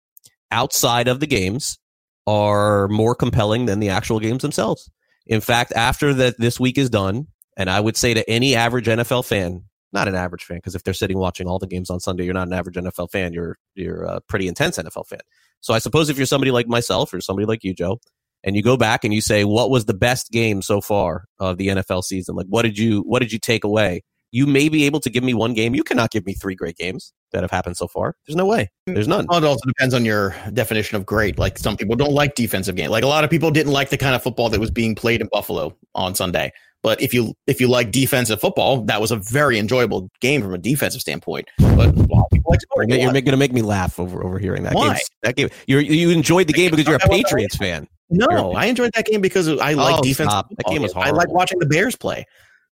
outside 0.51 1.07
of 1.09 1.21
the 1.21 1.27
games 1.27 1.79
are 2.27 2.89
more 2.89 3.15
compelling 3.15 3.67
than 3.67 3.81
the 3.81 3.91
actual 3.91 4.19
games 4.19 4.41
themselves. 4.41 4.91
In 5.27 5.43
fact, 5.43 5.73
after 5.73 6.15
that 6.15 6.39
this 6.39 6.59
week 6.59 6.79
is 6.79 6.89
done, 6.89 7.27
and 7.59 7.69
I 7.69 7.81
would 7.81 7.97
say 7.97 8.15
to 8.15 8.29
any 8.31 8.55
average 8.55 8.87
NFL 8.87 9.27
fan, 9.27 9.65
not 9.93 10.09
an 10.09 10.15
average 10.15 10.45
fan, 10.45 10.59
because 10.59 10.75
if 10.75 10.83
they're 10.83 10.95
sitting 10.95 11.19
watching 11.19 11.47
all 11.47 11.59
the 11.59 11.67
games 11.67 11.91
on 11.91 12.01
Sunday, 12.01 12.25
you're 12.25 12.35
not 12.35 12.49
an 12.49 12.53
average 12.53 12.77
NFL 12.77 13.11
fan. 13.11 13.33
You're 13.33 13.57
you're 13.75 14.03
a 14.03 14.21
pretty 14.23 14.49
intense 14.49 14.79
NFL 14.79 15.07
fan. 15.07 15.21
So 15.61 15.75
I 15.75 15.79
suppose 15.79 16.09
if 16.09 16.17
you're 16.17 16.27
somebody 16.27 16.51
like 16.51 16.69
myself 16.69 17.13
or 17.13 17.21
somebody 17.21 17.47
like 17.47 17.65
you, 17.65 17.75
Joe, 17.75 17.99
and 18.45 18.57
you 18.57 18.63
go 18.63 18.77
back 18.77 19.05
and 19.05 19.13
you 19.13 19.21
say, 19.21 19.45
what 19.45 19.71
was 19.71 19.87
the 19.87 19.95
best 19.95 20.31
game 20.31 20.63
so 20.63 20.81
far 20.81 21.25
of 21.39 21.59
the 21.59 21.69
NFL 21.69 22.05
season? 22.05 22.37
Like, 22.37 22.47
what 22.49 22.63
did 22.63 22.79
you 22.79 23.01
what 23.01 23.21
did 23.21 23.33
you 23.33 23.39
take 23.39 23.65
away? 23.65 24.03
You 24.31 24.47
may 24.47 24.69
be 24.69 24.85
able 24.85 25.01
to 25.01 25.11
give 25.11 25.25
me 25.25 25.33
one 25.33 25.55
game. 25.55 25.75
You 25.75 25.83
cannot 25.83 26.11
give 26.11 26.27
me 26.27 26.35
three 26.35 26.55
great 26.55 26.77
games 26.77 27.15
that 27.33 27.43
have 27.43 27.51
happened 27.51 27.79
so 27.79 27.89
far. 27.89 28.15
There's 28.27 28.37
no 28.37 28.45
way. 28.45 28.71
Mm. 28.89 28.95
There's 28.95 29.09
none. 29.09 29.27
Well, 29.27 29.43
it 29.43 29.47
also 29.47 29.67
depends 29.67 29.95
on 29.95 30.05
your 30.05 30.37
definition 30.53 30.97
of 30.97 31.07
great. 31.07 31.39
Like 31.39 31.57
some 31.57 31.79
people 31.79 31.97
don't 31.97 32.13
like 32.13 32.35
defensive 32.35 32.77
game. 32.77 32.91
Like 32.91 33.05
a 33.05 33.09
lot 33.09 33.25
of 33.25 33.31
people 33.31 33.51
didn't 33.51 33.73
like 33.73 33.89
the 33.89 33.97
kind 33.97 34.15
of 34.15 34.23
football 34.23 34.51
that 34.51 34.61
was 34.61 34.71
being 34.71 34.95
played 34.95 35.23
in 35.23 35.29
Buffalo 35.33 35.75
on 35.95 36.15
Sunday. 36.15 36.53
But 36.83 37.03
if 37.03 37.13
you 37.13 37.35
if 37.47 37.61
you 37.61 37.67
like 37.69 37.91
defensive 37.91 38.41
football, 38.41 38.83
that 38.85 39.01
was 39.01 39.11
a 39.11 39.17
very 39.17 39.59
enjoyable 39.59 40.09
game 40.21 40.43
from 40.43 40.55
a 40.55 40.59
defensive 40.59 41.01
standpoint. 41.01 41.49
But 41.59 41.97
like 41.97 42.61
You're, 42.89 42.99
you're 42.99 43.13
going 43.13 43.25
to 43.25 43.37
make 43.37 43.53
me 43.53 43.63
laugh 43.63 43.99
over 43.99 44.25
over 44.25 44.39
hearing 44.39 44.63
that 44.63 44.75
Why? 44.75 44.95
game. 44.95 45.03
That 45.23 45.37
game. 45.37 45.49
You 45.67 45.79
you 45.79 46.11
enjoyed 46.11 46.47
the 46.47 46.53
game 46.53 46.71
because 46.71 46.87
you're 46.87 46.97
a 46.97 47.01
Patriots 47.01 47.57
fan. 47.57 47.89
No, 48.11 48.53
I 48.55 48.67
enjoyed 48.67 48.93
that 48.95 49.07
game 49.07 49.21
because 49.21 49.49
I 49.49 49.73
like 49.75 49.99
Oh, 49.99 50.03
defense. 50.03 50.33
That 50.33 50.67
game 50.69 50.83
was 50.83 50.93
I 50.95 51.11
like 51.11 51.29
watching 51.29 51.59
the 51.59 51.67
Bears 51.67 51.97
play. 51.97 52.25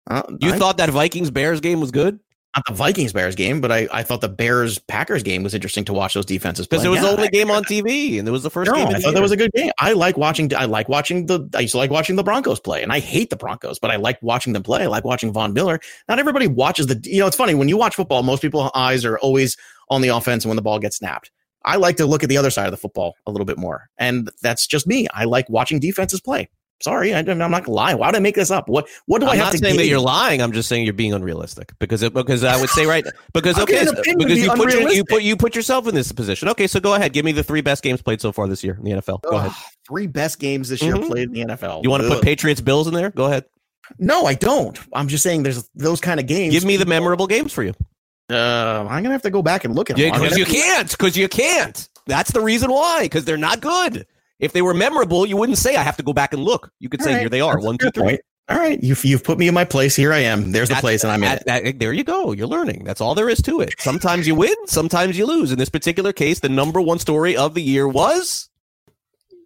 Uh, 0.09 0.23
You 0.39 0.53
I- 0.53 0.57
thought 0.57 0.77
that 0.77 0.89
Vikings 0.89 1.29
Bears 1.29 1.59
game 1.59 1.79
was 1.81 1.91
good 1.91 2.19
not 2.55 2.65
the 2.67 2.73
Vikings 2.73 3.13
Bears 3.13 3.35
game, 3.35 3.61
but 3.61 3.71
I, 3.71 3.87
I 3.91 4.03
thought 4.03 4.21
the 4.21 4.29
Bears 4.29 4.79
Packers 4.79 5.21
game 5.23 5.43
was 5.43 5.53
interesting 5.53 5.85
to 5.85 5.93
watch 5.93 6.15
those 6.15 6.25
defenses 6.25 6.67
because 6.67 6.83
it 6.83 6.89
was 6.89 6.97
Yeah, 6.97 7.07
the 7.07 7.09
only 7.11 7.27
game 7.29 7.51
on 7.51 7.63
TV 7.63 8.17
and 8.17 8.27
it 8.27 8.31
was 8.31 8.41
the 8.43 8.49
first 8.49 8.71
No, 8.71 8.75
game. 8.75 8.87
I 8.87 8.93
the 8.93 8.99
thought 8.99 9.13
that 9.13 9.21
was 9.21 9.31
a 9.31 9.37
good 9.37 9.51
game. 9.53 9.71
I 9.79 9.93
like 9.93 10.17
watching. 10.17 10.53
I 10.55 10.65
like 10.65 10.89
watching 10.89 11.27
the. 11.27 11.47
I 11.55 11.59
used 11.61 11.73
to 11.73 11.77
like 11.77 11.91
watching 11.91 12.15
the 12.15 12.23
Broncos 12.23 12.59
play, 12.59 12.81
and 12.81 12.91
I 12.91 12.99
hate 12.99 13.29
the 13.29 13.35
Broncos, 13.35 13.77
but 13.79 13.91
I 13.91 13.97
like 13.97 14.17
watching 14.23 14.53
them 14.53 14.63
play. 14.63 14.83
I 14.83 14.87
like 14.87 15.05
watching 15.05 15.31
Von 15.31 15.53
Miller. 15.53 15.79
Not 16.07 16.17
everybody 16.19 16.47
watches 16.47 16.87
the. 16.87 16.99
You 17.03 17.19
know, 17.19 17.27
it's 17.27 17.35
funny 17.35 17.53
when 17.53 17.69
you 17.69 17.77
watch 17.77 17.95
football. 17.95 18.23
Most 18.23 18.41
people's 18.41 18.71
eyes 18.73 19.05
are 19.05 19.19
always 19.19 19.55
on 19.89 20.01
the 20.01 20.09
offense 20.09 20.45
when 20.45 20.55
the 20.55 20.61
ball 20.63 20.79
gets 20.79 20.97
snapped. 20.97 21.31
I 21.65 21.75
like 21.75 21.97
to 21.97 22.05
look 22.05 22.23
at 22.23 22.29
the 22.29 22.37
other 22.37 22.49
side 22.49 22.65
of 22.65 22.71
the 22.71 22.77
football 22.77 23.15
a 23.27 23.31
little 23.31 23.45
bit 23.45 23.57
more, 23.57 23.89
and 23.97 24.31
that's 24.41 24.65
just 24.65 24.87
me. 24.87 25.07
I 25.13 25.25
like 25.25 25.49
watching 25.49 25.79
defenses 25.79 26.21
play. 26.21 26.49
Sorry, 26.81 27.13
I, 27.13 27.19
am 27.19 27.37
not 27.37 27.65
gonna 27.65 27.71
lie. 27.71 27.93
Why 27.93 28.07
would 28.07 28.15
I 28.15 28.19
make 28.19 28.35
this 28.35 28.51
up? 28.51 28.69
What 28.69 28.87
what 29.05 29.19
do 29.19 29.25
I'm 29.27 29.33
I 29.33 29.35
have 29.35 29.45
not 29.47 29.51
to 29.51 29.57
saying 29.57 29.77
that 29.77 29.87
you're 29.87 29.99
lying. 29.99 30.41
I'm 30.41 30.53
just 30.53 30.69
saying 30.69 30.85
you're 30.85 30.93
being 30.93 31.13
unrealistic 31.13 31.73
because 31.79 32.01
it, 32.03 32.13
because 32.13 32.43
I 32.43 32.59
would 32.59 32.69
say 32.69 32.85
right 32.85 33.05
because 33.33 33.59
okay 33.59 33.85
so- 33.85 33.93
because 33.95 34.25
be 34.25 34.41
you 34.41 34.49
put 34.53 34.71
your, 34.71 34.89
you 34.89 35.03
put 35.03 35.23
you 35.23 35.35
put 35.35 35.55
yourself 35.55 35.87
in 35.87 35.95
this 35.95 36.11
position. 36.11 36.47
Okay, 36.49 36.67
so 36.67 36.79
go 36.79 36.93
ahead. 36.93 37.11
Give 37.11 37.25
me 37.25 37.33
the 37.33 37.43
three 37.43 37.61
best 37.61 37.83
games 37.83 38.01
played 38.01 38.21
so 38.21 38.31
far 38.31 38.47
this 38.47 38.63
year 38.63 38.75
in 38.75 38.83
the 38.83 38.91
NFL. 38.91 39.21
Go 39.23 39.37
ahead. 39.37 39.51
Three 39.87 40.07
best 40.07 40.39
games 40.39 40.69
this 40.69 40.81
year 40.81 40.95
Mhm. 40.95 41.07
played 41.07 41.27
in 41.27 41.33
the 41.33 41.41
NFL. 41.53 41.83
You 41.83 41.89
want 41.89 42.03
to 42.03 42.09
put 42.09 42.23
Patriots 42.23 42.61
Bills 42.61 42.87
in 42.87 42.93
there? 42.93 43.09
Go 43.09 43.25
ahead. 43.25 43.45
No, 43.97 44.25
I 44.25 44.35
don't. 44.35 44.79
I'm 44.93 45.07
just 45.07 45.23
saying 45.23 45.43
there's 45.43 45.67
those 45.75 45.99
kind 45.99 46.19
of 46.19 46.27
games. 46.27 46.53
Give 46.53 46.63
me 46.63 46.77
the 46.77 46.85
memorable 46.85 47.27
games 47.27 47.51
for 47.51 47.63
you. 47.63 47.73
Uh, 48.29 48.85
I'm 48.87 49.01
gonna 49.03 49.11
have 49.11 49.23
to 49.23 49.31
go 49.31 49.41
back 49.41 49.65
and 49.65 49.75
look 49.75 49.89
at 49.89 49.97
them. 49.97 50.05
Yeah, 50.05 50.13
because 50.17 50.37
you 50.37 50.45
can't. 50.45 50.89
Because 50.91 51.17
you 51.17 51.27
can't. 51.27 51.89
That's 52.05 52.31
the 52.31 52.41
reason 52.41 52.71
why. 52.71 53.03
Because 53.03 53.25
they're 53.25 53.37
not 53.37 53.59
good. 53.59 54.05
If 54.39 54.53
they 54.53 54.61
were 54.61 54.73
memorable, 54.73 55.25
you 55.25 55.35
wouldn't 55.37 55.57
say 55.57 55.75
I 55.75 55.83
have 55.83 55.97
to 55.97 56.03
go 56.03 56.13
back 56.13 56.33
and 56.33 56.43
look. 56.43 56.71
You 56.79 56.89
could 56.89 57.01
say 57.01 57.09
All 57.09 57.15
right, 57.15 57.19
here 57.21 57.29
they 57.29 57.41
are. 57.41 57.55
that's 57.55 57.65
One, 57.65 57.77
two, 57.77 57.91
three. 57.91 58.03
point. 58.03 58.21
All 58.47 58.57
right, 58.57 58.81
you've 58.81 59.05
you've 59.05 59.23
put 59.23 59.37
me 59.37 59.47
in 59.47 59.53
my 59.53 59.65
place. 59.65 59.95
Here 59.95 60.11
I 60.11 60.19
am. 60.19 60.51
There's 60.51 60.69
the 60.69 60.75
place, 60.75 61.03
and 61.03 61.11
I'm 61.11 61.21
in 61.23 61.29
that- 61.29 61.41
it. 61.41 61.45
that- 61.65 61.79
there 61.79 61.93
you 61.93 62.03
go. 62.03 62.31
You're 62.31 62.47
learning. 62.47 62.83
That's 62.83 62.99
all 62.99 63.13
there 63.13 63.29
is 63.29 63.41
to 63.43 63.59
it. 63.61 63.75
Sometimes 63.79 64.25
you 64.25 64.33
win, 64.33 64.55
sometimes 64.65 65.17
you 65.19 65.27
lose. 65.27 65.51
In 65.51 65.59
this 65.59 65.69
particular 65.69 66.11
case, 66.13 66.39
the 66.39 66.49
number 66.49 66.81
one 66.81 66.97
story 66.97 67.37
of 67.37 67.53
the 67.53 67.61
year 67.61 67.87
was 67.87 68.49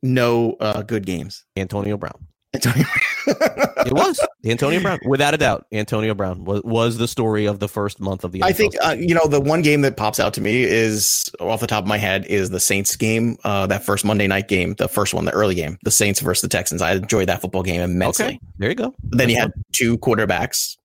No 0.01 0.53
uh, 0.59 0.83
good 0.83 1.05
games. 1.05 1.43
Antonio 1.57 1.97
Brown. 1.97 2.27
Antonio. 2.53 2.85
It 3.85 3.93
was 3.93 4.19
Antonio 4.45 4.79
Brown, 4.81 4.99
without 5.05 5.33
a 5.33 5.37
doubt. 5.37 5.65
Antonio 5.71 6.13
Brown 6.13 6.45
was, 6.45 6.61
was 6.63 6.97
the 6.97 7.07
story 7.07 7.45
of 7.45 7.59
the 7.59 7.67
first 7.67 7.99
month 7.99 8.23
of 8.23 8.31
the. 8.31 8.43
I 8.43 8.53
think 8.53 8.75
uh, 8.83 8.95
you 8.97 9.13
know 9.15 9.27
the 9.27 9.41
one 9.41 9.61
game 9.61 9.81
that 9.81 9.97
pops 9.97 10.19
out 10.19 10.33
to 10.35 10.41
me 10.41 10.63
is 10.63 11.29
off 11.39 11.59
the 11.59 11.67
top 11.67 11.83
of 11.83 11.87
my 11.87 11.97
head 11.97 12.25
is 12.27 12.49
the 12.49 12.59
Saints 12.59 12.95
game, 12.95 13.37
uh, 13.43 13.67
that 13.67 13.83
first 13.83 14.05
Monday 14.05 14.27
night 14.27 14.47
game, 14.47 14.75
the 14.77 14.87
first 14.87 15.13
one, 15.13 15.25
the 15.25 15.31
early 15.31 15.55
game, 15.55 15.77
the 15.83 15.91
Saints 15.91 16.19
versus 16.19 16.41
the 16.41 16.47
Texans. 16.47 16.81
I 16.81 16.93
enjoyed 16.93 17.27
that 17.27 17.41
football 17.41 17.63
game 17.63 17.81
immensely. 17.81 18.25
Okay, 18.25 18.39
there 18.57 18.69
you 18.69 18.75
go. 18.75 18.93
Then 19.03 19.29
you 19.29 19.37
had 19.37 19.51
two 19.73 19.97
quarterbacks 19.97 20.77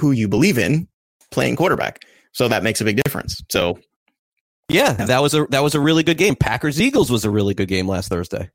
who 0.00 0.12
you 0.12 0.28
believe 0.28 0.58
in 0.58 0.88
playing 1.30 1.56
quarterback, 1.56 2.00
so 2.32 2.48
that 2.48 2.62
makes 2.62 2.80
a 2.80 2.84
big 2.84 3.00
difference. 3.02 3.40
So 3.50 3.78
Yeah, 4.68 4.92
that 4.94 5.20
was 5.20 5.34
a 5.34 5.46
that 5.50 5.62
was 5.62 5.74
a 5.74 5.80
really 5.80 6.02
good 6.02 6.18
game. 6.18 6.34
Packers 6.36 6.80
Eagles 6.80 7.10
was 7.10 7.24
a 7.24 7.30
really 7.30 7.54
good 7.54 7.68
game 7.68 7.86
last 7.86 8.08
Thursday. 8.08 8.50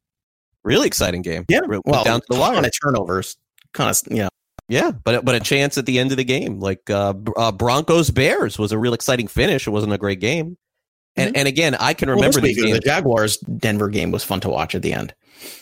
Really 0.64 0.88
exciting 0.88 1.22
game. 1.22 1.46
yeah, 1.50 1.62
well, 1.86 2.04
down 2.04 2.22
to 2.22 2.26
the 2.30 2.40
wire. 2.40 2.56
ton 2.56 2.66
of 2.66 2.72
turnovers, 2.84 3.38
kind 3.74 3.90
of 3.90 4.02
you 4.12 4.24
know. 4.24 4.30
Yeah, 4.68 4.92
but 4.92 5.26
but 5.26 5.36
a 5.36 5.40
chance 5.40 5.78
at 5.78 5.86
the 5.86 6.00
end 6.00 6.12
of 6.12 6.18
the 6.18 6.24
game, 6.24 6.60
like 6.60 6.90
uh, 6.90 7.14
uh, 7.36 7.52
Broncos 7.52 8.12
Bears, 8.12 8.60
was 8.60 8.72
a 8.72 8.78
real 8.78 8.94
exciting 8.94 9.28
finish. 9.28 9.68
It 9.68 9.72
wasn't 9.72 9.94
a 9.94 9.98
great 9.98 10.20
game, 10.20 10.58
and 11.16 11.36
and 11.36 11.48
again, 11.48 11.76
I 11.80 11.94
can 11.94 12.10
remember 12.10 12.42
these 12.42 12.62
week, 12.62 12.74
the. 12.74 12.80
Jaguars 12.80 13.38
Denver 13.38 13.90
game 13.90 14.12
was 14.12 14.24
fun 14.24 14.40
to 14.42 14.50
watch 14.50 14.76
at 14.76 14.82
the 14.82 14.94
end. 14.94 15.14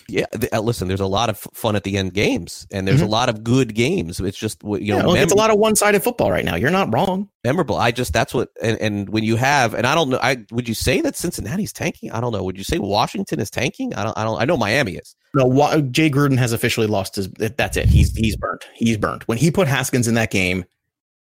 Yeah, 0.09 0.25
uh, 0.51 0.59
listen, 0.59 0.89
there's 0.89 0.99
a 0.99 1.05
lot 1.05 1.29
of 1.29 1.38
fun 1.53 1.75
at 1.77 1.85
the 1.85 1.95
end 1.95 2.13
games, 2.13 2.67
and 2.69 2.85
there's 2.85 2.99
Mhm. 2.99 3.05
a 3.05 3.09
lot 3.09 3.29
of 3.29 3.43
good 3.45 3.73
games. 3.75 4.19
It's 4.19 4.38
just 4.38 4.62
you 4.63 4.77
Yeah, 4.81 5.01
know, 5.01 5.09
look, 5.12 5.19
it's 5.19 5.31
a 5.31 5.35
lot 5.35 5.51
of 5.51 5.57
one 5.57 5.75
sided 5.77 6.03
football 6.03 6.31
right 6.31 6.43
now. 6.43 6.55
You're 6.55 6.69
not 6.71 6.93
wrong. 6.93 7.29
memorable. 7.45 7.77
I 7.77 7.91
just 7.91 8.12
that's 8.12 8.33
what, 8.33 8.49
and, 8.62 8.77
and 8.81 9.09
when 9.09 9.23
you 9.23 9.38
have, 9.38 9.73
and 9.73 9.88
I 9.88 9.95
don't 9.95 10.09
know, 10.09 10.19
I 10.21 10.38
would 10.51 10.67
you 10.67 10.73
say 10.73 10.99
that 11.01 11.15
Cincinnati's 11.15 11.71
tanking? 11.71 12.12
I 12.12 12.19
don't 12.19 12.33
know. 12.33 12.43
Would 12.43 12.57
you 12.57 12.65
say 12.65 12.77
Washington 12.79 13.39
is 13.39 13.49
tanking? 13.49 13.93
I 13.95 14.03
don't. 14.03 14.17
I 14.17 14.23
don't. 14.25 14.41
I 14.41 14.45
know 14.45 14.57
Miami 14.57 14.93
is. 14.95 15.15
No, 15.33 15.45
Wa- 15.45 15.77
Jay 15.79 16.09
Gruden 16.09 16.38
has 16.38 16.51
officially 16.51 16.88
lost 16.88 17.15
his. 17.15 17.29
That's 17.29 17.77
it. 17.77 17.88
He's 17.88 18.13
he's 18.17 18.35
burnt. 18.35 18.65
He's 18.75 18.97
burnt. 18.97 19.25
When 19.29 19.38
he 19.38 19.49
put 19.51 19.67
Haskins 19.69 20.07
in 20.09 20.15
that 20.15 20.31
game, 20.31 20.65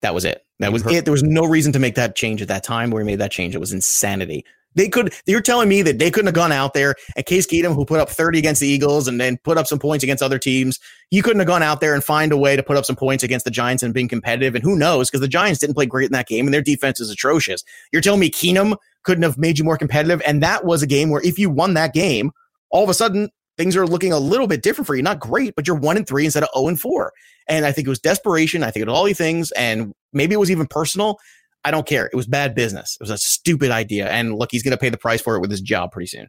that 0.03 0.13
was 0.13 0.25
it. 0.25 0.45
That 0.59 0.71
was 0.71 0.85
it. 0.85 1.05
There 1.05 1.11
was 1.11 1.23
no 1.23 1.45
reason 1.45 1.73
to 1.73 1.79
make 1.79 1.95
that 1.95 2.15
change 2.15 2.41
at 2.41 2.49
that 2.49 2.63
time. 2.63 2.91
Where 2.91 3.01
he 3.01 3.05
made 3.05 3.19
that 3.19 3.31
change, 3.31 3.55
it 3.55 3.59
was 3.59 3.73
insanity. 3.73 4.45
They 4.75 4.89
could. 4.89 5.13
You're 5.25 5.41
telling 5.41 5.69
me 5.69 5.81
that 5.81 5.97
they 5.97 6.11
couldn't 6.11 6.27
have 6.27 6.35
gone 6.35 6.51
out 6.51 6.73
there 6.73 6.95
and 7.15 7.25
Case 7.25 7.47
Keenum, 7.47 7.73
who 7.73 7.85
put 7.85 7.99
up 7.99 8.09
30 8.09 8.37
against 8.39 8.59
the 8.59 8.67
Eagles 8.67 9.07
and 9.07 9.19
then 9.19 9.37
put 9.43 9.57
up 9.57 9.65
some 9.65 9.79
points 9.79 10.03
against 10.03 10.21
other 10.21 10.37
teams, 10.37 10.79
you 11.09 11.23
couldn't 11.23 11.39
have 11.39 11.47
gone 11.47 11.63
out 11.63 11.79
there 11.79 11.93
and 11.93 12.03
find 12.03 12.31
a 12.31 12.37
way 12.37 12.55
to 12.55 12.63
put 12.63 12.75
up 12.75 12.85
some 12.85 12.95
points 12.95 13.23
against 13.23 13.45
the 13.45 13.51
Giants 13.51 13.81
and 13.81 13.93
being 13.93 14.07
competitive. 14.07 14.55
And 14.55 14.63
who 14.63 14.75
knows? 14.75 15.09
Because 15.09 15.21
the 15.21 15.27
Giants 15.27 15.59
didn't 15.59 15.75
play 15.75 15.85
great 15.85 16.07
in 16.07 16.13
that 16.13 16.27
game, 16.27 16.45
and 16.45 16.53
their 16.53 16.61
defense 16.61 16.99
is 16.99 17.09
atrocious. 17.09 17.63
You're 17.91 18.01
telling 18.01 18.19
me 18.19 18.29
Keenum 18.29 18.75
couldn't 19.03 19.23
have 19.23 19.37
made 19.37 19.57
you 19.57 19.63
more 19.63 19.77
competitive, 19.77 20.21
and 20.25 20.43
that 20.43 20.65
was 20.65 20.83
a 20.83 20.87
game 20.87 21.09
where 21.09 21.21
if 21.21 21.39
you 21.39 21.49
won 21.49 21.75
that 21.75 21.93
game, 21.93 22.31
all 22.71 22.83
of 22.83 22.89
a 22.89 22.93
sudden 22.93 23.29
things 23.57 23.75
are 23.75 23.85
looking 23.87 24.11
a 24.11 24.19
little 24.19 24.47
bit 24.47 24.61
different 24.61 24.87
for 24.87 24.95
you. 24.95 25.01
Not 25.01 25.19
great, 25.19 25.55
but 25.55 25.67
you're 25.67 25.75
one 25.75 25.97
and 25.97 26.07
three 26.07 26.25
instead 26.25 26.43
of 26.43 26.49
0 26.55 26.67
and 26.69 26.79
four. 26.79 27.13
And 27.47 27.65
I 27.65 27.71
think 27.71 27.87
it 27.87 27.89
was 27.89 27.99
desperation. 27.99 28.63
I 28.63 28.71
think 28.71 28.81
it 28.85 28.89
was 28.89 28.97
all 28.97 29.03
these 29.03 29.17
things. 29.17 29.51
And 29.51 29.93
maybe 30.11 30.33
it 30.33 30.39
was 30.39 30.51
even 30.51 30.67
personal. 30.67 31.17
I 31.65 31.71
don't 31.71 31.87
care. 31.87 32.07
It 32.07 32.15
was 32.15 32.27
bad 32.27 32.55
business. 32.55 32.97
It 32.99 33.03
was 33.03 33.09
a 33.09 33.17
stupid 33.17 33.71
idea. 33.71 34.09
And 34.09 34.35
look, 34.35 34.49
he's 34.51 34.63
going 34.63 34.71
to 34.71 34.77
pay 34.77 34.89
the 34.89 34.97
price 34.97 35.21
for 35.21 35.35
it 35.35 35.41
with 35.41 35.51
his 35.51 35.61
job 35.61 35.91
pretty 35.91 36.07
soon. 36.07 36.27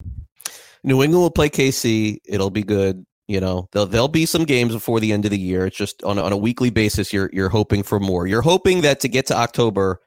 New 0.85 1.03
England 1.03 1.23
will 1.23 1.31
play 1.31 1.49
KC. 1.49 2.19
It'll 2.27 2.51
be 2.51 2.63
good. 2.63 3.05
You 3.27 3.41
know, 3.41 3.69
there'll 3.73 3.87
there'll 3.87 4.09
be 4.09 4.27
some 4.27 4.45
games 4.45 4.75
before 4.75 5.01
the 5.01 5.13
end 5.13 5.25
of 5.25 5.31
the 5.31 5.39
year. 5.39 5.67
It's 5.67 5.79
just 5.79 6.03
on 6.03 6.19
a, 6.19 6.23
on 6.23 6.33
a 6.33 6.37
weekly 6.37 6.69
basis. 6.69 7.11
You're 7.11 7.31
you're 7.33 7.49
hoping 7.49 7.83
for 7.83 7.99
more. 7.99 8.27
You're 8.27 8.43
hoping 8.43 8.83
that 8.83 9.01
to 9.01 9.09
get 9.09 9.27
to 9.27 9.37
October, 9.37 10.01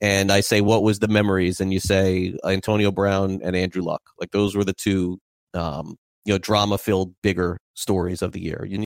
and 0.00 0.32
I 0.32 0.40
say 0.40 0.60
what 0.60 0.82
was 0.82 0.98
the 0.98 1.06
memories, 1.06 1.60
and 1.60 1.72
you 1.72 1.78
say 1.78 2.34
Antonio 2.44 2.90
Brown 2.90 3.40
and 3.44 3.54
Andrew 3.54 3.82
Luck. 3.82 4.02
Like 4.18 4.32
those 4.32 4.56
were 4.56 4.64
the 4.64 4.72
two, 4.72 5.20
um, 5.54 5.94
you 6.26 6.34
know, 6.34 6.38
drama 6.38 6.76
filled 6.76 7.14
bigger 7.22 7.58
stories 7.74 8.20
of 8.22 8.32
the 8.32 8.40
year. 8.40 8.66
You- 8.68 8.82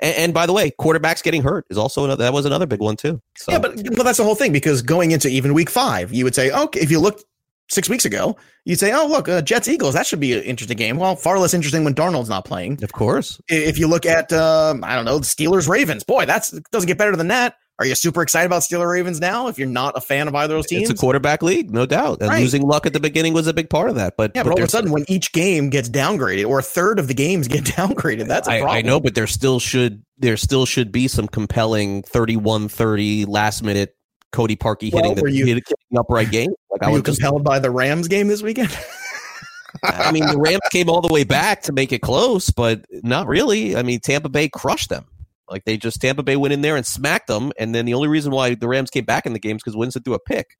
and, 0.00 0.14
and 0.16 0.34
by 0.34 0.46
the 0.46 0.52
way, 0.52 0.70
quarterbacks 0.80 1.22
getting 1.22 1.42
hurt 1.42 1.66
is 1.70 1.78
also 1.78 2.04
another, 2.04 2.24
that 2.24 2.32
was 2.32 2.46
another 2.46 2.66
big 2.66 2.80
one 2.80 2.96
too. 2.96 3.20
So 3.36 3.52
Yeah, 3.52 3.58
but 3.58 3.76
but 3.94 4.02
that's 4.04 4.18
the 4.18 4.24
whole 4.24 4.34
thing 4.34 4.52
because 4.52 4.82
going 4.82 5.10
into 5.12 5.28
even 5.28 5.54
week 5.54 5.70
five, 5.70 6.12
you 6.12 6.24
would 6.24 6.34
say, 6.34 6.50
okay, 6.50 6.80
if 6.80 6.90
you 6.90 6.98
looked 6.98 7.24
six 7.70 7.88
weeks 7.90 8.06
ago, 8.06 8.34
you'd 8.64 8.78
say, 8.78 8.92
oh 8.94 9.06
look, 9.06 9.28
uh, 9.28 9.42
Jets 9.42 9.68
Eagles, 9.68 9.92
that 9.94 10.06
should 10.06 10.20
be 10.20 10.32
an 10.32 10.42
interesting 10.44 10.76
game. 10.78 10.96
Well, 10.96 11.16
far 11.16 11.38
less 11.38 11.52
interesting 11.52 11.84
when 11.84 11.94
Darnold's 11.94 12.30
not 12.30 12.44
playing. 12.46 12.82
of 12.82 12.92
course, 12.92 13.40
If 13.48 13.78
you 13.78 13.86
look 13.86 14.06
at, 14.06 14.32
um, 14.32 14.82
I 14.84 14.94
don't 14.94 15.04
know, 15.04 15.18
the 15.18 15.26
Steelers 15.26 15.68
Ravens, 15.68 16.02
boy, 16.04 16.24
that's 16.24 16.50
doesn't 16.72 16.86
get 16.86 16.96
better 16.96 17.14
than 17.16 17.28
that. 17.28 17.56
Are 17.80 17.86
you 17.86 17.94
super 17.94 18.22
excited 18.22 18.46
about 18.46 18.62
Steeler 18.62 18.90
Ravens 18.90 19.20
now? 19.20 19.46
If 19.46 19.56
you're 19.56 19.68
not 19.68 19.96
a 19.96 20.00
fan 20.00 20.26
of 20.26 20.34
either 20.34 20.54
of 20.54 20.58
those 20.58 20.66
teams, 20.66 20.90
it's 20.90 20.98
a 20.98 21.00
quarterback 21.00 21.42
league, 21.44 21.70
no 21.70 21.86
doubt. 21.86 22.18
And 22.20 22.28
Right. 22.28 22.40
losing 22.42 22.62
Luck 22.62 22.86
at 22.86 22.92
the 22.92 22.98
beginning 22.98 23.34
was 23.34 23.46
a 23.46 23.54
big 23.54 23.70
part 23.70 23.88
of 23.88 23.94
that. 23.94 24.16
But 24.16 24.32
yeah, 24.34 24.42
but 24.42 24.50
all 24.50 24.58
of 24.58 24.64
a 24.64 24.68
sudden, 24.68 24.90
when 24.90 25.04
each 25.06 25.32
game 25.32 25.70
gets 25.70 25.88
downgraded, 25.88 26.48
or 26.48 26.58
a 26.58 26.62
third 26.62 26.98
of 26.98 27.06
the 27.06 27.14
games 27.14 27.46
get 27.46 27.62
downgraded, 27.64 28.26
that's 28.26 28.48
a 28.48 28.52
I, 28.52 28.60
problem. 28.62 28.76
I 28.78 28.82
know, 28.82 28.98
but 28.98 29.14
there 29.14 29.28
still 29.28 29.60
should 29.60 30.02
there 30.18 30.36
still 30.36 30.66
should 30.66 30.90
be 30.90 31.06
some 31.06 31.28
compelling 31.28 32.02
31-30 32.02 33.26
last 33.28 33.62
minute 33.62 33.94
Cody 34.32 34.56
Parkey 34.56 34.92
Well, 34.92 35.10
hitting 35.10 35.24
the 35.24 35.30
you- 35.32 35.46
hitting 35.46 35.62
upright 35.96 36.32
game. 36.32 36.50
Like 36.72 36.82
I 36.82 36.90
was 36.90 37.02
just, 37.02 37.20
compelled 37.20 37.44
by 37.44 37.60
the 37.60 37.70
Rams 37.70 38.08
game 38.08 38.26
this 38.26 38.42
weekend? 38.42 38.76
I 39.84 40.10
mean, 40.10 40.26
the 40.26 40.36
Rams 40.38 40.60
came 40.72 40.90
all 40.90 41.00
the 41.00 41.12
way 41.12 41.22
back 41.22 41.62
to 41.62 41.72
make 41.72 41.92
it 41.92 42.00
close, 42.02 42.50
but 42.50 42.84
not 43.04 43.28
really. 43.28 43.76
I 43.76 43.82
mean, 43.84 44.00
Tampa 44.00 44.28
Bay 44.28 44.48
crushed 44.48 44.88
them. 44.88 45.04
Like 45.50 45.64
they 45.64 45.76
just 45.76 46.00
Tampa 46.00 46.22
Bay 46.22 46.36
went 46.36 46.52
in 46.52 46.60
there 46.60 46.76
and 46.76 46.84
smacked 46.86 47.26
them, 47.28 47.52
and 47.58 47.74
then 47.74 47.84
the 47.86 47.94
only 47.94 48.08
reason 48.08 48.32
why 48.32 48.54
the 48.54 48.68
Rams 48.68 48.90
came 48.90 49.04
back 49.04 49.26
in 49.26 49.32
the 49.32 49.38
game 49.38 49.56
is 49.56 49.62
because 49.62 49.76
Winston 49.76 50.02
threw 50.02 50.14
a 50.14 50.18
pick. 50.20 50.56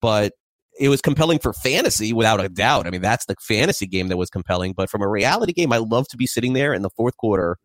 But 0.00 0.32
it 0.78 0.88
was 0.90 1.00
compelling 1.00 1.38
for 1.38 1.52
fantasy 1.54 2.12
without 2.12 2.44
a 2.44 2.48
doubt. 2.50 2.86
I 2.86 2.90
mean, 2.90 3.00
that's 3.00 3.24
the 3.26 3.34
fantasy 3.40 3.86
game 3.86 4.08
that 4.08 4.16
was 4.18 4.28
compelling. 4.28 4.74
But 4.74 4.90
from 4.90 5.00
a 5.02 5.08
reality 5.08 5.52
game, 5.54 5.72
I 5.72 5.78
love 5.78 6.06
to 6.08 6.16
be 6.18 6.26
sitting 6.26 6.52
there 6.52 6.74
in 6.74 6.82
the 6.82 6.90
fourth 6.90 7.16
quarter 7.16 7.56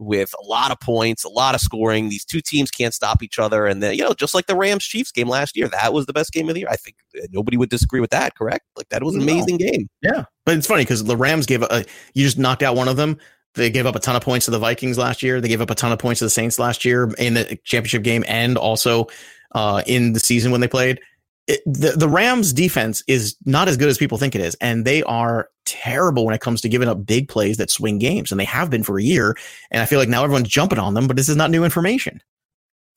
with 0.00 0.32
a 0.40 0.44
lot 0.44 0.70
of 0.70 0.78
points, 0.80 1.24
a 1.24 1.28
lot 1.28 1.54
of 1.54 1.60
scoring. 1.60 2.08
These 2.08 2.24
two 2.24 2.40
teams 2.40 2.70
can't 2.70 2.94
stop 2.94 3.22
each 3.22 3.38
other, 3.38 3.66
and 3.66 3.82
then 3.82 3.94
you 3.94 4.02
know, 4.02 4.12
just 4.14 4.34
like 4.34 4.46
the 4.46 4.56
Rams 4.56 4.84
Chiefs 4.84 5.12
game 5.12 5.28
last 5.28 5.56
year, 5.56 5.68
that 5.68 5.92
was 5.92 6.06
the 6.06 6.12
best 6.12 6.32
game 6.32 6.48
of 6.48 6.54
the 6.54 6.60
year. 6.60 6.68
I 6.70 6.76
think 6.76 6.96
uh, 7.16 7.26
nobody 7.32 7.56
would 7.56 7.70
disagree 7.70 8.00
with 8.00 8.10
that. 8.10 8.34
Correct? 8.36 8.64
Like 8.76 8.88
that 8.90 9.02
was 9.02 9.14
an 9.14 9.24
No. 9.24 9.32
amazing 9.32 9.56
game. 9.58 9.88
Yeah, 10.02 10.24
but 10.44 10.56
it's 10.56 10.66
funny 10.66 10.82
because 10.82 11.04
the 11.04 11.16
Rams 11.16 11.46
gave 11.46 11.62
a, 11.62 11.84
you 12.14 12.24
just 12.24 12.38
knocked 12.38 12.62
out 12.62 12.76
one 12.76 12.88
of 12.88 12.96
them. 12.96 13.18
They 13.54 13.70
gave 13.70 13.86
up 13.86 13.96
a 13.96 14.00
ton 14.00 14.16
of 14.16 14.22
points 14.22 14.44
to 14.46 14.50
the 14.50 14.58
Vikings 14.58 14.98
last 14.98 15.22
year. 15.22 15.40
They 15.40 15.48
gave 15.48 15.60
up 15.60 15.70
a 15.70 15.74
ton 15.74 15.92
of 15.92 15.98
points 15.98 16.20
to 16.20 16.26
the 16.26 16.30
Saints 16.30 16.58
last 16.58 16.84
year 16.84 17.10
in 17.18 17.34
the 17.34 17.58
championship 17.64 18.02
game 18.02 18.24
and 18.28 18.56
also 18.56 19.06
uh, 19.52 19.82
in 19.86 20.12
the 20.12 20.20
season 20.20 20.52
when 20.52 20.60
they 20.60 20.68
played. 20.68 21.00
It, 21.46 21.62
the 21.64 21.92
the 21.92 22.08
Rams 22.08 22.52
defense 22.52 23.02
is 23.08 23.36
not 23.46 23.68
as 23.68 23.78
good 23.78 23.88
as 23.88 23.96
people 23.96 24.18
think 24.18 24.34
it 24.34 24.42
is, 24.42 24.54
and 24.60 24.84
they 24.84 25.02
are 25.04 25.48
terrible 25.64 26.26
when 26.26 26.34
it 26.34 26.42
comes 26.42 26.60
to 26.60 26.68
giving 26.68 26.88
up 26.88 27.06
big 27.06 27.28
plays 27.28 27.56
that 27.56 27.70
swing 27.70 27.98
games, 27.98 28.30
and 28.30 28.38
they 28.38 28.44
have 28.44 28.68
been 28.68 28.82
for 28.82 28.98
a 28.98 29.02
year. 29.02 29.34
And 29.70 29.80
I 29.82 29.86
feel 29.86 29.98
like 29.98 30.10
now 30.10 30.22
everyone's 30.24 30.48
jumping 30.48 30.78
on 30.78 30.92
them, 30.92 31.06
but 31.06 31.16
this 31.16 31.28
is 31.28 31.36
not 31.36 31.50
new 31.50 31.64
information. 31.64 32.20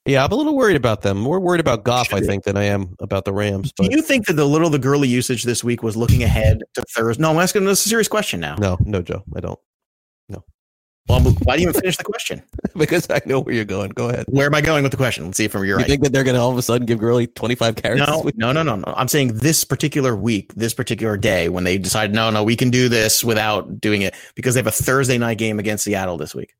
Yeah, 0.05 0.25
I'm 0.25 0.31
a 0.31 0.35
little 0.35 0.55
worried 0.55 0.75
about 0.75 1.01
them. 1.01 1.19
More 1.19 1.39
worried 1.39 1.59
about 1.59 1.83
Goff, 1.83 2.11
I 2.11 2.21
think, 2.21 2.43
than 2.43 2.57
I 2.57 2.63
am 2.63 2.95
about 2.99 3.23
the 3.23 3.33
Rams. 3.33 3.71
Do 3.71 3.87
you 3.89 4.01
think 4.01 4.25
that 4.25 4.33
the 4.33 4.45
little 4.45 4.69
the 4.69 4.79
Gurley 4.79 5.07
usage 5.07 5.43
this 5.43 5.63
week 5.63 5.83
was 5.83 5.95
looking 5.95 6.23
ahead 6.23 6.63
to 6.73 6.83
Thursday? 6.89 7.21
No, 7.21 7.29
I'm 7.29 7.37
asking 7.37 7.67
a 7.67 7.75
serious 7.75 8.07
question 8.07 8.39
now. 8.39 8.55
no, 8.55 8.77
no, 8.81 9.01
Joe, 9.01 9.23
I 9.35 9.39
don't. 9.39 9.59
Well, 11.07 11.19
why 11.43 11.57
do 11.57 11.63
you 11.63 11.69
even 11.69 11.81
finish 11.81 11.97
the 11.97 12.03
question? 12.03 12.41
because 12.77 13.09
I 13.09 13.21
know 13.25 13.41
where 13.41 13.53
you're 13.53 13.65
going. 13.65 13.89
Go 13.89 14.09
ahead. 14.09 14.25
Where 14.29 14.45
am 14.45 14.53
I 14.53 14.61
going 14.61 14.83
with 14.83 14.91
the 14.91 14.97
question? 14.97 15.25
Let's 15.25 15.37
see 15.37 15.45
if 15.45 15.53
you're 15.53 15.65
You 15.65 15.75
right. 15.75 15.87
think 15.87 16.03
that 16.03 16.13
they're 16.13 16.23
going 16.23 16.35
to 16.35 16.41
all 16.41 16.51
of 16.51 16.57
a 16.57 16.61
sudden 16.61 16.85
give 16.85 16.99
Gurley 16.99 17.27
25 17.27 17.75
carries? 17.75 17.99
No, 17.99 18.29
no, 18.35 18.51
no, 18.51 18.63
no, 18.63 18.75
no. 18.75 18.93
I'm 18.95 19.07
saying 19.07 19.37
this 19.37 19.63
particular 19.63 20.15
week, 20.15 20.53
this 20.53 20.73
particular 20.73 21.17
day, 21.17 21.49
when 21.49 21.63
they 21.63 21.77
decide, 21.77 22.13
no, 22.13 22.29
no, 22.29 22.43
we 22.43 22.55
can 22.55 22.69
do 22.69 22.87
this 22.87 23.23
without 23.23 23.81
doing 23.81 24.03
it 24.03 24.15
because 24.35 24.53
they 24.53 24.59
have 24.59 24.67
a 24.67 24.71
Thursday 24.71 25.17
night 25.17 25.37
game 25.37 25.59
against 25.59 25.83
Seattle 25.83 26.17
this 26.17 26.33
week. 26.35 26.53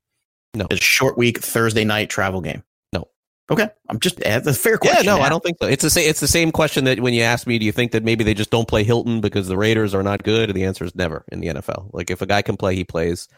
No. 0.54 0.66
It's 0.70 0.80
a 0.80 0.84
short 0.84 1.16
week, 1.16 1.38
Thursday 1.38 1.84
night 1.84 2.10
travel 2.10 2.42
game. 2.42 2.62
No. 2.92 3.08
Okay. 3.50 3.68
I'm 3.88 4.00
just, 4.00 4.20
eh, 4.22 4.40
that's 4.40 4.58
a 4.58 4.60
fair 4.60 4.76
question. 4.76 5.06
Yeah, 5.06 5.16
no, 5.16 5.22
I 5.22 5.30
don't 5.30 5.42
think 5.42 5.56
so. 5.62 5.66
It's 5.68 5.82
the 5.82 5.88
same. 5.88 6.10
It's 6.10 6.20
the 6.20 6.28
same 6.28 6.52
question 6.52 6.84
that 6.84 7.00
when 7.00 7.14
you 7.14 7.22
ask 7.22 7.46
me, 7.46 7.58
do 7.58 7.64
you 7.64 7.72
think 7.72 7.92
that 7.92 8.04
maybe 8.04 8.22
they 8.22 8.34
just 8.34 8.50
don't 8.50 8.68
play 8.68 8.84
Hilton 8.84 9.22
because 9.22 9.48
the 9.48 9.56
Raiders 9.56 9.94
are 9.94 10.02
not 10.02 10.24
good? 10.24 10.50
And 10.50 10.56
the 10.58 10.64
answer 10.64 10.84
is 10.84 10.94
never 10.94 11.24
in 11.32 11.40
the 11.40 11.46
NFL. 11.46 11.88
Like 11.94 12.10
if 12.10 12.20
a 12.20 12.26
guy 12.26 12.42
can 12.42 12.58
play, 12.58 12.74
he 12.74 12.84
plays. 12.84 13.28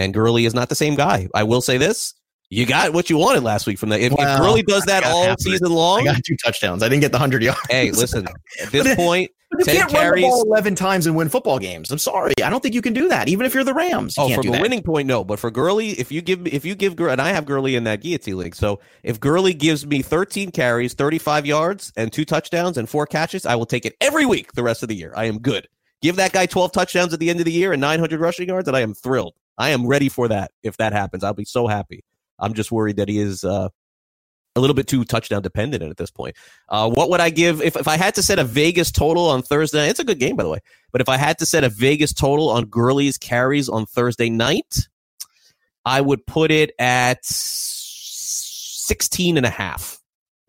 And 0.00 0.14
Gurley 0.14 0.46
is 0.46 0.54
not 0.54 0.68
the 0.70 0.74
same 0.74 0.94
guy. 0.94 1.28
I 1.34 1.42
will 1.42 1.60
say 1.60 1.76
this. 1.76 2.14
You 2.52 2.66
got 2.66 2.92
what 2.94 3.08
you 3.10 3.16
wanted 3.16 3.44
last 3.44 3.66
week 3.66 3.78
from 3.78 3.90
that. 3.90 4.00
If, 4.00 4.12
Well, 4.12 4.26
if 4.34 4.40
Gurley 4.40 4.62
does 4.62 4.84
that 4.86 5.04
all 5.04 5.24
it. 5.30 5.40
season 5.40 5.70
long, 5.70 6.08
I 6.08 6.14
got 6.14 6.24
two 6.24 6.36
touchdowns. 6.36 6.82
I 6.82 6.88
didn't 6.88 7.02
get 7.02 7.12
the 7.12 7.18
hundred 7.18 7.42
yards. 7.44 7.60
hey, 7.70 7.92
listen, 7.92 8.26
at 8.62 8.72
this 8.72 8.92
point, 8.96 9.30
you 9.58 9.64
10 9.64 9.76
can't 9.76 9.92
run 9.92 9.92
the 9.92 9.98
carries. 10.00 10.22
ball 10.24 10.42
eleven 10.42 10.74
times 10.74 11.06
and 11.06 11.14
win 11.14 11.28
football 11.28 11.60
games. 11.60 11.92
I'm 11.92 11.98
sorry, 11.98 12.32
I 12.42 12.50
don't 12.50 12.60
think 12.60 12.74
you 12.74 12.82
can 12.82 12.92
do 12.92 13.06
that. 13.08 13.28
Even 13.28 13.46
if 13.46 13.54
you're 13.54 13.62
the 13.62 13.74
Rams, 13.74 14.16
you 14.16 14.24
Oh, 14.24 14.34
from 14.34 14.48
a 14.48 14.60
winning 14.60 14.82
point, 14.82 15.06
no. 15.06 15.22
But 15.22 15.38
for 15.38 15.50
Gurley, 15.52 15.90
if 15.90 16.10
you 16.10 16.22
give 16.22 16.44
if 16.48 16.64
you 16.64 16.74
give 16.74 16.96
Gurley, 16.96 17.12
and 17.12 17.20
I 17.22 17.28
have 17.28 17.46
Gurley 17.46 17.76
in 17.76 17.84
that 17.84 18.00
guillotine 18.00 18.38
league, 18.38 18.56
so 18.56 18.80
if 19.04 19.20
Gurley 19.20 19.54
gives 19.54 19.86
me 19.86 20.02
13 20.02 20.50
carries, 20.50 20.94
35 20.94 21.46
yards, 21.46 21.92
and 21.96 22.12
two 22.12 22.24
touchdowns 22.24 22.78
and 22.78 22.88
four 22.88 23.06
catches, 23.06 23.46
I 23.46 23.54
will 23.54 23.66
take 23.66 23.86
it 23.86 23.94
every 24.00 24.26
week 24.26 24.54
the 24.54 24.64
rest 24.64 24.82
of 24.82 24.88
the 24.88 24.96
year. 24.96 25.12
I 25.14 25.26
am 25.26 25.38
good. 25.38 25.68
Give 26.02 26.16
that 26.16 26.32
guy 26.32 26.46
12 26.46 26.72
touchdowns 26.72 27.12
at 27.12 27.20
the 27.20 27.30
end 27.30 27.38
of 27.40 27.44
the 27.44 27.52
year 27.52 27.72
and 27.72 27.80
900 27.80 28.18
rushing 28.18 28.48
yards, 28.48 28.66
and 28.66 28.76
I 28.76 28.80
am 28.80 28.94
thrilled. 28.94 29.34
I 29.58 29.70
am 29.70 29.86
ready 29.86 30.08
for 30.08 30.28
that. 30.28 30.52
If 30.62 30.76
that 30.78 30.92
happens, 30.92 31.24
I'll 31.24 31.34
be 31.34 31.44
so 31.44 31.66
happy. 31.66 32.04
I'm 32.38 32.54
just 32.54 32.72
worried 32.72 32.96
that 32.96 33.08
he 33.08 33.18
is 33.18 33.44
uh, 33.44 33.68
a 34.56 34.60
little 34.60 34.74
bit 34.74 34.88
too 34.88 35.04
touchdown 35.04 35.42
dependent 35.42 35.82
at 35.82 35.96
this 35.96 36.10
point. 36.10 36.36
Uh, 36.68 36.90
what 36.90 37.10
would 37.10 37.20
I 37.20 37.30
give 37.30 37.62
if, 37.62 37.76
if 37.76 37.86
I 37.86 37.96
had 37.96 38.14
to 38.16 38.22
set 38.22 38.38
a 38.38 38.44
Vegas 38.44 38.90
total 38.90 39.28
on 39.28 39.42
Thursday? 39.42 39.88
It's 39.88 40.00
a 40.00 40.04
good 40.04 40.18
game, 40.18 40.36
by 40.36 40.42
the 40.42 40.48
way. 40.48 40.60
But 40.92 41.00
if 41.00 41.08
I 41.08 41.16
had 41.16 41.38
to 41.38 41.46
set 41.46 41.62
a 41.62 41.68
Vegas 41.68 42.12
total 42.12 42.50
on 42.50 42.64
Gurley's 42.64 43.18
carries 43.18 43.68
on 43.68 43.86
Thursday 43.86 44.30
night, 44.30 44.88
I 45.84 46.00
would 46.00 46.26
put 46.26 46.50
it 46.50 46.72
at 46.78 47.24
16 47.24 49.36
and 49.36 49.46
a 49.46 49.50
half 49.50 49.99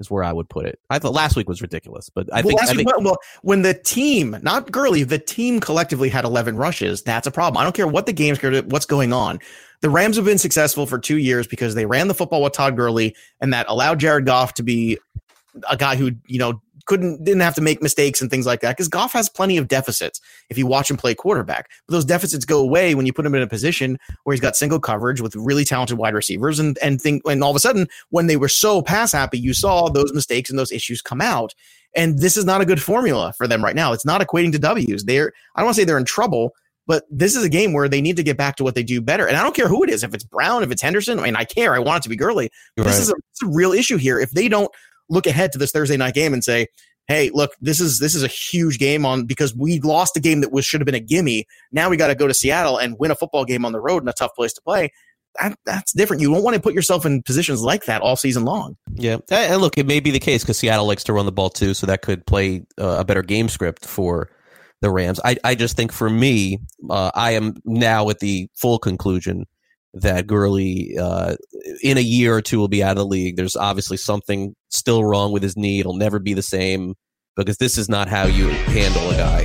is 0.01 0.11
where 0.11 0.23
I 0.23 0.33
would 0.33 0.49
put 0.49 0.65
it. 0.65 0.79
I 0.89 0.99
thought 0.99 1.13
last 1.13 1.37
week 1.37 1.47
was 1.47 1.61
ridiculous, 1.61 2.09
but 2.09 2.27
I 2.33 2.41
well, 2.41 2.49
think, 2.49 2.61
I 2.61 2.75
week- 2.75 2.87
think 2.87 3.05
well, 3.05 3.17
when 3.43 3.61
the 3.61 3.73
team, 3.73 4.35
not 4.41 4.69
Gurley, 4.71 5.03
the 5.03 5.17
team 5.19 5.61
collectively 5.61 6.09
had 6.09 6.25
11 6.25 6.57
rushes, 6.57 7.01
that's 7.01 7.27
a 7.27 7.31
problem. 7.31 7.61
I 7.61 7.63
don't 7.63 7.75
care 7.75 7.87
what 7.87 8.05
the 8.05 8.13
game's 8.13 8.41
what's 8.65 8.85
going 8.85 9.13
on. 9.13 9.39
The 9.79 9.89
Rams 9.89 10.17
have 10.17 10.25
been 10.25 10.37
successful 10.37 10.85
for 10.85 10.99
two 10.99 11.17
years 11.17 11.47
because 11.47 11.73
they 11.75 11.85
ran 11.85 12.09
the 12.09 12.13
football 12.13 12.43
with 12.43 12.53
Todd 12.53 12.75
Gurley, 12.75 13.15
and 13.39 13.53
that 13.53 13.65
allowed 13.69 13.99
Jared 13.99 14.25
Goff 14.25 14.53
to 14.55 14.63
be 14.63 14.99
a 15.69 15.77
guy 15.77 15.95
who 15.95 16.11
you 16.27 16.39
know 16.39 16.61
couldn't 16.85 17.23
didn't 17.23 17.41
have 17.41 17.55
to 17.55 17.61
make 17.61 17.81
mistakes 17.81 18.21
and 18.21 18.29
things 18.29 18.45
like 18.45 18.61
that 18.61 18.75
because 18.75 18.87
Goff 18.87 19.13
has 19.13 19.29
plenty 19.29 19.57
of 19.57 19.67
deficits 19.67 20.19
if 20.49 20.57
you 20.57 20.67
watch 20.67 20.89
him 20.89 20.97
play 20.97 21.15
quarterback. 21.15 21.69
But 21.87 21.93
those 21.93 22.05
deficits 22.05 22.45
go 22.45 22.59
away 22.59 22.95
when 22.95 23.05
you 23.05 23.13
put 23.13 23.25
him 23.25 23.35
in 23.35 23.41
a 23.41 23.47
position 23.47 23.97
where 24.23 24.33
he's 24.33 24.41
got 24.41 24.55
single 24.55 24.79
coverage 24.79 25.21
with 25.21 25.35
really 25.35 25.65
talented 25.65 25.97
wide 25.97 26.13
receivers 26.13 26.59
and 26.59 26.77
and 26.81 27.01
think 27.01 27.21
and 27.25 27.43
all 27.43 27.51
of 27.51 27.55
a 27.55 27.59
sudden 27.59 27.87
when 28.09 28.27
they 28.27 28.37
were 28.37 28.49
so 28.49 28.81
pass 28.81 29.11
happy, 29.11 29.39
you 29.39 29.53
saw 29.53 29.89
those 29.89 30.13
mistakes 30.13 30.49
and 30.49 30.57
those 30.57 30.71
issues 30.71 31.01
come 31.01 31.21
out. 31.21 31.53
And 31.95 32.19
this 32.19 32.37
is 32.37 32.45
not 32.45 32.61
a 32.61 32.65
good 32.65 32.81
formula 32.81 33.33
for 33.37 33.47
them 33.47 33.63
right 33.63 33.75
now. 33.75 33.91
It's 33.91 34.05
not 34.05 34.21
equating 34.21 34.51
to 34.53 34.59
W's. 34.59 35.03
They're 35.03 35.33
I 35.55 35.61
don't 35.61 35.67
want 35.67 35.75
to 35.75 35.81
say 35.81 35.85
they're 35.85 35.97
in 35.97 36.05
trouble, 36.05 36.53
but 36.87 37.05
this 37.09 37.35
is 37.35 37.43
a 37.43 37.49
game 37.49 37.73
where 37.73 37.87
they 37.87 38.01
need 38.01 38.17
to 38.17 38.23
get 38.23 38.37
back 38.37 38.55
to 38.57 38.63
what 38.63 38.75
they 38.75 38.83
do 38.83 39.01
better. 39.01 39.27
And 39.27 39.37
I 39.37 39.43
don't 39.43 39.55
care 39.55 39.67
who 39.67 39.83
it 39.83 39.89
is, 39.89 40.03
if 40.03 40.13
it's 40.13 40.23
Brown, 40.23 40.63
if 40.63 40.71
it's 40.71 40.81
Henderson. 40.81 41.19
I 41.19 41.23
mean, 41.23 41.35
I 41.35 41.45
care. 41.45 41.75
I 41.75 41.79
want 41.79 42.01
it 42.01 42.03
to 42.03 42.09
be 42.09 42.15
Gurley. 42.15 42.49
But 42.75 42.85
This 42.85 42.99
is 42.99 43.09
a, 43.09 43.13
a 43.13 43.47
real 43.47 43.71
issue 43.71 43.97
here. 43.97 44.19
If 44.19 44.31
they 44.31 44.47
don't 44.47 44.71
look 45.11 45.27
ahead 45.27 45.51
to 45.51 45.57
this 45.57 45.71
Thursday 45.71 45.97
night 45.97 46.15
game 46.15 46.33
and 46.33 46.43
say, 46.43 46.67
"Hey, 47.07 47.29
look, 47.33 47.51
this 47.61 47.79
is 47.79 47.99
this 47.99 48.15
is 48.15 48.23
a 48.23 48.27
huge 48.27 48.79
game 48.79 49.05
on 49.05 49.25
because 49.25 49.55
we 49.55 49.79
lost 49.81 50.17
a 50.17 50.19
game 50.19 50.41
that 50.41 50.51
was 50.51 50.65
should 50.65 50.81
have 50.81 50.85
been 50.85 50.95
a 50.95 50.99
gimme. 50.99 51.45
Now 51.71 51.89
we 51.89 51.97
got 51.97 52.07
to 52.07 52.15
go 52.15 52.27
to 52.27 52.33
Seattle 52.33 52.77
and 52.77 52.95
win 52.97 53.11
a 53.11 53.15
football 53.15 53.45
game 53.45 53.65
on 53.65 53.73
the 53.73 53.81
road 53.81 54.01
in 54.01 54.09
a 54.09 54.13
tough 54.13 54.33
place 54.35 54.53
to 54.53 54.61
play." 54.61 54.89
That, 55.39 55.57
that's 55.65 55.93
different. 55.93 56.21
You 56.21 56.33
don't 56.33 56.43
want 56.43 56.55
to 56.55 56.61
put 56.61 56.73
yourself 56.73 57.05
in 57.05 57.23
positions 57.23 57.61
like 57.61 57.85
that 57.85 58.01
all 58.01 58.17
season 58.17 58.43
long. 58.43 58.75
Yeah, 58.95 59.17
and 59.29 59.61
look, 59.61 59.77
it 59.77 59.85
may 59.85 60.01
be 60.01 60.11
the 60.11 60.19
case 60.19 60.43
because 60.43 60.57
Seattle 60.57 60.85
likes 60.85 61.05
to 61.05 61.13
run 61.13 61.25
the 61.25 61.31
ball 61.31 61.49
too, 61.49 61.73
so 61.73 61.87
that 61.87 62.01
could 62.01 62.25
play 62.25 62.63
uh, 62.77 62.97
a 62.99 63.05
better 63.05 63.21
game 63.21 63.47
script 63.47 63.85
for 63.85 64.29
the 64.81 64.89
Rams. 64.89 65.19
I, 65.23 65.37
I 65.43 65.55
just 65.55 65.77
think 65.77 65.91
for 65.91 66.09
me, 66.09 66.59
uh, 66.89 67.11
I 67.15 67.31
am 67.31 67.55
now 67.63 68.09
at 68.09 68.19
the 68.19 68.49
full 68.55 68.79
conclusion 68.79 69.45
that 69.93 70.27
Gurley, 70.27 70.95
uh, 70.99 71.35
in 71.83 71.97
a 71.97 72.01
year 72.01 72.35
or 72.35 72.41
two, 72.41 72.59
will 72.59 72.67
be 72.67 72.83
out 72.83 72.91
of 72.91 72.97
the 72.97 73.05
league. 73.05 73.35
There's 73.35 73.55
obviously 73.55 73.97
something 73.97 74.55
still 74.69 75.03
wrong 75.03 75.31
with 75.31 75.43
his 75.43 75.57
knee. 75.57 75.79
It'll 75.79 75.95
never 75.95 76.19
be 76.19 76.33
the 76.33 76.41
same 76.41 76.95
because 77.35 77.57
this 77.57 77.77
is 77.77 77.89
not 77.89 78.07
how 78.07 78.25
you 78.25 78.47
handle 78.49 79.09
a 79.09 79.15
guy 79.15 79.43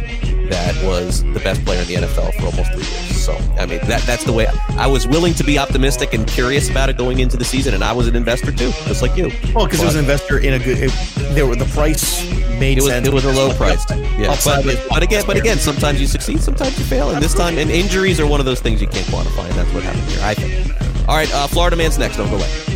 that 0.48 0.84
was 0.84 1.22
the 1.22 1.40
best 1.40 1.64
player 1.64 1.80
in 1.82 1.88
the 1.88 1.94
NFL 1.94 2.34
for 2.34 2.46
almost 2.46 2.72
three 2.72 2.84
years. 2.84 3.05
So, 3.26 3.32
I 3.58 3.66
mean, 3.66 3.80
that 3.86 4.02
that's 4.02 4.22
the 4.22 4.32
way 4.32 4.46
I 4.78 4.86
was 4.86 5.04
willing 5.04 5.34
to 5.34 5.42
be 5.42 5.58
optimistic 5.58 6.14
and 6.14 6.28
curious 6.28 6.70
about 6.70 6.90
it 6.90 6.96
going 6.96 7.18
into 7.18 7.36
the 7.36 7.44
season, 7.44 7.74
and 7.74 7.82
I 7.82 7.92
was 7.92 8.06
an 8.06 8.14
investor 8.14 8.52
too, 8.52 8.70
just 8.84 9.02
like 9.02 9.16
you. 9.16 9.32
Well, 9.52 9.66
because 9.66 9.82
it 9.82 9.84
was 9.84 9.96
an 9.96 10.02
investor 10.02 10.38
in 10.38 10.54
a 10.54 10.60
good. 10.60 10.78
It, 10.78 10.92
there 11.34 11.44
were 11.44 11.56
the 11.56 11.64
price 11.64 12.24
made 12.60 12.78
it 12.78 12.84
was, 12.84 12.92
sense. 12.92 13.08
it 13.08 13.12
was 13.12 13.24
a 13.24 13.32
low 13.32 13.52
price. 13.54 13.84
Yeah, 13.90 14.28
but, 14.44 14.64
but, 14.64 14.86
but 14.88 15.02
again, 15.02 15.24
but 15.26 15.36
again, 15.36 15.58
sometimes 15.58 16.00
you 16.00 16.06
succeed, 16.06 16.40
sometimes 16.40 16.78
you 16.78 16.84
fail, 16.84 17.10
and 17.10 17.20
this 17.20 17.34
time, 17.34 17.58
and 17.58 17.68
injuries 17.68 18.20
are 18.20 18.28
one 18.28 18.38
of 18.38 18.46
those 18.46 18.60
things 18.60 18.80
you 18.80 18.86
can't 18.86 19.06
quantify, 19.08 19.46
and 19.46 19.54
that's 19.54 19.74
what 19.74 19.82
happened 19.82 20.04
here. 20.04 20.20
I 20.22 20.34
think. 20.34 21.08
All 21.08 21.16
right, 21.16 21.34
uh, 21.34 21.48
Florida 21.48 21.74
man's 21.74 21.98
next. 21.98 22.18
Don't 22.18 22.30
go 22.30 22.36
away. 22.36 22.75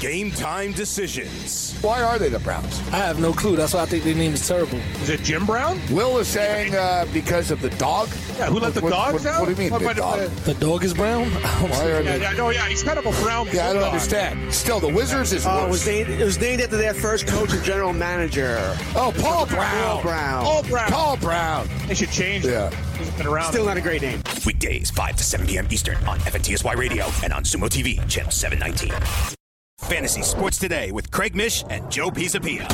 Game 0.00 0.30
time 0.30 0.72
decisions. 0.72 1.76
Why 1.82 2.00
are 2.02 2.20
they 2.20 2.28
the 2.28 2.38
Browns? 2.38 2.78
I 2.92 2.98
have 2.98 3.18
no 3.20 3.32
clue. 3.32 3.56
That's 3.56 3.74
why 3.74 3.82
I 3.82 3.86
think 3.86 4.04
their 4.04 4.14
name 4.14 4.32
is 4.32 4.46
terrible. 4.46 4.78
Is 5.02 5.08
it 5.10 5.22
Jim 5.24 5.44
Brown? 5.44 5.80
Will 5.90 6.18
is 6.18 6.28
saying 6.28 6.74
uh, 6.76 7.04
because 7.12 7.50
of 7.50 7.60
the 7.60 7.70
dog. 7.70 8.08
Yeah, 8.38 8.46
who 8.46 8.60
let 8.60 8.74
the 8.74 8.80
What- 8.80 8.90
dogs 8.90 9.24
what, 9.24 9.26
out? 9.26 9.40
What 9.40 9.46
do 9.46 9.50
you 9.52 9.56
mean, 9.58 9.70
What 9.72 9.80
big 9.80 9.96
dog? 9.96 10.20
the- 10.20 10.52
The 10.52 10.60
dog 10.60 10.84
is 10.84 10.94
brown? 10.94 11.24
Why 11.30 11.68
are 11.90 12.00
Yeah, 12.02 12.12
they? 12.12 12.20
yeah, 12.20 12.32
no, 12.34 12.50
yeah, 12.50 12.68
he's 12.68 12.84
kind 12.84 12.96
of 12.98 13.06
a 13.06 13.22
brown. 13.22 13.48
Yeah, 13.52 13.62
I 13.70 13.72
don't 13.72 13.82
bulldog. 13.82 13.92
understand. 13.94 14.54
Still, 14.54 14.78
the 14.78 14.92
Wizards 14.92 15.32
is 15.32 15.44
Oh, 15.46 15.66
it 15.66 15.68
was, 15.68 15.84
named, 15.84 16.10
it 16.10 16.24
was 16.24 16.38
named 16.38 16.60
after 16.62 16.76
their 16.76 16.94
first 16.94 17.26
coach 17.26 17.52
and 17.52 17.64
general 17.64 17.92
manager. 17.92 18.56
Oh, 18.94 19.12
Paul 19.18 19.46
Brown. 19.46 19.82
Paul 19.82 20.02
Brown. 20.02 20.44
Paul 20.44 20.62
Brown. 20.62 20.90
Paul 20.92 21.16
Brown. 21.16 21.68
They 21.88 21.94
should 21.94 22.10
change 22.12 22.44
it. 22.44 22.52
Yeah. 22.52 22.70
He's 22.98 23.10
been 23.10 23.26
around. 23.26 23.50
Still 23.52 23.66
not 23.66 23.76
a 23.76 23.80
great 23.80 24.02
name. 24.02 24.22
Weekdays, 24.46 24.90
5 24.92 25.16
to 25.16 25.24
7 25.24 25.46
p.m. 25.46 25.66
Eastern 25.70 25.96
on 26.06 26.18
FNTSY 26.20 26.76
Radio 26.76 27.06
and 27.24 27.32
on 27.32 27.42
Sumo 27.42 27.68
TV, 27.68 27.98
channel 28.08 28.30
719. 28.30 29.36
Fantasy 29.78 30.22
Sports 30.22 30.58
Today 30.58 30.90
with 30.92 31.10
Craig 31.10 31.34
Mish 31.34 31.64
and 31.70 31.90
Joe 31.90 32.10
Pisapia. 32.10 32.66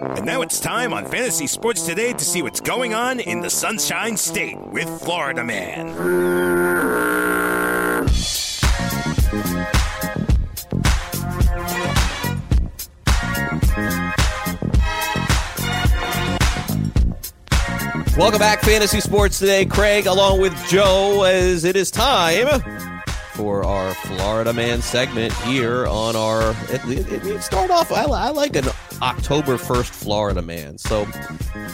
And 0.00 0.26
now 0.26 0.42
it's 0.42 0.60
time 0.60 0.92
on 0.92 1.06
Fantasy 1.06 1.46
Sports 1.46 1.84
Today 1.86 2.12
to 2.12 2.24
see 2.24 2.42
what's 2.42 2.60
going 2.60 2.94
on 2.94 3.18
in 3.20 3.40
the 3.40 3.50
Sunshine 3.50 4.16
State 4.16 4.60
with 4.60 4.88
Florida 5.00 5.42
Man. 5.42 5.88
Welcome 18.16 18.40
back, 18.40 18.60
Fantasy 18.60 19.00
Sports 19.00 19.38
Today. 19.38 19.64
Craig, 19.64 20.04
along 20.04 20.42
with 20.42 20.54
Joe, 20.68 21.22
as 21.22 21.64
it 21.64 21.76
is 21.76 21.90
time 21.90 22.60
for 23.32 23.64
our 23.64 23.94
Florida 23.94 24.52
Man 24.52 24.82
segment 24.82 25.32
here 25.32 25.86
on 25.86 26.14
our. 26.14 26.50
It, 26.68 27.10
it, 27.10 27.42
start 27.42 27.70
off. 27.70 27.90
I, 27.90 28.02
I 28.02 28.28
like 28.28 28.54
an 28.54 28.66
October 29.00 29.56
first 29.56 29.94
Florida 29.94 30.42
Man. 30.42 30.76
So 30.76 31.06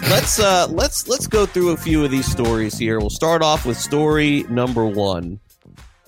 let's 0.02 0.38
uh 0.38 0.68
let's 0.70 1.08
let's 1.08 1.26
go 1.26 1.44
through 1.44 1.70
a 1.70 1.76
few 1.76 2.04
of 2.04 2.12
these 2.12 2.30
stories 2.30 2.78
here. 2.78 3.00
We'll 3.00 3.10
start 3.10 3.42
off 3.42 3.66
with 3.66 3.76
story 3.76 4.44
number 4.48 4.86
one. 4.86 5.40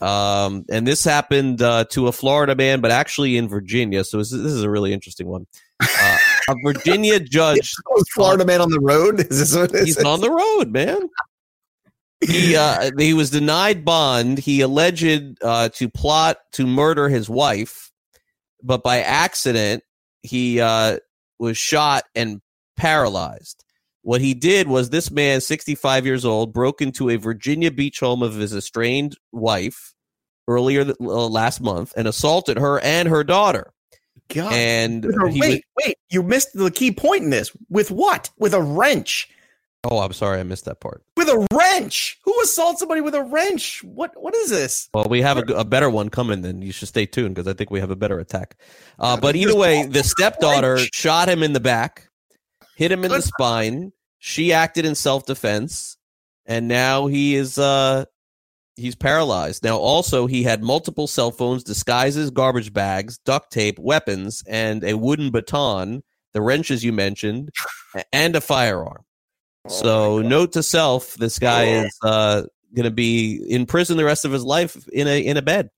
Um, 0.00 0.64
and 0.70 0.86
this 0.86 1.02
happened 1.02 1.60
uh, 1.60 1.84
to 1.90 2.06
a 2.06 2.12
Florida 2.12 2.54
man, 2.54 2.80
but 2.80 2.92
actually 2.92 3.36
in 3.36 3.48
Virginia. 3.48 4.04
So 4.04 4.18
this, 4.18 4.30
this 4.30 4.52
is 4.52 4.62
a 4.62 4.70
really 4.70 4.92
interesting 4.92 5.26
one. 5.26 5.46
Uh, 5.80 6.18
a 6.50 6.54
Virginia 6.62 7.20
judge 7.20 7.72
Oh, 7.88 8.02
Florida 8.14 8.44
man 8.44 8.60
on 8.60 8.70
the 8.70 8.80
road. 8.80 9.20
Is 9.20 9.38
this 9.38 9.56
what 9.56 9.74
it 9.74 9.86
He's 9.86 10.02
on 10.02 10.20
the 10.20 10.30
road, 10.30 10.70
man. 10.70 11.08
He 12.20 12.54
uh, 12.54 12.90
he 12.98 13.14
was 13.14 13.30
denied 13.30 13.84
bond. 13.84 14.38
He 14.38 14.60
alleged 14.60 15.38
uh, 15.42 15.70
to 15.70 15.88
plot 15.88 16.36
to 16.52 16.66
murder 16.66 17.08
his 17.08 17.30
wife, 17.30 17.90
but 18.62 18.82
by 18.82 19.00
accident 19.00 19.82
he 20.22 20.60
uh, 20.60 20.98
was 21.38 21.56
shot 21.56 22.04
and 22.14 22.40
paralyzed. 22.76 23.64
What 24.02 24.20
he 24.20 24.34
did 24.34 24.66
was 24.66 24.90
this 24.90 25.10
man, 25.10 25.40
65 25.40 26.06
years 26.06 26.24
old, 26.24 26.52
broke 26.52 26.80
into 26.80 27.10
a 27.10 27.16
Virginia 27.16 27.70
Beach 27.70 28.00
home 28.00 28.22
of 28.22 28.34
his 28.34 28.54
estranged 28.54 29.18
wife 29.30 29.94
earlier 30.48 30.84
th- 30.84 30.96
uh, 31.00 31.26
last 31.26 31.60
month 31.60 31.92
and 31.96 32.08
assaulted 32.08 32.58
her 32.58 32.80
and 32.80 33.08
her 33.08 33.22
daughter. 33.22 33.72
God. 34.34 34.52
And 34.52 35.04
a- 35.04 35.10
wait, 35.38 35.64
wait, 35.84 35.96
you 36.10 36.22
missed 36.22 36.50
the 36.54 36.70
key 36.70 36.92
point 36.92 37.24
in 37.24 37.30
this. 37.30 37.50
With 37.68 37.90
what? 37.90 38.30
With 38.38 38.54
a 38.54 38.62
wrench. 38.62 39.28
oh, 39.84 39.98
I'm 39.98 40.12
sorry, 40.12 40.40
I 40.40 40.42
missed 40.42 40.64
that 40.66 40.80
part. 40.80 41.02
With 41.16 41.28
a 41.28 41.46
wrench. 41.52 42.18
Who 42.24 42.34
assaults 42.42 42.80
somebody 42.80 43.00
with 43.00 43.14
a 43.14 43.22
wrench? 43.22 43.82
What? 43.84 44.12
What 44.20 44.34
is 44.34 44.50
this? 44.50 44.88
Well, 44.94 45.06
we 45.08 45.22
have 45.22 45.48
a 45.50 45.64
better 45.64 45.88
one 45.90 46.08
coming. 46.10 46.42
Then 46.42 46.62
you 46.62 46.72
should 46.72 46.88
stay 46.88 47.06
tuned 47.06 47.34
because 47.34 47.48
I 47.48 47.54
think 47.54 47.70
we 47.70 47.80
have 47.80 47.90
a 47.90 47.96
better 47.96 48.18
attack. 48.18 48.56
Uh, 48.98 49.16
but 49.18 49.36
either 49.36 49.56
way, 49.56 49.86
the 49.86 50.02
stepdaughter 50.04 50.78
shot 50.92 51.28
him 51.28 51.42
in 51.42 51.52
the 51.52 51.60
back, 51.60 52.08
hit 52.76 52.92
him 52.92 53.04
in 53.04 53.10
the 53.10 53.22
spine. 53.22 53.92
She 54.18 54.52
acted 54.52 54.84
in 54.84 54.94
self 54.94 55.24
defense, 55.24 55.96
and 56.44 56.68
now 56.68 57.06
he 57.06 57.34
is 57.34 57.56
uh, 57.58 58.04
he's 58.76 58.94
paralyzed. 58.94 59.62
Now, 59.64 59.76
also, 59.76 60.26
he 60.26 60.42
had 60.42 60.62
multiple 60.62 61.06
cell 61.06 61.30
phones, 61.30 61.64
disguises, 61.64 62.30
garbage 62.30 62.72
bags, 62.72 63.18
duct 63.18 63.52
tape, 63.52 63.78
weapons, 63.78 64.42
and 64.48 64.84
a 64.84 64.96
wooden 64.96 65.30
baton. 65.30 66.02
The 66.32 66.40
wrenches 66.40 66.84
you 66.84 66.92
mentioned, 66.92 67.50
and 68.12 68.36
a 68.36 68.40
firearm. 68.40 69.02
So, 69.68 70.22
note 70.22 70.52
to 70.52 70.62
self: 70.62 71.14
this 71.14 71.40
guy 71.40 71.64
is 71.64 71.98
uh, 72.02 72.42
going 72.74 72.84
to 72.84 72.90
be 72.92 73.44
in 73.48 73.66
prison 73.66 73.96
the 73.96 74.04
rest 74.04 74.24
of 74.24 74.32
his 74.32 74.44
life 74.44 74.88
in 74.92 75.08
a 75.08 75.20
in 75.20 75.36
a 75.36 75.42
bed. 75.42 75.70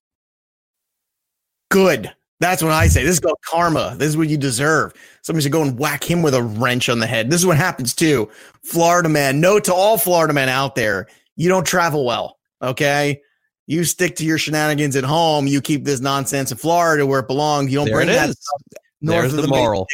Good. 1.70 2.12
That's 2.38 2.62
what 2.62 2.72
I 2.72 2.88
say. 2.88 3.04
This 3.04 3.14
is 3.14 3.20
called 3.20 3.38
karma. 3.48 3.94
This 3.96 4.08
is 4.08 4.16
what 4.16 4.28
you 4.28 4.36
deserve. 4.36 4.92
Somebody 5.22 5.44
should 5.44 5.52
go 5.52 5.62
and 5.62 5.78
whack 5.78 6.02
him 6.02 6.22
with 6.22 6.34
a 6.34 6.42
wrench 6.42 6.88
on 6.88 6.98
the 6.98 7.06
head. 7.06 7.30
This 7.30 7.40
is 7.40 7.46
what 7.46 7.56
happens 7.56 7.94
too. 7.94 8.28
Florida 8.62 9.08
man. 9.08 9.40
Note 9.40 9.64
to 9.64 9.74
all 9.74 9.96
Florida 9.96 10.34
men 10.34 10.48
out 10.48 10.74
there: 10.74 11.06
you 11.36 11.48
don't 11.48 11.66
travel 11.66 12.04
well. 12.04 12.36
Okay. 12.62 13.20
You 13.66 13.84
stick 13.84 14.16
to 14.16 14.24
your 14.24 14.38
shenanigans 14.38 14.96
at 14.96 15.04
home. 15.04 15.46
You 15.46 15.60
keep 15.60 15.84
this 15.84 16.00
nonsense 16.00 16.50
in 16.50 16.58
Florida 16.58 17.06
where 17.06 17.20
it 17.20 17.28
belongs. 17.28 17.70
You 17.70 17.78
don't 17.78 17.86
There 17.86 17.96
bring 17.96 18.08
it 18.08 18.12
that 18.14 18.30
is. 18.30 18.36
stuff 18.40 18.82
north 19.00 19.20
There's 19.22 19.32
of 19.34 19.36
the 19.36 19.42
the 19.42 19.48
main 19.48 19.60
moral. 19.64 19.86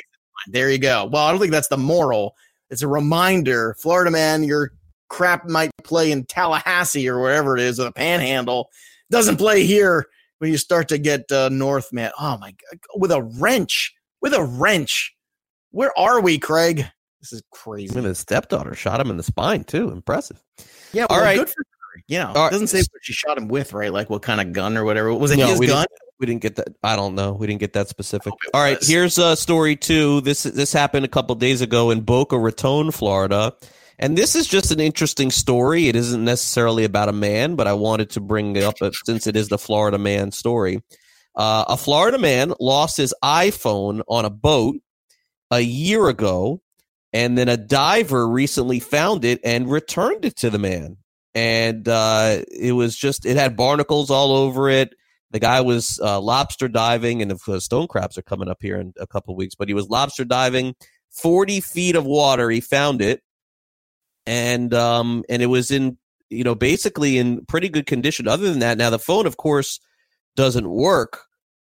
There 0.48 0.70
you 0.70 0.78
go. 0.78 1.04
Well, 1.06 1.24
I 1.26 1.30
don't 1.30 1.40
think 1.40 1.52
that's 1.52 1.68
the 1.68 1.76
moral. 1.76 2.34
It's 2.70 2.82
a 2.82 2.88
reminder, 2.88 3.74
Florida 3.78 4.10
man, 4.10 4.42
your 4.44 4.72
crap 5.08 5.48
might 5.48 5.70
play 5.84 6.12
in 6.12 6.24
Tallahassee 6.26 7.08
or 7.08 7.20
wherever 7.20 7.56
it 7.56 7.62
is, 7.62 7.80
or 7.80 7.84
the 7.84 7.92
Panhandle. 7.92 8.70
Doesn't 9.10 9.36
play 9.36 9.64
here 9.64 10.06
when 10.38 10.50
you 10.50 10.58
start 10.58 10.88
to 10.88 10.98
get 10.98 11.30
uh, 11.32 11.48
north, 11.50 11.92
man. 11.92 12.10
Oh 12.18 12.36
my 12.38 12.50
god, 12.52 12.80
with 12.96 13.10
a 13.10 13.22
wrench, 13.22 13.94
with 14.20 14.34
a 14.34 14.42
wrench. 14.44 15.14
Where 15.70 15.96
are 15.98 16.20
we, 16.20 16.38
Craig? 16.38 16.86
This 17.20 17.32
is 17.32 17.42
crazy. 17.50 17.96
And 17.96 18.06
his 18.06 18.18
stepdaughter 18.18 18.74
shot 18.74 19.00
him 19.00 19.10
in 19.10 19.16
the 19.16 19.22
spine 19.22 19.64
too. 19.64 19.90
Impressive. 19.90 20.42
Yeah, 20.92 21.06
All 21.10 21.16
well, 21.16 21.24
right. 21.24 21.38
good 21.38 21.48
for. 21.48 21.64
You 22.08 22.20
know, 22.20 22.30
it 22.30 22.50
doesn't 22.50 22.68
say 22.68 22.78
what 22.78 23.02
she 23.02 23.12
shot 23.12 23.36
him 23.36 23.48
with, 23.48 23.74
right? 23.74 23.92
Like 23.92 24.08
what 24.08 24.22
kind 24.22 24.40
of 24.40 24.52
gun 24.52 24.78
or 24.78 24.84
whatever. 24.84 25.12
Was 25.12 25.30
it 25.30 25.36
No, 25.36 25.48
his 25.48 25.60
we 25.60 25.66
gun? 25.66 25.82
Didn't, 25.82 26.00
we 26.18 26.26
didn't 26.26 26.42
get 26.42 26.56
that. 26.56 26.68
I 26.82 26.96
don't 26.96 27.14
know. 27.14 27.32
We 27.34 27.46
didn't 27.46 27.60
get 27.60 27.74
that 27.74 27.88
specific. 27.88 28.32
All 28.54 28.62
right, 28.62 28.78
here's 28.82 29.18
uh, 29.18 29.36
story 29.36 29.76
two. 29.76 30.22
This 30.22 30.42
this 30.42 30.72
happened 30.72 31.04
a 31.04 31.08
couple 31.08 31.34
days 31.34 31.60
ago 31.60 31.90
in 31.90 32.00
Boca 32.00 32.38
Raton, 32.38 32.92
Florida, 32.92 33.52
and 33.98 34.16
this 34.16 34.34
is 34.34 34.46
just 34.46 34.70
an 34.70 34.80
interesting 34.80 35.30
story. 35.30 35.88
It 35.88 35.96
isn't 35.96 36.24
necessarily 36.24 36.84
about 36.84 37.10
a 37.10 37.12
man, 37.12 37.56
but 37.56 37.66
I 37.66 37.74
wanted 37.74 38.10
to 38.10 38.20
bring 38.20 38.56
it 38.56 38.64
up 38.64 38.76
uh, 38.80 38.90
since 39.04 39.26
it 39.26 39.36
is 39.36 39.48
the 39.48 39.58
Florida 39.58 39.98
man 39.98 40.32
story. 40.32 40.82
Uh, 41.36 41.66
a 41.68 41.76
Florida 41.76 42.18
man 42.18 42.54
lost 42.58 42.96
his 42.96 43.14
iPhone 43.22 44.02
on 44.08 44.24
a 44.24 44.30
boat 44.30 44.76
a 45.50 45.60
year 45.60 46.08
ago, 46.08 46.62
and 47.12 47.36
then 47.36 47.48
a 47.48 47.56
diver 47.58 48.26
recently 48.26 48.80
found 48.80 49.26
it 49.26 49.40
and 49.44 49.70
returned 49.70 50.24
it 50.24 50.36
to 50.36 50.48
the 50.48 50.58
man. 50.58 50.96
And 51.38 51.86
uh, 51.86 52.42
it 52.50 52.72
was 52.72 52.96
just 52.96 53.24
it 53.24 53.36
had 53.36 53.56
barnacles 53.56 54.10
all 54.10 54.32
over 54.32 54.68
it. 54.68 54.94
The 55.30 55.38
guy 55.38 55.60
was 55.60 56.00
uh, 56.02 56.20
lobster 56.20 56.66
diving, 56.66 57.22
and 57.22 57.30
the 57.30 57.60
stone 57.60 57.86
crabs 57.86 58.18
are 58.18 58.22
coming 58.22 58.48
up 58.48 58.58
here 58.60 58.80
in 58.80 58.92
a 58.98 59.06
couple 59.06 59.36
weeks. 59.36 59.54
But 59.54 59.68
he 59.68 59.74
was 59.74 59.88
lobster 59.88 60.24
diving, 60.24 60.74
forty 61.10 61.60
feet 61.60 61.94
of 61.94 62.04
water. 62.04 62.50
He 62.50 62.60
found 62.60 63.00
it, 63.00 63.22
and 64.26 64.74
um, 64.74 65.22
and 65.28 65.40
it 65.40 65.46
was 65.46 65.70
in 65.70 65.96
you 66.28 66.42
know 66.42 66.56
basically 66.56 67.18
in 67.18 67.46
pretty 67.46 67.68
good 67.68 67.86
condition. 67.86 68.26
Other 68.26 68.50
than 68.50 68.58
that, 68.58 68.76
now 68.76 68.90
the 68.90 68.98
phone, 68.98 69.24
of 69.26 69.36
course, 69.36 69.78
doesn't 70.34 70.68
work. 70.68 71.20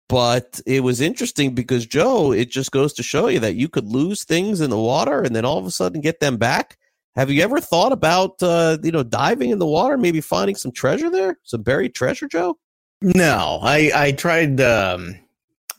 But 0.09 0.59
it 0.65 0.83
was 0.83 0.99
interesting 0.99 1.55
because 1.55 1.85
Joe, 1.85 2.33
it 2.33 2.49
just 2.49 2.71
goes 2.73 2.91
to 2.93 3.03
show 3.03 3.29
you 3.29 3.39
that 3.39 3.55
you 3.55 3.69
could 3.69 3.85
lose 3.85 4.25
things 4.25 4.59
in 4.59 4.69
the 4.69 4.77
water 4.77 5.21
and 5.21 5.33
then 5.33 5.45
all 5.45 5.57
of 5.57 5.65
a 5.65 5.71
sudden 5.71 6.01
get 6.01 6.19
them 6.19 6.35
back. 6.35 6.77
Have 7.15 7.29
you 7.29 7.43
ever 7.43 7.59
thought 7.59 7.91
about 7.91 8.41
uh, 8.41 8.77
you 8.81 8.91
know 8.91 9.03
diving 9.03 9.51
in 9.51 9.59
the 9.59 9.67
water, 9.67 9.97
maybe 9.97 10.21
finding 10.21 10.55
some 10.55 10.71
treasure 10.71 11.09
there, 11.09 11.37
some 11.43 11.61
buried 11.61 11.93
treasure, 11.93 12.27
Joe? 12.27 12.57
No, 13.01 13.59
I 13.61 13.91
I 13.93 14.11
tried 14.13 14.59
um, 14.61 15.19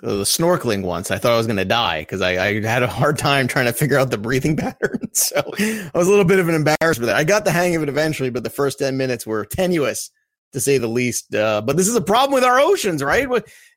the 0.01 0.23
snorkeling 0.23 0.83
once. 0.83 1.11
I 1.11 1.19
thought 1.19 1.33
I 1.33 1.37
was 1.37 1.47
going 1.47 1.57
to 1.57 1.65
die 1.65 2.03
because 2.03 2.21
I, 2.21 2.33
I 2.33 2.61
had 2.63 2.83
a 2.83 2.87
hard 2.87 3.19
time 3.19 3.49
trying 3.49 3.67
to 3.67 3.73
figure 3.73 3.99
out 3.99 4.11
the 4.11 4.19
breathing 4.19 4.57
pattern. 4.57 5.01
So 5.15 5.37
I 5.37 5.91
was 5.95 6.09
a 6.09 6.11
little 6.11 6.25
bit 6.25 6.41
of 6.41 6.49
an 6.49 6.57
embarrassment. 6.57 7.07
There. 7.07 7.15
I 7.15 7.23
got 7.23 7.45
the 7.45 7.53
hang 7.53 7.77
of 7.77 7.85
it 7.85 7.89
eventually, 7.89 8.31
but 8.31 8.43
the 8.43 8.51
first 8.51 8.81
ten 8.81 8.97
minutes 8.97 9.25
were 9.25 9.45
tenuous 9.45 10.11
to 10.53 10.61
say 10.61 10.77
the 10.77 10.89
least. 10.89 11.33
Uh, 11.33 11.61
but 11.61 11.77
this 11.77 11.87
is 11.87 11.95
a 11.95 12.01
problem 12.01 12.33
with 12.33 12.43
our 12.43 12.59
oceans, 12.59 13.01
right? 13.01 13.29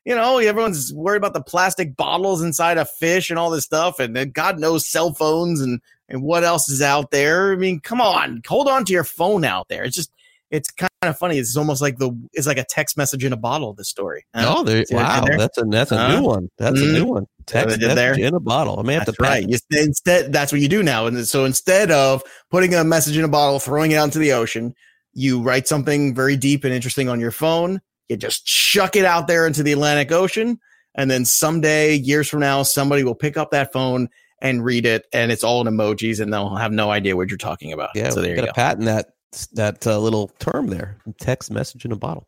You 0.04 0.14
know, 0.16 0.38
everyone's 0.38 0.92
worried 0.92 1.18
about 1.18 1.34
the 1.34 1.42
plastic 1.42 1.96
bottles 1.96 2.42
inside 2.42 2.76
of 2.76 2.90
fish 2.90 3.30
and 3.30 3.38
all 3.38 3.50
this 3.50 3.64
stuff, 3.64 4.00
and 4.00 4.32
God 4.32 4.58
knows 4.58 4.84
cell 4.84 5.14
phones 5.14 5.60
and 5.60 5.80
and 6.08 6.22
what 6.22 6.44
else 6.44 6.68
is 6.68 6.82
out 6.82 7.10
there. 7.10 7.52
I 7.52 7.56
mean, 7.56 7.80
come 7.80 8.00
on, 8.00 8.42
hold 8.46 8.68
on 8.68 8.84
to 8.86 8.92
your 8.92 9.04
phone 9.04 9.44
out 9.44 9.68
there. 9.68 9.84
It's 9.84 9.96
just 9.96 10.10
it's 10.50 10.70
kind 10.70 10.88
of 11.02 11.18
funny. 11.18 11.36
It's 11.38 11.56
almost 11.58 11.82
like 11.82 11.98
the 11.98 12.10
it's 12.32 12.46
like 12.46 12.56
a 12.58 12.64
text 12.64 12.96
message 12.96 13.22
in 13.24 13.32
a 13.32 13.36
bottle. 13.36 13.74
This 13.74 13.88
story. 13.88 14.24
Oh, 14.34 14.64
there, 14.64 14.84
See 14.86 14.94
what 14.94 15.04
I 15.04 15.20
wow, 15.20 15.24
there? 15.26 15.38
that's 15.38 15.58
a 15.58 15.64
that's 15.68 15.92
a 15.92 15.98
Huh? 15.98 16.16
new 16.20 16.26
one. 16.26 16.48
That's 16.58 16.80
a 16.80 16.84
Mhm. 16.84 16.92
new 16.94 17.04
one. 17.04 17.26
Text 17.46 17.78
did 17.80 17.90
there? 17.96 18.10
message 18.12 18.24
in 18.24 18.34
a 18.34 18.40
bottle. 18.40 18.78
I 18.78 18.82
may 18.82 18.94
have 18.94 19.06
That's 19.06 19.16
to 19.18 19.22
right. 19.22 19.46
You- 19.48 19.58
instead, 19.72 20.32
that's 20.32 20.52
what 20.52 20.60
you 20.60 20.68
do 20.68 20.82
now. 20.82 21.06
And 21.06 21.26
so 21.26 21.44
instead 21.44 21.90
of 21.90 22.22
putting 22.50 22.74
a 22.74 22.84
message 22.84 23.16
in 23.16 23.24
a 23.24 23.28
bottle, 23.28 23.58
throwing 23.58 23.90
it 23.92 23.96
out 23.96 24.04
into 24.04 24.18
the 24.18 24.32
ocean, 24.32 24.74
you 25.14 25.40
write 25.42 25.66
something 25.68 26.14
very 26.14 26.36
deep 26.36 26.64
and 26.64 26.72
interesting 26.74 27.08
on 27.08 27.20
your 27.20 27.30
phone. 27.30 27.80
You 28.08 28.16
just 28.16 28.44
chuck 28.46 28.96
it 28.96 29.04
out 29.04 29.28
there 29.28 29.46
into 29.46 29.62
the 29.62 29.72
Atlantic 29.72 30.12
Ocean. 30.12 30.58
And 30.94 31.10
then 31.10 31.24
someday, 31.24 31.94
years 31.94 32.28
from 32.28 32.40
now, 32.40 32.62
somebody 32.62 33.04
will 33.04 33.14
pick 33.14 33.36
up 33.36 33.50
that 33.50 33.72
phone 33.72 34.08
and 34.40 34.64
read 34.64 34.86
it. 34.86 35.06
And 35.12 35.32
it's 35.32 35.44
all 35.44 35.66
in 35.66 35.72
emojis 35.72 36.20
and 36.20 36.32
they'll 36.32 36.56
have 36.56 36.72
no 36.72 36.90
idea 36.90 37.16
what 37.16 37.28
you're 37.28 37.38
talking 37.38 37.72
about. 37.72 37.90
Yeah, 37.94 38.10
so 38.10 38.20
there 38.20 38.30
you 38.30 38.36
got 38.36 38.42
go. 38.42 38.46
to 38.48 38.54
patent 38.54 38.84
that 38.86 39.10
that 39.52 39.86
uh, 39.86 39.98
little 39.98 40.28
term 40.38 40.68
there. 40.68 40.98
Text 41.20 41.50
message 41.50 41.84
in 41.84 41.92
a 41.92 41.96
bottle. 41.96 42.26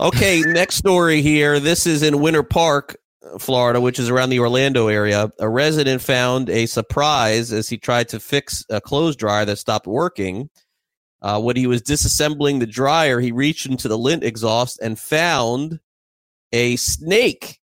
Okay, 0.00 0.40
next 0.46 0.76
story 0.76 1.20
here. 1.20 1.60
This 1.60 1.86
is 1.86 2.02
in 2.02 2.20
Winter 2.20 2.42
Park, 2.42 2.96
Florida, 3.38 3.80
which 3.80 3.98
is 3.98 4.08
around 4.08 4.30
the 4.30 4.40
Orlando 4.40 4.88
area. 4.88 5.30
A 5.38 5.48
resident 5.48 6.00
found 6.00 6.48
a 6.48 6.66
surprise 6.66 7.52
as 7.52 7.68
he 7.68 7.76
tried 7.76 8.08
to 8.10 8.20
fix 8.20 8.64
a 8.70 8.80
clothes 8.80 9.16
dryer 9.16 9.44
that 9.44 9.58
stopped 9.58 9.86
working. 9.86 10.48
Uh, 11.20 11.40
when 11.40 11.56
he 11.56 11.66
was 11.66 11.82
disassembling 11.82 12.60
the 12.60 12.66
dryer, 12.66 13.18
he 13.18 13.32
reached 13.32 13.66
into 13.66 13.88
the 13.88 13.98
lint 13.98 14.22
exhaust 14.22 14.78
and 14.80 14.98
found 14.98 15.80
a 16.52 16.76
snake. 16.76 17.58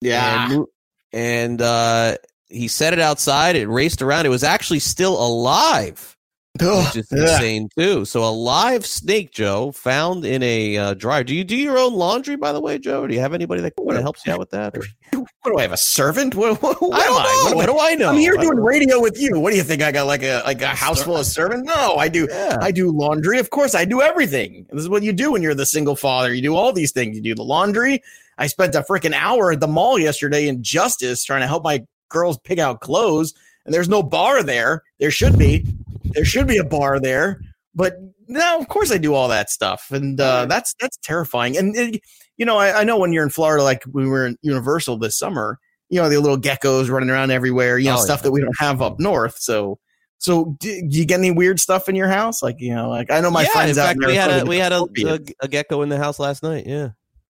Yeah. 0.00 0.52
And, 0.52 0.66
and 1.12 1.62
uh, 1.62 2.16
he 2.52 2.68
set 2.68 2.92
it 2.92 2.98
outside. 3.00 3.56
It 3.56 3.66
raced 3.68 4.02
around. 4.02 4.26
It 4.26 4.30
was 4.30 4.44
actually 4.44 4.78
still 4.80 5.14
alive, 5.14 6.16
which 6.60 6.96
is 6.96 7.08
Ugh. 7.12 7.18
insane 7.18 7.68
too. 7.78 8.04
So 8.04 8.22
a 8.24 8.30
live 8.30 8.84
snake, 8.86 9.30
Joe, 9.32 9.72
found 9.72 10.24
in 10.24 10.42
a 10.42 10.76
uh, 10.76 10.94
dryer. 10.94 11.24
Do 11.24 11.34
you 11.34 11.44
do 11.44 11.56
your 11.56 11.78
own 11.78 11.94
laundry, 11.94 12.36
by 12.36 12.52
the 12.52 12.60
way, 12.60 12.78
Joe? 12.78 13.06
Do 13.06 13.14
you 13.14 13.20
have 13.20 13.34
anybody 13.34 13.62
that, 13.62 13.72
that 13.88 14.02
helps 14.02 14.26
you 14.26 14.32
out 14.32 14.38
with 14.38 14.50
that? 14.50 14.76
or- 14.76 14.84
What 15.42 15.52
do 15.52 15.58
I 15.58 15.62
have? 15.62 15.72
A 15.72 15.76
servant? 15.76 16.36
What, 16.36 16.62
what, 16.62 16.80
what 16.80 16.92
I 16.94 17.04
don't 17.04 17.16
am 17.16 17.22
I? 17.26 17.50
know. 17.50 17.56
What 17.56 17.66
do 17.66 17.78
I 17.80 17.94
know? 17.96 18.10
I'm 18.10 18.16
here 18.18 18.36
doing 18.36 18.60
radio 18.60 19.00
with 19.00 19.20
you. 19.20 19.40
What 19.40 19.50
do 19.50 19.56
you 19.56 19.64
think? 19.64 19.82
I 19.82 19.90
got 19.90 20.06
like 20.06 20.22
a 20.22 20.40
like 20.44 20.62
a 20.62 20.68
house 20.68 21.02
full 21.02 21.16
of 21.16 21.26
servants? 21.26 21.64
No, 21.66 21.96
I 21.96 22.08
do. 22.08 22.28
I 22.60 22.70
do 22.70 22.90
laundry. 22.92 23.38
Of 23.40 23.50
course, 23.50 23.74
I 23.74 23.84
do 23.84 24.00
everything. 24.02 24.66
This 24.70 24.82
is 24.82 24.88
what 24.88 25.02
you 25.02 25.12
do 25.12 25.32
when 25.32 25.42
you're 25.42 25.54
the 25.54 25.66
single 25.66 25.96
father. 25.96 26.32
You 26.32 26.42
do 26.42 26.54
all 26.54 26.72
these 26.72 26.92
things. 26.92 27.16
You 27.16 27.22
do 27.22 27.34
the 27.34 27.42
laundry. 27.42 28.02
I 28.38 28.46
spent 28.46 28.74
a 28.76 28.82
freaking 28.82 29.14
hour 29.14 29.52
at 29.52 29.60
the 29.60 29.66
mall 29.66 29.98
yesterday 29.98 30.46
in 30.48 30.62
Justice 30.62 31.24
trying 31.24 31.40
to 31.42 31.46
help 31.48 31.64
my 31.64 31.84
girls 32.12 32.38
pick 32.44 32.58
out 32.60 32.80
clothes, 32.80 33.34
and 33.64 33.74
there's 33.74 33.88
no 33.88 34.02
bar 34.02 34.42
there. 34.42 34.82
There 35.00 35.10
should 35.10 35.38
be. 35.38 35.66
There 36.04 36.24
should 36.24 36.46
be 36.46 36.58
a 36.58 36.64
bar 36.64 37.00
there, 37.00 37.40
but 37.74 37.94
no. 38.28 38.58
Of 38.60 38.68
course, 38.68 38.92
I 38.92 38.98
do 38.98 39.14
all 39.14 39.28
that 39.28 39.50
stuff, 39.50 39.90
and 39.90 40.20
uh, 40.20 40.46
that's 40.46 40.74
that's 40.80 40.96
terrifying. 40.98 41.56
And 41.56 41.74
it, 41.74 42.00
you 42.36 42.44
know, 42.46 42.58
I, 42.58 42.80
I 42.80 42.84
know 42.84 42.98
when 42.98 43.12
you're 43.12 43.24
in 43.24 43.30
Florida, 43.30 43.62
like 43.62 43.82
we 43.90 44.06
were 44.06 44.26
in 44.26 44.36
Universal 44.42 44.98
this 44.98 45.18
summer, 45.18 45.58
you 45.88 46.00
know, 46.00 46.08
the 46.08 46.18
little 46.20 46.38
geckos 46.38 46.90
running 46.90 47.08
around 47.10 47.30
everywhere, 47.30 47.78
you 47.78 47.88
know, 47.88 47.96
Oh, 47.98 48.04
stuff 48.04 48.20
yeah. 48.20 48.22
that 48.24 48.32
we 48.32 48.40
don't 48.40 48.58
have 48.58 48.82
up 48.82 48.98
north. 48.98 49.38
So, 49.38 49.78
so 50.18 50.56
do, 50.58 50.88
do 50.88 50.98
you 50.98 51.04
get 51.04 51.18
any 51.18 51.30
weird 51.30 51.60
stuff 51.60 51.88
in 51.88 51.94
your 51.94 52.08
house? 52.08 52.42
Like, 52.42 52.56
you 52.58 52.74
know, 52.74 52.88
like 52.88 53.10
I 53.10 53.20
know 53.20 53.30
my 53.30 53.42
yeah, 53.42 53.48
friends 53.50 53.76
in 53.76 53.82
out 53.82 53.86
fact, 53.88 54.00
there. 54.00 54.08
we 54.08 54.16
had 54.16 54.42
a 54.42 54.44
we 54.44 54.56
had 54.58 54.72
a, 54.72 54.84
a, 55.06 55.18
a 55.40 55.48
gecko 55.48 55.82
in 55.82 55.88
the 55.88 55.98
house 55.98 56.18
last 56.18 56.42
night. 56.42 56.66
Yeah, 56.66 56.90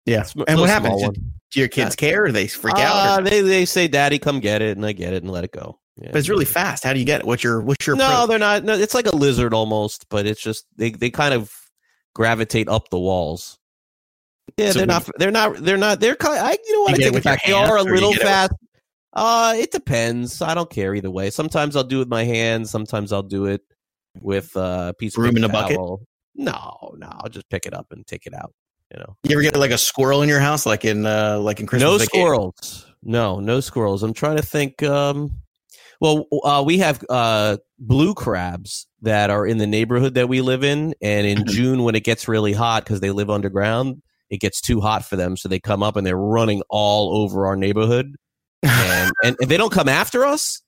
yeah. 0.06 0.22
Sm- 0.22 0.42
And 0.48 0.58
what 0.60 0.70
happened? 0.70 1.16
Small 1.52 1.52
Did, 1.52 1.52
one. 1.52 1.52
do 1.52 1.60
your 1.60 1.68
kids 1.68 1.96
care? 1.96 2.24
Or 2.24 2.32
they 2.32 2.46
freak 2.48 2.76
Uh, 2.76 2.80
out? 2.80 3.20
Or, 3.20 3.24
they 3.30 3.40
they 3.42 3.64
say, 3.64 3.88
"Daddy, 3.88 4.18
come 4.18 4.40
get 4.40 4.62
it," 4.62 4.76
and 4.76 4.84
I 4.86 4.92
get 4.92 5.12
it 5.12 5.22
and 5.22 5.32
let 5.32 5.44
it 5.44 5.52
go. 5.52 5.78
Yeah. 5.96 6.08
but 6.10 6.18
it's 6.18 6.28
really 6.28 6.44
fast. 6.44 6.82
How 6.82 6.92
do 6.92 6.98
you 6.98 7.04
get 7.04 7.20
it? 7.20 7.26
What's 7.26 7.44
your 7.44 7.60
what's 7.62 7.86
your 7.86 7.94
no, 7.96 8.06
approach? 8.10 8.28
they're 8.30 8.38
not. 8.40 8.64
No, 8.64 8.74
it's 8.74 8.94
like 8.94 9.06
a 9.06 9.14
lizard 9.14 9.54
almost, 9.54 10.06
but 10.08 10.26
it's 10.26 10.40
just 10.42 10.66
they 10.76 10.90
they 10.90 11.10
kind 11.10 11.32
of 11.34 11.52
gravitate 12.14 12.68
up 12.68 12.88
the 12.90 12.98
walls. 12.98 13.58
Yeah, 14.58 14.72
So 14.72 14.80
they're 14.80 14.82
we- 14.82 14.86
not. 14.92 15.10
They're 15.18 15.30
not. 15.30 15.56
They're 15.64 15.76
not. 15.76 16.00
They're 16.00 16.16
kind. 16.16 16.38
I 16.38 16.58
you 16.66 16.72
know 16.74 16.82
what? 16.82 16.98
You 16.98 17.06
I 17.06 17.08
take 17.10 17.18
it 17.18 17.24
back. 17.24 17.44
They 17.46 17.52
are 17.52 17.76
a 17.76 17.82
little 17.82 18.10
get 18.10 18.20
it 18.20 18.24
with- 18.24 18.28
fast. 18.28 18.52
Uh, 19.16 19.54
it 19.56 19.70
depends. 19.70 20.42
I 20.42 20.54
don't 20.54 20.68
care 20.68 20.92
either 20.96 21.10
way. 21.10 21.30
Sometimes 21.30 21.76
I'll 21.76 21.84
do 21.84 21.98
it 21.98 22.00
with 22.00 22.08
my 22.08 22.24
hands. 22.24 22.70
Sometimes 22.72 23.12
I'll 23.12 23.22
do 23.22 23.46
it 23.46 23.60
with 24.20 24.56
uh, 24.56 24.86
a 24.90 24.94
piece 24.94 25.16
of 25.16 25.22
Broom 25.22 25.36
in 25.36 25.42
paper 25.44 25.46
a 25.46 25.52
bucket? 25.52 25.76
No, 26.34 26.94
no, 26.98 27.08
I'll 27.20 27.28
just 27.30 27.48
pick 27.48 27.64
it 27.66 27.74
up 27.74 27.86
and 27.92 28.04
take 28.04 28.26
it 28.26 28.34
out. 28.34 28.52
You 28.92 29.00
know, 29.00 29.16
You 29.24 29.32
ever 29.32 29.42
get 29.42 29.56
like 29.56 29.70
a 29.70 29.78
squirrel 29.78 30.22
in 30.22 30.28
your 30.28 30.40
house, 30.40 30.66
like 30.66 30.84
in 30.84 31.06
uh 31.06 31.38
like 31.38 31.60
in 31.60 31.66
Christmas? 31.66 31.90
no 31.90 31.98
Vacation? 31.98 32.08
squirrels. 32.08 32.86
No, 33.02 33.40
no 33.40 33.60
squirrels. 33.60 34.02
I'm 34.02 34.14
trying 34.14 34.36
to 34.36 34.42
think. 34.42 34.82
Um, 34.82 35.42
well, 36.00 36.26
uh, 36.42 36.62
we 36.64 36.78
have 36.78 37.04
uh, 37.08 37.58
blue 37.78 38.14
crabs 38.14 38.86
that 39.02 39.30
are 39.30 39.46
in 39.46 39.58
the 39.58 39.66
neighborhood 39.66 40.14
that 40.14 40.28
we 40.28 40.40
live 40.40 40.64
in, 40.64 40.94
and 41.00 41.26
in 41.26 41.46
June 41.48 41.84
when 41.84 41.94
it 41.94 42.04
gets 42.04 42.28
really 42.28 42.52
hot 42.52 42.84
because 42.84 43.00
they 43.00 43.10
live 43.10 43.30
underground, 43.30 44.02
it 44.30 44.40
gets 44.40 44.60
too 44.60 44.80
hot 44.80 45.04
for 45.04 45.16
them, 45.16 45.36
so 45.36 45.48
they 45.48 45.60
come 45.60 45.82
up 45.82 45.96
and 45.96 46.06
they're 46.06 46.16
running 46.16 46.62
all 46.68 47.22
over 47.22 47.46
our 47.46 47.56
neighborhood, 47.56 48.14
and 48.62 49.12
and, 49.22 49.36
and 49.40 49.50
they 49.50 49.56
don't 49.56 49.72
come 49.72 49.88
after 49.88 50.24
us, 50.24 50.62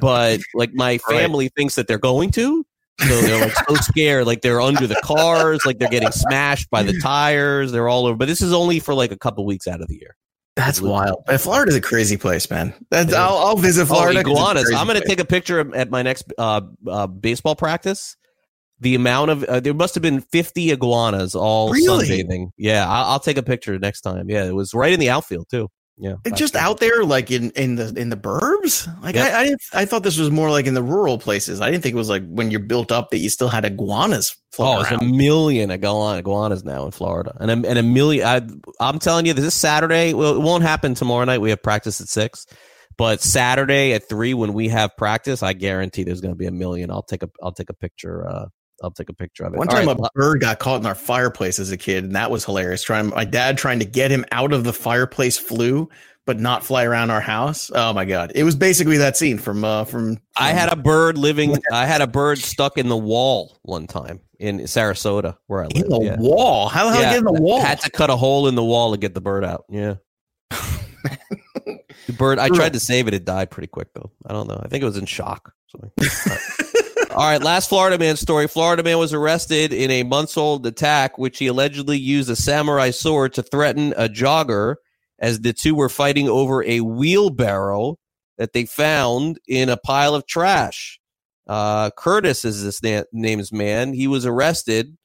but 0.00 0.40
like 0.54 0.70
my 0.74 0.98
family 1.08 1.50
thinks 1.56 1.74
that 1.74 1.86
they're 1.88 1.98
going 1.98 2.30
to. 2.32 2.64
So 3.00 3.20
they're 3.22 3.40
like 3.46 3.54
so 3.68 3.74
scared, 3.76 4.26
like 4.26 4.42
they're 4.42 4.60
under 4.60 4.86
the 4.86 5.00
cars, 5.02 5.60
like 5.64 5.78
they're 5.78 5.88
getting 5.88 6.10
smashed 6.12 6.70
by 6.70 6.82
the 6.82 6.98
tires. 7.00 7.72
They're 7.72 7.88
all 7.88 8.06
over. 8.06 8.16
But 8.16 8.28
this 8.28 8.42
is 8.42 8.52
only 8.52 8.78
for 8.80 8.94
like 8.94 9.10
a 9.12 9.16
couple 9.18 9.44
weeks 9.46 9.66
out 9.66 9.80
of 9.80 9.88
the 9.88 9.96
year. 9.96 10.16
That's 10.56 10.80
wild. 10.80 11.22
And 11.28 11.40
Florida's 11.40 11.76
a 11.76 11.80
crazy 11.80 12.16
place, 12.16 12.50
man. 12.50 12.74
That's, 12.90 13.14
I'll, 13.14 13.38
I'll 13.38 13.56
visit 13.56 13.86
Florida. 13.86 14.18
Oh, 14.20 14.22
'cause 14.22 14.30
it's 14.32 14.38
a 14.38 14.42
iguanas. 14.42 14.72
I'm 14.76 14.86
going 14.86 15.00
to 15.00 15.06
take 15.06 15.20
a 15.20 15.24
picture 15.24 15.74
at 15.74 15.90
my 15.90 16.02
next 16.02 16.30
uh, 16.36 16.60
uh, 16.86 17.06
baseball 17.06 17.56
practice. 17.56 18.16
The 18.80 18.94
amount 18.94 19.30
of 19.30 19.44
uh, 19.44 19.60
there 19.60 19.74
must 19.74 19.94
have 19.94 20.02
been 20.02 20.20
50 20.20 20.72
iguanas 20.72 21.34
all 21.34 21.70
Really? 21.70 22.08
sunbathing. 22.08 22.50
Yeah, 22.56 22.86
I'll, 22.88 23.12
I'll 23.12 23.20
take 23.20 23.36
a 23.36 23.42
picture 23.42 23.78
next 23.78 24.00
time. 24.00 24.28
Yeah, 24.28 24.44
it 24.44 24.54
was 24.54 24.74
right 24.74 24.92
in 24.92 25.00
the 25.00 25.10
outfield 25.10 25.48
too. 25.50 25.68
Yeah, 26.02 26.14
just 26.34 26.56
out 26.56 26.80
there, 26.80 27.04
like 27.04 27.30
in 27.30 27.50
in 27.50 27.74
the 27.76 27.92
in 27.94 28.08
the 28.08 28.16
burbs. 28.16 28.88
Like 29.02 29.14
Yep. 29.16 29.32
I, 29.34 29.40
I 29.40 29.44
didn't. 29.44 29.60
I 29.74 29.84
thought 29.84 30.02
this 30.02 30.16
was 30.18 30.30
more 30.30 30.50
like 30.50 30.66
in 30.66 30.72
the 30.74 30.82
rural 30.82 31.18
places. 31.18 31.60
I 31.60 31.70
didn't 31.70 31.82
think 31.82 31.92
it 31.94 31.98
was 31.98 32.08
like 32.08 32.26
when 32.26 32.50
you're 32.50 32.60
built 32.60 32.90
up 32.90 33.10
that 33.10 33.18
you 33.18 33.28
still 33.28 33.48
had 33.48 33.64
iguanas 33.66 34.34
Oh, 34.58 34.80
it's 34.80 34.90
a 34.90 35.04
million 35.04 35.70
iguana- 35.70 36.18
iguanas 36.18 36.64
now 36.64 36.84
in 36.86 36.90
Florida, 36.90 37.36
and 37.38 37.50
a, 37.50 37.68
and 37.68 37.78
a 37.78 37.82
million. 37.82 38.26
I, 38.26 38.40
I'm 38.80 38.98
telling 38.98 39.26
you, 39.26 39.32
this 39.34 39.44
is 39.44 39.54
Saturday. 39.54 40.12
Well, 40.14 40.34
it 40.34 40.40
won't 40.40 40.62
happen 40.64 40.94
tomorrow 40.94 41.24
night. 41.24 41.40
We 41.40 41.50
have 41.50 41.62
practice 41.62 42.00
at 42.00 42.08
six, 42.08 42.46
but 42.96 43.20
Saturday 43.20 43.92
at 43.92 44.08
three 44.08 44.34
when 44.34 44.52
we 44.54 44.68
have 44.68 44.96
practice, 44.96 45.42
I 45.42 45.52
guarantee 45.52 46.02
there's 46.02 46.20
going 46.20 46.32
to 46.34 46.38
be 46.38 46.46
a 46.46 46.50
million. 46.50 46.90
I'll 46.90 47.02
take 47.02 47.22
a 47.22 47.30
I'll 47.42 47.52
take 47.52 47.70
a 47.70 47.74
picture. 47.74 48.26
Uh, 48.26 48.46
I'll 48.82 48.90
take 48.90 49.08
a 49.08 49.14
picture 49.14 49.44
of 49.44 49.54
it. 49.54 49.58
One 49.58 49.68
All 49.68 49.74
time, 49.74 49.86
right, 49.86 49.96
a 49.98 50.10
bird 50.14 50.40
got 50.40 50.58
caught 50.58 50.80
in 50.80 50.86
our 50.86 50.94
fireplace 50.94 51.58
as 51.58 51.70
a 51.70 51.76
kid, 51.76 52.04
and 52.04 52.16
that 52.16 52.30
was 52.30 52.44
hilarious. 52.44 52.82
Trying 52.82 53.08
my 53.10 53.24
dad 53.24 53.58
trying 53.58 53.78
to 53.80 53.84
get 53.84 54.10
him 54.10 54.24
out 54.32 54.52
of 54.52 54.64
the 54.64 54.72
fireplace 54.72 55.38
flew, 55.38 55.88
but 56.26 56.40
not 56.40 56.64
fly 56.64 56.84
around 56.84 57.10
our 57.10 57.20
house. 57.20 57.70
Oh 57.74 57.92
my 57.92 58.04
god! 58.04 58.32
It 58.34 58.44
was 58.44 58.56
basically 58.56 58.96
that 58.98 59.16
scene 59.16 59.38
from 59.38 59.64
uh 59.64 59.84
from. 59.84 60.18
I 60.36 60.52
had 60.52 60.72
a 60.72 60.76
bird 60.76 61.18
living. 61.18 61.56
I 61.72 61.86
had 61.86 62.00
a 62.00 62.06
bird 62.06 62.38
stuck 62.38 62.78
in 62.78 62.88
the 62.88 62.96
wall 62.96 63.58
one 63.62 63.86
time 63.86 64.20
in 64.38 64.60
Sarasota 64.60 65.36
where 65.46 65.64
I 65.64 65.66
live. 65.66 65.84
In 65.84 65.88
the 65.88 66.00
yeah. 66.00 66.16
wall? 66.18 66.68
How 66.68 66.86
the 66.86 66.92
hell 66.92 67.02
did 67.02 67.10
get 67.10 67.18
in 67.18 67.24
the 67.24 67.42
wall? 67.42 67.60
I 67.60 67.66
Had 67.66 67.80
to 67.80 67.90
cut 67.90 68.10
a 68.10 68.16
hole 68.16 68.48
in 68.48 68.54
the 68.54 68.64
wall 68.64 68.92
to 68.92 68.98
get 68.98 69.14
the 69.14 69.20
bird 69.20 69.44
out. 69.44 69.64
Yeah. 69.68 69.96
the 70.50 72.12
bird. 72.16 72.38
I 72.38 72.48
tried 72.48 72.72
to 72.72 72.80
save 72.80 73.06
it. 73.06 73.14
It 73.14 73.24
died 73.24 73.50
pretty 73.50 73.68
quick 73.68 73.88
though. 73.94 74.10
I 74.26 74.32
don't 74.32 74.48
know. 74.48 74.60
I 74.62 74.68
think 74.68 74.82
it 74.82 74.86
was 74.86 74.96
in 74.96 75.06
shock. 75.06 75.52
or 75.74 76.06
something. 76.06 76.69
All 77.10 77.26
right, 77.26 77.42
last 77.42 77.68
Florida 77.68 77.98
man 77.98 78.16
story. 78.16 78.46
Florida 78.46 78.84
man 78.84 78.98
was 78.98 79.12
arrested 79.12 79.72
in 79.72 79.90
a 79.90 80.04
months 80.04 80.36
old 80.36 80.64
attack, 80.64 81.18
which 81.18 81.38
he 81.38 81.48
allegedly 81.48 81.98
used 81.98 82.30
a 82.30 82.36
samurai 82.36 82.90
sword 82.90 83.32
to 83.34 83.42
threaten 83.42 83.92
a 83.96 84.08
jogger 84.08 84.76
as 85.18 85.40
the 85.40 85.52
two 85.52 85.74
were 85.74 85.88
fighting 85.88 86.28
over 86.28 86.62
a 86.62 86.80
wheelbarrow 86.80 87.96
that 88.38 88.52
they 88.52 88.64
found 88.64 89.40
in 89.48 89.68
a 89.68 89.76
pile 89.76 90.14
of 90.14 90.24
trash. 90.24 91.00
Uh, 91.48 91.90
Curtis 91.90 92.44
is 92.44 92.62
this 92.62 92.80
na- 92.80 93.02
name's 93.12 93.52
man. 93.52 93.92
He 93.92 94.06
was 94.06 94.24
arrested 94.24 94.96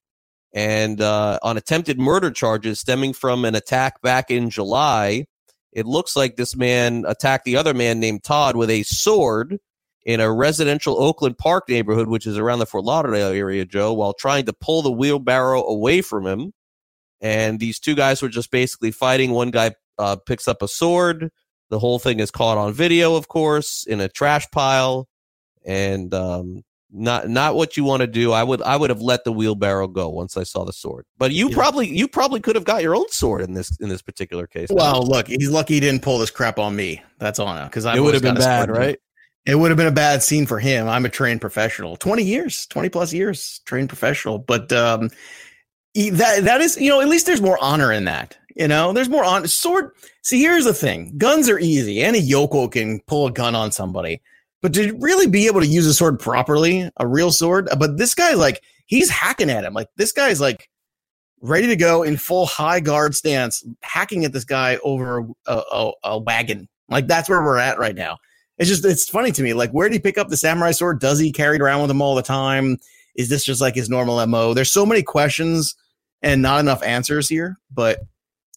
and 0.54 1.02
uh, 1.02 1.40
on 1.42 1.58
attempted 1.58 2.00
murder 2.00 2.30
charges 2.30 2.80
stemming 2.80 3.14
from 3.14 3.46
an 3.46 3.56
attack 3.56 4.00
back 4.04 4.30
in 4.30 4.52
July. 4.52 5.26
It 5.74 5.88
looks 5.88 6.16
like 6.16 6.36
this 6.36 6.56
man 6.56 7.04
attacked 7.08 7.46
the 7.46 7.58
other 7.58 7.74
man 7.74 8.00
named 8.00 8.24
Todd 8.24 8.56
with 8.56 8.70
a 8.70 8.84
sword 8.84 9.58
in 10.06 10.20
a 10.20 10.32
residential 10.32 11.02
Oakland 11.02 11.38
Park 11.38 11.68
neighborhood, 11.68 12.08
which 12.08 12.28
is 12.28 12.38
around 12.38 12.60
the 12.60 12.66
Fort 12.66 12.86
Lauderdale 12.86 13.30
area, 13.32 13.66
Joe, 13.66 13.92
while 13.92 14.14
trying 14.14 14.46
to 14.46 14.54
pull 14.54 14.82
the 14.84 14.92
wheelbarrow 14.92 15.64
away 15.66 16.02
from 16.02 16.26
him. 16.28 16.54
And 17.22 17.60
these 17.60 17.80
two 17.80 17.96
guys 17.96 18.22
were 18.22 18.30
just 18.30 18.52
basically 18.52 18.92
fighting. 18.92 19.32
One 19.32 19.50
guy 19.50 19.74
uh, 19.98 20.18
picks 20.18 20.48
up 20.48 20.62
a 20.62 20.68
sword. 20.68 21.32
The 21.70 21.80
whole 21.80 21.98
thing 21.98 22.20
is 22.20 22.30
caught 22.30 22.60
on 22.60 22.74
video, 22.74 23.16
of 23.16 23.28
course, 23.28 23.86
in 23.88 24.00
a 24.00 24.08
trash 24.08 24.46
pile, 24.52 25.08
and 25.66 26.14
um, 26.14 26.62
not 26.92 27.28
not 27.28 27.56
what 27.56 27.76
you 27.76 27.84
want 27.84 28.02
to 28.02 28.08
do. 28.08 28.32
I 28.32 28.44
would 28.44 28.62
I 28.62 28.78
would 28.78 28.92
have 28.92 29.02
let 29.02 29.24
the 29.24 29.32
wheelbarrow 29.32 29.88
go 29.88 30.10
once 30.10 30.38
I 30.38 30.44
saw 30.44 30.64
the 30.64 30.74
sword. 30.74 31.06
But 31.18 31.32
you 31.32 31.50
probably 31.50 31.90
you 31.90 32.08
probably 32.08 32.40
could 32.40 32.56
have 32.56 32.66
got 32.66 32.84
your 32.84 32.96
own 32.96 33.10
sword 33.10 33.42
in 33.42 33.54
this 33.54 33.76
in 33.80 33.90
this 33.90 34.04
particular 34.04 34.46
case. 34.46 34.70
Well, 34.72 35.04
look, 35.08 35.28
he's 35.28 35.50
lucky 35.50 35.74
he 35.74 35.80
didn't 35.80 36.04
pull 36.04 36.20
this 36.20 36.30
crap 36.30 36.60
on 36.60 36.76
me. 36.76 37.02
That's 37.18 37.40
all 37.40 37.54
now 37.54 37.66
because 37.66 37.86
It 37.86 38.00
would 38.00 38.14
have 38.14 38.22
been 38.22 38.36
bad, 38.36 38.70
right? 38.70 39.00
It 39.46 39.56
would 39.56 39.70
have 39.70 39.78
been 39.78 39.88
a 39.88 39.92
bad 39.92 40.24
scene 40.24 40.46
for 40.46 40.60
him. 40.60 40.88
I'm 40.88 41.06
a 41.06 41.10
trained 41.10 41.42
professional, 41.42 41.96
20 41.98 42.24
years, 42.24 42.66
20 42.68 42.90
plus 42.90 43.14
years, 43.14 43.62
trained 43.66 43.90
professional. 43.90 44.40
But 44.40 44.72
um, 44.74 45.12
that 45.94 46.44
that 46.44 46.62
is, 46.62 46.78
you 46.78 46.90
know, 46.90 47.02
at 47.02 47.08
least 47.08 47.26
there's 47.26 47.42
more 47.42 47.60
honor 47.62 47.92
in 47.92 48.06
that. 48.06 48.38
You 48.56 48.68
know, 48.68 48.94
there's 48.94 49.10
more 49.10 49.24
on 49.24 49.48
sword. 49.48 49.92
See, 50.24 50.42
here's 50.42 50.66
the 50.66 50.74
thing: 50.74 51.14
guns 51.18 51.50
are 51.50 51.60
easy. 51.60 52.02
Any 52.02 52.20
yokel 52.20 52.70
can 52.70 53.02
pull 53.02 53.28
a 53.28 53.32
gun 53.32 53.54
on 53.54 53.72
somebody, 53.72 54.22
but 54.62 54.74
to 54.74 54.98
really 55.00 55.28
be 55.28 55.46
able 55.46 55.62
to 55.62 55.68
use 55.68 55.86
a 55.86 55.94
sword 55.94 56.20
properly, 56.20 56.90
a 56.98 57.06
real 57.06 57.32
sword. 57.32 57.70
But 57.78 57.98
this 57.98 58.16
guy, 58.16 58.34
like, 58.34 58.64
he's 58.86 59.10
hacking 59.10 59.50
at 59.50 59.64
him. 59.64 59.74
Like 59.74 59.90
this 59.96 60.12
guy's 60.12 60.40
like 60.40 60.70
ready 61.42 61.68
to 61.68 61.76
go 61.76 62.04
in 62.04 62.18
full 62.18 62.46
high 62.46 62.80
guard 62.80 63.16
stance, 63.16 63.64
hacking 63.82 64.26
at 64.26 64.34
this 64.34 64.46
guy 64.46 64.78
over 64.84 65.28
a, 65.48 65.54
a, 65.72 65.92
a 66.04 66.20
wagon. 66.20 66.68
Like 66.90 67.08
that's 67.08 67.30
where 67.30 67.44
we're 67.44 67.58
at 67.58 67.80
right 67.80 67.96
now. 67.96 68.18
It's 68.58 68.70
just 68.70 68.86
it's 68.86 69.10
funny 69.10 69.32
to 69.34 69.44
me. 69.44 69.54
Like, 69.54 69.72
where 69.72 69.88
did 69.90 69.94
he 69.96 70.00
pick 70.00 70.18
up 70.18 70.30
the 70.30 70.38
samurai 70.38 70.72
sword? 70.72 71.00
Does 71.00 71.20
he 71.20 71.32
carry 71.32 71.58
it 71.58 71.62
around 71.62 71.82
with 71.82 71.92
him 71.92 72.02
all 72.02 72.16
the 72.16 72.22
time? 72.22 72.78
Is 73.16 73.30
this 73.30 73.44
just 73.46 73.62
like 73.62 73.76
his 73.76 73.90
normal 73.90 74.26
mo? 74.28 74.54
There's 74.54 74.72
so 74.72 74.86
many 74.86 75.04
questions 75.04 75.76
and 76.22 76.42
not 76.42 76.60
enough 76.60 76.82
answers 76.84 77.28
here, 77.30 77.58
but 77.72 78.00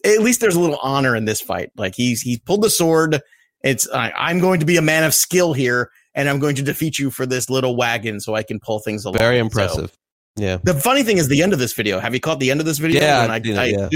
at 0.04 0.20
least 0.20 0.40
there's 0.40 0.54
a 0.54 0.60
little 0.60 0.78
honor 0.82 1.16
in 1.16 1.24
this 1.24 1.40
fight. 1.40 1.70
Like 1.76 1.94
he's 1.94 2.20
he's 2.22 2.38
pulled 2.40 2.62
the 2.62 2.70
sword. 2.70 3.20
It's 3.64 3.88
I, 3.90 4.12
I'm 4.16 4.38
going 4.38 4.60
to 4.60 4.66
be 4.66 4.76
a 4.76 4.82
man 4.82 5.02
of 5.04 5.12
skill 5.14 5.52
here, 5.52 5.90
and 6.14 6.28
I'm 6.28 6.38
going 6.38 6.54
to 6.56 6.62
defeat 6.62 6.98
you 6.98 7.10
for 7.10 7.26
this 7.26 7.50
little 7.50 7.74
wagon, 7.76 8.20
so 8.20 8.34
I 8.36 8.44
can 8.44 8.60
pull 8.60 8.78
things 8.78 9.04
along. 9.04 9.18
Very 9.18 9.36
So, 9.38 9.40
impressive. 9.40 9.98
yeah. 10.36 10.58
the 10.62 10.74
funny 10.74 11.02
thing 11.02 11.18
is 11.18 11.26
the 11.28 11.42
end 11.42 11.52
of 11.52 11.58
this 11.58 11.72
video. 11.72 11.98
Have 11.98 12.14
you 12.14 12.20
caught 12.20 12.38
the 12.38 12.52
end 12.52 12.60
of 12.60 12.66
this 12.66 12.78
video? 12.78 13.00
Yeah, 13.02 13.26
I, 13.28 13.40
seen 13.42 13.52
it, 13.54 13.58
I 13.58 13.64
yeah. 13.66 13.88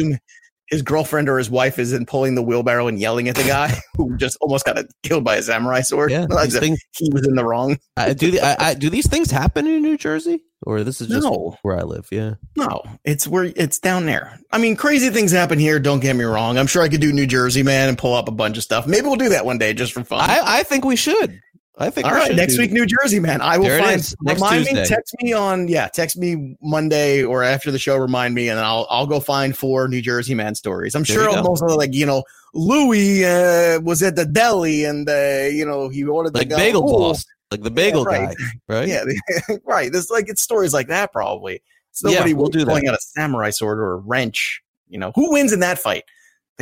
His 0.72 0.82
girlfriend 0.82 1.28
or 1.28 1.38
his 1.38 1.50
wife 1.50 1.78
is 1.78 1.92
in 1.92 2.06
pulling 2.06 2.34
the 2.34 2.42
wheelbarrow 2.42 2.88
and 2.88 2.98
yelling 2.98 3.28
at 3.28 3.36
the 3.36 3.44
guy 3.44 3.72
who 3.96 4.16
just 4.16 4.36
almost 4.40 4.64
got 4.64 4.84
killed 5.02 5.22
by 5.22 5.36
a 5.36 5.42
samurai 5.42 5.82
sword. 5.82 6.10
Yeah, 6.10 6.26
Like 6.30 6.50
things- 6.50 6.80
he 6.96 7.08
was 7.12 7.26
in 7.28 7.34
the 7.36 7.44
wrong. 7.44 7.78
I, 7.96 8.14
do 8.14 8.30
the, 8.32 8.40
I, 8.40 8.70
I, 8.70 8.74
do 8.74 8.88
these 8.90 9.06
things 9.08 9.30
happen 9.30 9.66
in 9.66 9.82
New 9.82 9.98
Jersey, 9.98 10.42
or 10.62 10.82
this 10.82 11.00
is 11.02 11.08
just 11.08 11.24
No. 11.24 11.56
where 11.62 11.78
I 11.78 11.82
live? 11.82 12.08
Yeah. 12.10 12.34
No, 12.56 12.82
it's 13.04 13.28
where 13.28 13.44
it's 13.44 13.78
down 13.78 14.06
there. 14.06 14.38
I 14.50 14.58
mean, 14.58 14.74
crazy 14.76 15.10
things 15.10 15.30
happen 15.30 15.58
here. 15.58 15.78
Don't 15.78 16.00
get 16.00 16.16
me 16.16 16.24
wrong. 16.24 16.56
I'm 16.56 16.66
sure 16.66 16.82
I 16.82 16.88
could 16.88 17.02
do 17.02 17.12
New 17.12 17.26
Jersey, 17.26 17.62
man, 17.62 17.90
and 17.90 17.98
pull 17.98 18.14
up 18.14 18.26
a 18.28 18.32
bunch 18.32 18.56
of 18.56 18.62
stuff. 18.62 18.86
Maybe 18.86 19.06
we'll 19.06 19.16
do 19.16 19.28
that 19.28 19.44
one 19.44 19.58
day 19.58 19.74
just 19.74 19.92
for 19.92 20.02
fun. 20.02 20.20
I, 20.20 20.40
I 20.42 20.62
think 20.62 20.84
we 20.86 20.96
should. 20.96 21.38
I 21.78 21.88
think. 21.90 22.06
All 22.06 22.12
we 22.12 22.18
right, 22.18 22.26
should 22.28 22.36
next 22.36 22.54
do- 22.56 22.60
week, 22.62 22.72
New 22.72 22.84
Jersey, 22.86 23.18
man. 23.18 23.40
I 23.40 23.56
will 23.56 23.64
There 23.64 23.78
it 23.78 23.82
find. 23.84 23.96
is, 24.00 24.14
next 24.22 24.40
remind 24.40 24.64
me, 24.64 24.70
Tuesday. 24.72 24.94
text 24.94 25.14
me 25.22 25.32
on, 25.32 25.68
yeah, 25.68 25.88
text 25.88 26.16
me 26.18 26.56
Monday 26.62 27.22
or 27.24 27.42
after 27.42 27.70
the 27.70 27.78
show. 27.78 27.96
Remind 27.96 28.34
me, 28.34 28.48
and 28.50 28.60
I'll 28.60 28.86
I'll 28.90 29.06
go 29.06 29.20
find 29.20 29.56
four 29.56 29.88
New 29.88 30.02
Jersey 30.02 30.34
man 30.34 30.54
stories. 30.54 30.94
I'm 30.94 31.02
There 31.04 31.16
sure 31.16 31.42
most 31.42 31.62
of 31.62 31.68
the, 31.68 31.76
like 31.76 31.94
you 31.94 32.04
know 32.04 32.24
Louis 32.52 33.24
uh, 33.24 33.80
was 33.80 34.02
at 34.02 34.16
the 34.16 34.26
deli 34.26 34.84
and 34.84 35.08
uh, 35.08 35.48
you 35.50 35.64
know 35.64 35.88
he 35.88 36.04
ordered 36.04 36.34
the 36.34 36.40
like 36.40 36.50
guy- 36.50 36.56
bagel 36.58 36.82
Ooh. 36.88 36.92
boss, 36.92 37.24
like 37.50 37.62
the 37.62 37.70
bagel 37.70 38.04
right. 38.04 38.36
guy, 38.68 38.78
right? 38.80 38.88
Yeah, 38.88 39.04
right. 39.64 39.90
There's 39.90 40.10
like 40.10 40.28
it's 40.28 40.42
stories 40.42 40.74
like 40.74 40.88
that 40.88 41.10
probably. 41.12 41.62
It's 41.90 42.02
Yeah, 42.04 42.16
nobody 42.16 42.34
we'll 42.34 42.48
do 42.48 42.64
pulling 42.66 42.84
that. 42.84 42.92
out 42.92 42.98
a 42.98 43.02
samurai 43.02 43.48
sword 43.50 43.78
or 43.78 43.94
a 43.94 43.96
wrench. 43.96 44.60
You 44.88 44.98
know 44.98 45.12
who 45.14 45.32
wins 45.32 45.54
in 45.54 45.60
that 45.60 45.78
fight? 45.78 46.04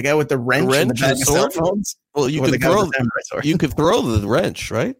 The 0.00 0.04
guy 0.04 0.14
with 0.14 0.30
the 0.30 0.38
wrench, 0.38 0.62
and 0.62 0.70
the 0.70 0.94
wrench 0.94 1.02
and 1.02 1.18
cell 1.18 1.50
sword? 1.50 1.52
phones. 1.52 1.96
Well, 2.14 2.26
you 2.26 2.40
could 2.40 2.58
throw 2.58 2.86
the 2.86 3.40
you 3.44 3.58
could 3.58 3.76
throw 3.76 4.00
the 4.00 4.26
wrench, 4.26 4.70
right? 4.70 4.96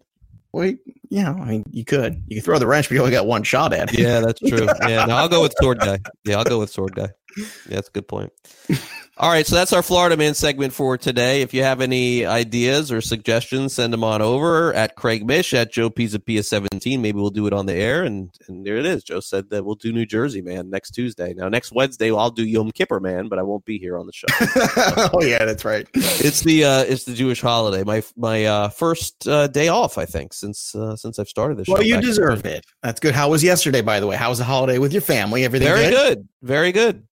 Wait, 0.52 0.80
yeah, 1.08 1.32
I 1.32 1.44
mean, 1.46 1.64
you 1.70 1.86
could. 1.86 2.22
You 2.26 2.36
could 2.36 2.44
throw 2.44 2.58
the 2.58 2.66
wrench, 2.66 2.90
but 2.90 2.96
you 2.96 3.00
only 3.00 3.12
got 3.12 3.24
one 3.24 3.42
shot 3.42 3.72
at 3.72 3.94
it. 3.94 3.98
Yeah, 3.98 4.20
that's 4.20 4.40
true. 4.40 4.68
Yeah, 4.86 5.06
no, 5.06 5.16
I'll 5.16 5.30
go 5.30 5.40
with 5.40 5.54
sword 5.58 5.78
guy. 5.78 6.00
Yeah, 6.26 6.36
I'll 6.36 6.44
go 6.44 6.58
with 6.58 6.68
sword 6.68 6.94
guy. 6.94 7.08
Yeah, 7.38 7.46
that's 7.76 7.88
a 7.88 7.92
good 7.92 8.08
point. 8.08 8.30
All 9.20 9.28
right, 9.28 9.46
so 9.46 9.54
that's 9.54 9.74
our 9.74 9.82
Florida 9.82 10.16
Man 10.16 10.32
segment 10.32 10.72
for 10.72 10.96
today. 10.96 11.42
If 11.42 11.52
you 11.52 11.62
have 11.62 11.82
any 11.82 12.24
ideas 12.24 12.90
or 12.90 13.02
suggestions, 13.02 13.74
send 13.74 13.92
them 13.92 14.02
on 14.02 14.22
over 14.22 14.72
at 14.72 14.96
Craig 14.96 15.26
Mish 15.26 15.52
at 15.52 15.70
Joe 15.70 15.90
Pisapia 15.90 16.42
seventeen. 16.42 17.02
Maybe 17.02 17.20
we'll 17.20 17.28
do 17.28 17.46
it 17.46 17.52
on 17.52 17.66
the 17.66 17.74
air, 17.74 18.02
and 18.02 18.30
and 18.48 18.64
there 18.64 18.78
it 18.78 18.86
is. 18.86 19.04
Joe 19.04 19.20
said 19.20 19.50
that 19.50 19.66
we'll 19.66 19.74
do 19.74 19.92
New 19.92 20.06
Jersey 20.06 20.40
Man 20.40 20.70
next 20.70 20.92
Tuesday. 20.92 21.34
Now 21.34 21.50
next 21.50 21.70
Wednesday 21.70 22.10
I'll 22.10 22.30
do 22.30 22.46
Yom 22.46 22.70
Kippur 22.70 22.98
Man, 22.98 23.28
but 23.28 23.38
I 23.38 23.42
won't 23.42 23.66
be 23.66 23.78
here 23.78 23.98
on 23.98 24.06
the 24.06 24.12
show. 24.14 24.26
oh 25.12 25.22
yeah, 25.22 25.44
that's 25.44 25.66
right. 25.66 25.86
it's 25.92 26.40
the 26.40 26.64
uh 26.64 26.84
it's 26.84 27.04
the 27.04 27.12
Jewish 27.12 27.42
holiday. 27.42 27.84
My 27.84 28.02
my 28.16 28.46
uh 28.46 28.68
first 28.70 29.28
uh, 29.28 29.48
day 29.48 29.68
off, 29.68 29.98
I 29.98 30.06
think, 30.06 30.32
since 30.32 30.74
uh, 30.74 30.96
since 30.96 31.18
I've 31.18 31.28
started 31.28 31.58
this. 31.58 31.66
Show. 31.66 31.74
Well, 31.74 31.82
you 31.82 32.00
deserve 32.00 32.46
it. 32.46 32.64
That's 32.82 33.00
good. 33.00 33.14
How 33.14 33.28
was 33.28 33.44
yesterday, 33.44 33.82
by 33.82 34.00
the 34.00 34.06
way? 34.06 34.16
How 34.16 34.30
was 34.30 34.38
the 34.38 34.44
holiday 34.44 34.78
with 34.78 34.94
your 34.94 35.02
family? 35.02 35.44
Everything 35.44 35.68
Very 35.68 35.90
good? 35.90 36.16
good. 36.16 36.28
Very 36.40 36.72
good. 36.72 37.06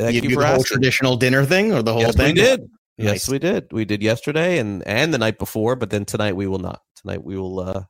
Thank 0.00 0.14
you 0.14 0.22
you, 0.22 0.28
do 0.30 0.34
for 0.34 0.40
the 0.42 0.48
whole 0.48 0.64
traditional 0.64 1.16
dinner 1.16 1.44
thing 1.44 1.72
or 1.72 1.82
the 1.82 1.92
whole 1.92 2.02
yes, 2.02 2.16
thing? 2.16 2.34
we 2.34 2.40
did. 2.40 2.60
Nice. 2.60 2.68
Yes, 2.98 3.28
we 3.28 3.38
did. 3.38 3.72
We 3.72 3.84
did 3.84 4.02
yesterday 4.02 4.58
and 4.58 4.86
and 4.86 5.12
the 5.12 5.18
night 5.18 5.38
before, 5.38 5.76
but 5.76 5.90
then 5.90 6.04
tonight 6.04 6.36
we 6.36 6.46
will 6.46 6.58
not. 6.58 6.80
Tonight 6.96 7.24
we 7.24 7.36
will 7.36 7.60
uh 7.60 7.84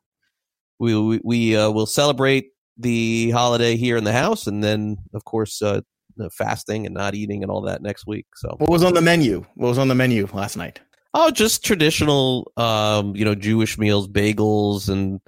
we 0.78 0.98
we, 0.98 1.20
we 1.24 1.56
uh, 1.56 1.70
will 1.70 1.86
celebrate 1.86 2.46
the 2.76 3.30
holiday 3.30 3.76
here 3.76 3.96
in 3.96 4.04
the 4.04 4.12
house, 4.12 4.46
and 4.46 4.62
then 4.62 4.96
of 5.14 5.24
course 5.24 5.61
uh, 5.62 5.80
the 6.16 6.30
fasting 6.30 6.86
and 6.86 6.94
not 6.94 7.14
eating 7.14 7.42
and 7.42 7.50
all 7.50 7.62
that 7.62 7.82
next 7.82 8.06
week. 8.06 8.26
So 8.36 8.54
What 8.58 8.70
was 8.70 8.84
on 8.84 8.94
the 8.94 9.00
menu? 9.00 9.44
What 9.54 9.68
was 9.68 9.78
on 9.78 9.88
the 9.88 9.94
menu 9.94 10.28
last 10.32 10.56
night? 10.56 10.80
Oh, 11.12 11.30
just 11.30 11.64
traditional, 11.64 12.52
um, 12.56 13.16
you 13.16 13.24
know, 13.24 13.34
Jewish 13.34 13.78
meals, 13.78 14.06
bagels 14.06 14.88
and 14.88 15.20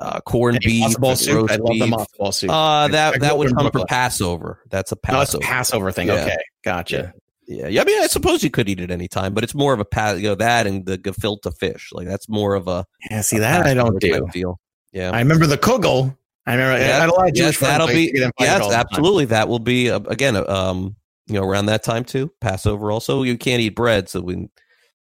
uh, 0.00 0.20
corned 0.22 0.56
Any 0.64 0.66
beef, 0.66 0.96
matzo 0.96 1.00
ball 1.00 1.16
soup? 1.16 1.34
roast 1.36 1.52
I 1.52 1.56
love 1.56 1.66
the 1.78 1.84
beef. 1.84 1.94
matzo 1.94 2.16
ball 2.18 2.32
soup. 2.32 2.50
Uh, 2.50 2.88
that 2.88 3.10
grew 3.12 3.20
that 3.20 3.38
would 3.38 3.54
come 3.54 3.70
for 3.70 3.84
Passover. 3.86 4.60
That's 4.70 4.92
a 4.92 4.96
No, 5.10 5.20
it's 5.20 5.30
Passover. 5.32 5.44
a 5.44 5.46
Passover 5.46 5.92
thing. 5.92 6.08
Yeah. 6.08 6.14
Okay, 6.24 6.36
gotcha. 6.64 7.14
Yeah, 7.46 7.66
yeah. 7.68 7.82
I 7.82 7.84
mean, 7.84 8.00
I 8.02 8.06
suppose 8.06 8.42
you 8.44 8.50
could 8.50 8.68
eat 8.68 8.80
it 8.80 8.90
anytime, 8.90 9.34
but 9.34 9.42
it's 9.44 9.54
more 9.54 9.72
of 9.72 9.80
a 9.80 9.84
pa- 9.84 10.12
you 10.12 10.24
know 10.28 10.34
that 10.36 10.66
and 10.66 10.86
the 10.86 10.96
gefilte 10.98 11.52
fish. 11.58 11.90
Like 11.92 12.06
that's 12.06 12.28
more 12.28 12.54
of 12.54 12.68
a 12.68 12.86
Yeah, 13.10 13.20
see 13.22 13.36
a 13.36 13.40
that 13.40 13.66
I 13.66 13.74
don't 13.74 13.98
do. 14.00 14.26
deal. 14.32 14.60
Yeah, 14.92 15.10
I 15.10 15.18
remember 15.18 15.46
the 15.46 15.58
kugel. 15.58 16.16
I 16.46 16.52
remember 16.54 16.74
I 16.74 16.78
had 16.86 17.08
a 17.08 17.12
lot 17.12 17.28
of 17.28 17.36
yes, 17.36 17.58
that'll 17.58 17.86
be 17.88 18.06
to 18.06 18.12
get 18.12 18.22
invited 18.22 18.34
yes, 18.40 18.58
the 18.60 18.70
time. 18.72 18.86
absolutely. 18.90 19.24
That 19.26 19.48
will 19.48 19.58
be 19.58 19.90
uh, 19.90 19.98
again, 20.06 20.36
uh, 20.36 20.44
um, 20.46 20.96
you 21.26 21.34
know, 21.34 21.44
around 21.44 21.66
that 21.66 21.82
time 21.82 22.04
too. 22.04 22.32
Passover 22.40 22.90
also. 22.90 23.22
You 23.22 23.36
can't 23.36 23.60
eat 23.60 23.74
bread, 23.76 24.08
so 24.08 24.20
we 24.20 24.48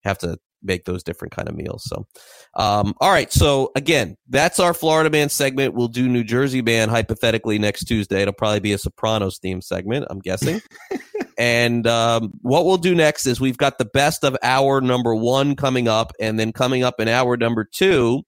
have 0.04 0.18
to 0.18 0.38
make 0.64 0.84
those 0.84 1.02
different 1.02 1.32
kind 1.32 1.48
of 1.48 1.54
meals. 1.54 1.84
So, 1.84 2.06
um, 2.54 2.94
all 3.00 3.10
right. 3.10 3.32
So 3.32 3.70
again, 3.76 4.16
that's 4.28 4.58
our 4.58 4.74
Florida 4.74 5.10
Man 5.10 5.28
segment. 5.28 5.74
We'll 5.74 5.88
do 5.88 6.08
New 6.08 6.24
Jersey 6.24 6.62
Man 6.62 6.88
hypothetically 6.88 7.58
next 7.58 7.84
Tuesday. 7.84 8.22
It'll 8.22 8.34
probably 8.34 8.60
be 8.60 8.72
a 8.72 8.78
Sopranos 8.78 9.38
theme 9.38 9.60
segment, 9.60 10.06
I'm 10.10 10.20
guessing. 10.20 10.60
and 11.38 11.86
um, 11.86 12.32
what 12.42 12.64
we'll 12.64 12.76
do 12.76 12.94
next 12.94 13.26
is 13.26 13.40
we've 13.40 13.58
got 13.58 13.78
the 13.78 13.84
best 13.84 14.24
of 14.24 14.36
hour 14.42 14.80
number 14.80 15.14
one 15.14 15.56
coming 15.56 15.88
up, 15.88 16.12
and 16.20 16.38
then 16.38 16.52
coming 16.52 16.82
up 16.82 17.00
in 17.00 17.08
hour 17.08 17.36
number 17.36 17.64
two, 17.64 18.22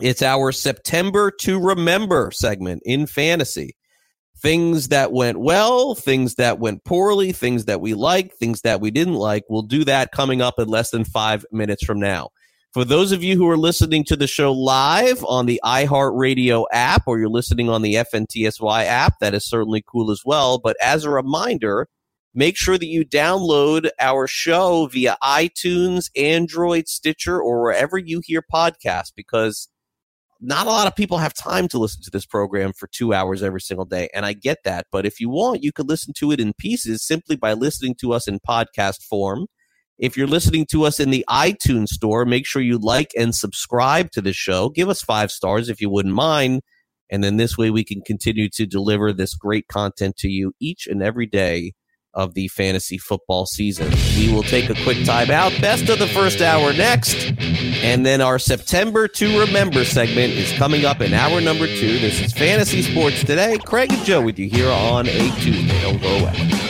it's 0.00 0.22
our 0.22 0.52
September 0.52 1.30
to 1.40 1.60
Remember 1.60 2.30
segment 2.32 2.82
in 2.84 3.06
fantasy. 3.06 3.74
Things 4.42 4.88
that 4.88 5.12
went 5.12 5.38
well, 5.38 5.94
things 5.94 6.36
that 6.36 6.58
went 6.58 6.84
poorly, 6.84 7.32
things 7.32 7.66
that 7.66 7.80
we 7.80 7.94
liked, 7.94 8.38
things 8.38 8.62
that 8.62 8.80
we 8.80 8.90
didn't 8.90 9.14
like. 9.14 9.44
We'll 9.48 9.62
do 9.62 9.84
that 9.84 10.12
coming 10.12 10.40
up 10.40 10.58
in 10.58 10.68
less 10.68 10.90
than 10.90 11.04
five 11.04 11.44
minutes 11.52 11.84
from 11.84 12.00
now. 12.00 12.30
For 12.72 12.84
those 12.84 13.10
of 13.10 13.24
you 13.24 13.36
who 13.36 13.48
are 13.50 13.56
listening 13.56 14.04
to 14.04 14.16
the 14.16 14.28
show 14.28 14.52
live 14.52 15.24
on 15.24 15.46
the 15.46 15.60
iHeartRadio 15.64 16.66
app 16.72 17.02
or 17.06 17.18
you're 17.18 17.28
listening 17.28 17.68
on 17.68 17.82
the 17.82 17.94
FNTSY 17.94 18.84
app, 18.84 19.14
that 19.20 19.34
is 19.34 19.44
certainly 19.44 19.82
cool 19.84 20.12
as 20.12 20.22
well. 20.24 20.58
But 20.58 20.76
as 20.80 21.04
a 21.04 21.10
reminder, 21.10 21.88
make 22.32 22.56
sure 22.56 22.78
that 22.78 22.86
you 22.86 23.04
download 23.04 23.90
our 23.98 24.28
show 24.28 24.86
via 24.86 25.16
iTunes, 25.20 26.10
Android, 26.16 26.86
Stitcher, 26.86 27.40
or 27.42 27.60
wherever 27.60 27.98
you 27.98 28.22
hear 28.24 28.40
podcasts 28.40 29.10
because 29.16 29.68
not 30.40 30.66
a 30.66 30.70
lot 30.70 30.86
of 30.86 30.96
people 30.96 31.18
have 31.18 31.34
time 31.34 31.68
to 31.68 31.78
listen 31.78 32.02
to 32.02 32.10
this 32.10 32.24
program 32.24 32.72
for 32.72 32.86
two 32.88 33.12
hours 33.12 33.42
every 33.42 33.60
single 33.60 33.84
day. 33.84 34.08
And 34.14 34.24
I 34.24 34.32
get 34.32 34.58
that. 34.64 34.86
But 34.90 35.04
if 35.04 35.20
you 35.20 35.28
want, 35.28 35.62
you 35.62 35.72
could 35.72 35.88
listen 35.88 36.14
to 36.18 36.32
it 36.32 36.40
in 36.40 36.54
pieces 36.54 37.06
simply 37.06 37.36
by 37.36 37.52
listening 37.52 37.94
to 38.00 38.12
us 38.12 38.26
in 38.26 38.40
podcast 38.40 39.02
form. 39.02 39.46
If 39.98 40.16
you're 40.16 40.26
listening 40.26 40.66
to 40.70 40.84
us 40.84 40.98
in 40.98 41.10
the 41.10 41.24
iTunes 41.28 41.88
store, 41.88 42.24
make 42.24 42.46
sure 42.46 42.62
you 42.62 42.78
like 42.78 43.10
and 43.18 43.34
subscribe 43.34 44.10
to 44.12 44.22
the 44.22 44.32
show. 44.32 44.70
Give 44.70 44.88
us 44.88 45.02
five 45.02 45.30
stars 45.30 45.68
if 45.68 45.80
you 45.80 45.90
wouldn't 45.90 46.14
mind. 46.14 46.62
And 47.10 47.22
then 47.22 47.36
this 47.36 47.58
way 47.58 47.70
we 47.70 47.84
can 47.84 48.00
continue 48.00 48.48
to 48.54 48.64
deliver 48.64 49.12
this 49.12 49.34
great 49.34 49.68
content 49.68 50.16
to 50.18 50.28
you 50.28 50.52
each 50.58 50.86
and 50.86 51.02
every 51.02 51.26
day 51.26 51.72
of 52.14 52.34
the 52.34 52.48
fantasy 52.48 52.98
football 52.98 53.46
season. 53.46 53.90
We 54.16 54.32
will 54.32 54.42
take 54.42 54.70
a 54.70 54.74
quick 54.82 55.04
time 55.04 55.30
out. 55.30 55.52
Best 55.60 55.88
of 55.88 55.98
the 55.98 56.06
first 56.06 56.40
hour 56.40 56.72
next. 56.72 57.32
And 57.82 58.04
then 58.04 58.20
our 58.20 58.38
September 58.38 59.08
to 59.08 59.40
Remember 59.40 59.84
segment 59.84 60.32
is 60.32 60.52
coming 60.52 60.84
up 60.84 61.00
in 61.00 61.12
hour 61.12 61.40
number 61.40 61.66
two. 61.66 61.98
This 61.98 62.20
is 62.20 62.32
Fantasy 62.32 62.82
Sports 62.82 63.20
Today. 63.20 63.58
Craig 63.58 63.92
and 63.92 64.04
Joe 64.04 64.22
with 64.22 64.38
you 64.38 64.48
here 64.48 64.70
on 64.70 65.08
a 65.08 65.30
Tuesday. 65.40 65.80
Don't 65.82 66.00
go 66.00 66.08
away. 66.18 66.69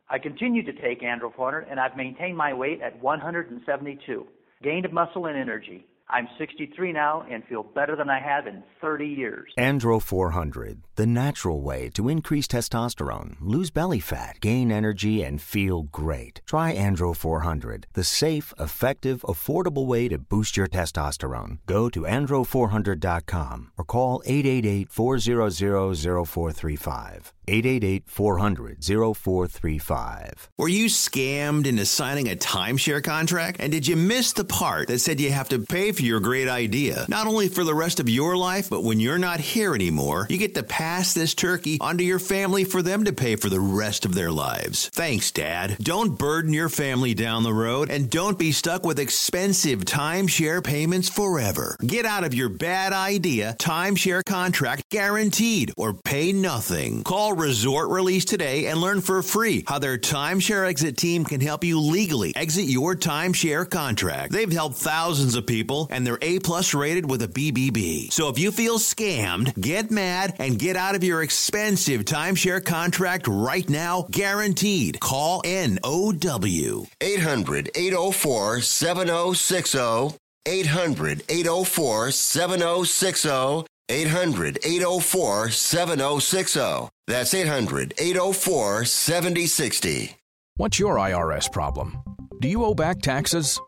I 0.11 0.19
continue 0.19 0.61
to 0.63 0.73
take 0.73 1.01
Andro 1.01 1.33
400 1.33 1.67
and 1.69 1.79
I've 1.79 1.95
maintained 1.95 2.35
my 2.35 2.53
weight 2.53 2.81
at 2.81 3.01
172. 3.01 4.27
Gained 4.61 4.91
muscle 4.91 5.27
and 5.27 5.37
energy. 5.37 5.85
I'm 6.11 6.27
63 6.37 6.91
now 6.91 7.25
and 7.29 7.43
feel 7.45 7.63
better 7.63 7.95
than 7.95 8.09
I 8.09 8.19
have 8.19 8.45
in 8.45 8.63
30 8.81 9.07
years. 9.07 9.51
Andro 9.57 10.01
400, 10.01 10.81
the 10.95 11.05
natural 11.05 11.61
way 11.61 11.89
to 11.93 12.09
increase 12.09 12.47
testosterone, 12.47 13.37
lose 13.39 13.71
belly 13.71 14.01
fat, 14.01 14.41
gain 14.41 14.73
energy, 14.73 15.23
and 15.23 15.41
feel 15.41 15.83
great. 15.83 16.41
Try 16.45 16.75
Andro 16.75 17.15
400, 17.15 17.87
the 17.93 18.03
safe, 18.03 18.53
effective, 18.59 19.21
affordable 19.21 19.85
way 19.85 20.09
to 20.09 20.17
boost 20.17 20.57
your 20.57 20.67
testosterone. 20.67 21.59
Go 21.65 21.89
to 21.89 22.01
andro400.com 22.01 23.71
or 23.77 23.85
call 23.85 24.21
888 24.25 24.89
400 24.91 25.53
0435. 25.53 27.33
888 27.47 28.03
400 28.07 28.83
0435. 28.83 30.49
Were 30.57 30.67
you 30.67 30.85
scammed 30.85 31.65
into 31.65 31.85
signing 31.85 32.29
a 32.29 32.35
timeshare 32.35 33.03
contract? 33.03 33.57
And 33.59 33.71
did 33.71 33.87
you 33.87 33.95
miss 33.95 34.33
the 34.33 34.45
part 34.45 34.87
that 34.87 34.99
said 34.99 35.19
you 35.19 35.31
have 35.31 35.49
to 35.49 35.59
pay 35.59 35.91
for 35.91 36.00
your 36.05 36.19
great 36.19 36.47
idea? 36.47 37.05
Not 37.09 37.27
only 37.27 37.47
for 37.47 37.63
the 37.63 37.75
rest 37.75 37.99
of 37.99 38.09
your 38.09 38.37
life, 38.37 38.69
but 38.69 38.83
when 38.83 38.99
you're 38.99 39.17
not 39.17 39.39
here 39.39 39.75
anymore, 39.75 40.27
you 40.29 40.37
get 40.37 40.55
to 40.55 40.63
pass 40.63 41.13
this 41.13 41.33
turkey 41.33 41.77
onto 41.79 42.03
your 42.03 42.19
family 42.19 42.63
for 42.63 42.81
them 42.81 43.05
to 43.05 43.13
pay 43.13 43.35
for 43.35 43.49
the 43.49 43.59
rest 43.59 44.05
of 44.05 44.15
their 44.15 44.31
lives. 44.31 44.89
Thanks, 44.89 45.31
Dad. 45.31 45.77
Don't 45.79 46.17
burden 46.17 46.53
your 46.53 46.69
family 46.69 47.13
down 47.13 47.43
the 47.43 47.53
road 47.53 47.89
and 47.89 48.09
don't 48.09 48.37
be 48.37 48.51
stuck 48.51 48.85
with 48.85 48.99
expensive 48.99 49.79
timeshare 49.79 50.63
payments 50.63 51.09
forever. 51.09 51.77
Get 51.85 52.05
out 52.05 52.23
of 52.23 52.33
your 52.33 52.49
bad 52.49 52.93
idea 52.93 53.55
timeshare 53.59 54.23
contract 54.25 54.89
guaranteed 54.89 55.71
or 55.77 55.93
pay 55.93 56.31
nothing. 56.31 57.03
Call 57.03 57.33
Resort 57.33 57.89
Release 57.89 58.25
today 58.25 58.67
and 58.67 58.79
learn 58.81 59.01
for 59.01 59.21
free 59.21 59.63
how 59.67 59.79
their 59.79 59.97
timeshare 59.97 60.67
exit 60.67 60.97
team 60.97 61.25
can 61.25 61.41
help 61.41 61.63
you 61.63 61.79
legally 61.79 62.35
exit 62.35 62.65
your 62.65 62.95
timeshare 62.95 63.69
contract. 63.69 64.31
They've 64.31 64.51
helped 64.51 64.75
thousands 64.75 65.35
of 65.35 65.45
people 65.45 65.80
and 65.89 66.05
they're 66.05 66.17
A 66.21 66.39
plus 66.39 66.73
rated 66.73 67.09
with 67.09 67.21
a 67.21 67.27
BBB. 67.27 68.11
So 68.11 68.29
if 68.29 68.37
you 68.37 68.51
feel 68.51 68.79
scammed, 68.79 69.59
get 69.59 69.91
mad 69.91 70.35
and 70.39 70.59
get 70.59 70.75
out 70.75 70.95
of 70.95 71.03
your 71.03 71.21
expensive 71.23 72.05
timeshare 72.05 72.63
contract 72.63 73.27
right 73.27 73.67
now, 73.69 74.05
guaranteed. 74.11 74.99
Call 74.99 75.41
NOW. 75.45 76.87
800 77.01 77.71
804 77.75 78.61
7060. 78.61 80.17
800 80.47 81.23
804 81.29 82.11
7060. 82.11 83.65
800 83.89 84.59
804 84.63 85.49
7060. 85.49 86.89
That's 87.07 87.33
800 87.33 87.93
804 87.97 88.85
7060. 88.85 90.15
What's 90.55 90.79
your 90.79 90.95
IRS 90.95 91.51
problem? 91.51 92.01
Do 92.39 92.47
you 92.47 92.63
owe 92.63 92.73
back 92.73 93.01
taxes? 93.01 93.59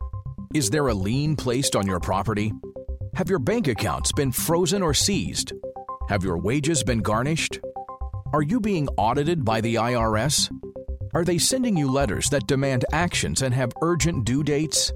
Is 0.53 0.69
there 0.69 0.87
a 0.87 0.93
lien 0.93 1.35
placed 1.35 1.75
on 1.75 1.87
your 1.87 1.99
property? 1.99 2.53
Have 3.15 3.27
your 3.27 3.39
bank 3.39 3.67
accounts 3.67 4.11
been 4.11 4.31
frozen 4.31 4.83
or 4.83 4.93
seized? 4.93 5.51
Have 6.09 6.23
your 6.23 6.37
wages 6.37 6.83
been 6.83 6.99
garnished? 6.99 7.59
Are 8.33 8.43
you 8.43 8.59
being 8.59 8.87
audited 8.89 9.43
by 9.43 9.61
the 9.61 9.75
IRS? 9.75 10.51
Are 11.15 11.23
they 11.23 11.39
sending 11.39 11.75
you 11.75 11.89
letters 11.89 12.29
that 12.29 12.45
demand 12.45 12.85
actions 12.93 13.41
and 13.41 13.51
have 13.51 13.71
urgent 13.81 14.25
due 14.25 14.43
dates? 14.43 14.93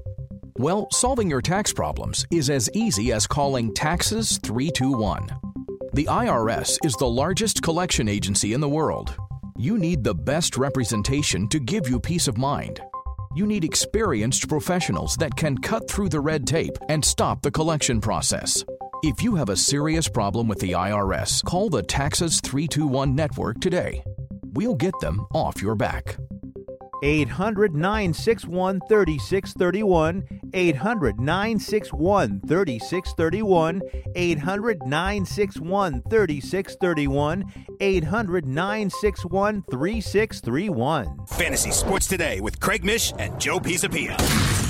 Well, 0.58 0.86
solving 0.92 1.28
your 1.28 1.42
tax 1.42 1.72
problems 1.72 2.24
is 2.30 2.50
as 2.50 2.70
easy 2.72 3.10
as 3.10 3.26
calling 3.26 3.74
Taxes 3.74 4.38
321. 4.44 5.28
The 5.92 6.04
IRS 6.04 6.78
is 6.84 6.94
the 6.94 7.08
largest 7.08 7.62
collection 7.62 8.08
agency 8.08 8.52
in 8.52 8.60
the 8.60 8.68
world. 8.68 9.16
You 9.56 9.76
need 9.76 10.04
the 10.04 10.14
best 10.14 10.56
representation 10.56 11.48
to 11.48 11.58
give 11.58 11.88
you 11.88 11.98
peace 11.98 12.28
of 12.28 12.38
mind. 12.38 12.80
You 13.38 13.46
need 13.46 13.62
experienced 13.62 14.48
professionals 14.48 15.14
that 15.18 15.36
can 15.36 15.56
cut 15.58 15.88
through 15.88 16.08
the 16.08 16.18
red 16.18 16.44
tape 16.44 16.76
and 16.88 17.04
stop 17.04 17.40
the 17.40 17.52
collection 17.52 18.00
process. 18.00 18.64
If 19.04 19.22
you 19.22 19.36
have 19.36 19.48
a 19.48 19.56
serious 19.56 20.08
problem 20.08 20.48
with 20.48 20.58
the 20.58 20.72
IRS, 20.72 21.44
call 21.44 21.68
the 21.68 21.84
Taxes 21.84 22.40
321 22.40 23.14
network 23.14 23.60
today. 23.60 24.02
We'll 24.54 24.74
get 24.74 24.98
them 25.00 25.24
off 25.32 25.62
your 25.62 25.76
back. 25.76 26.16
800 27.02 27.74
961 27.74 28.80
3631. 28.88 30.24
800 30.54 31.20
961 31.20 32.40
3631. 32.40 33.82
800 34.14 34.82
961 34.86 36.02
3631. 36.02 37.44
800 37.80 38.46
961 38.46 39.62
3631. 39.70 41.26
Fantasy 41.26 41.70
Sports 41.70 42.06
Today 42.06 42.40
with 42.40 42.60
Craig 42.60 42.84
Mish 42.84 43.12
and 43.18 43.40
Joe 43.40 43.58
Pisapia. 43.58 44.67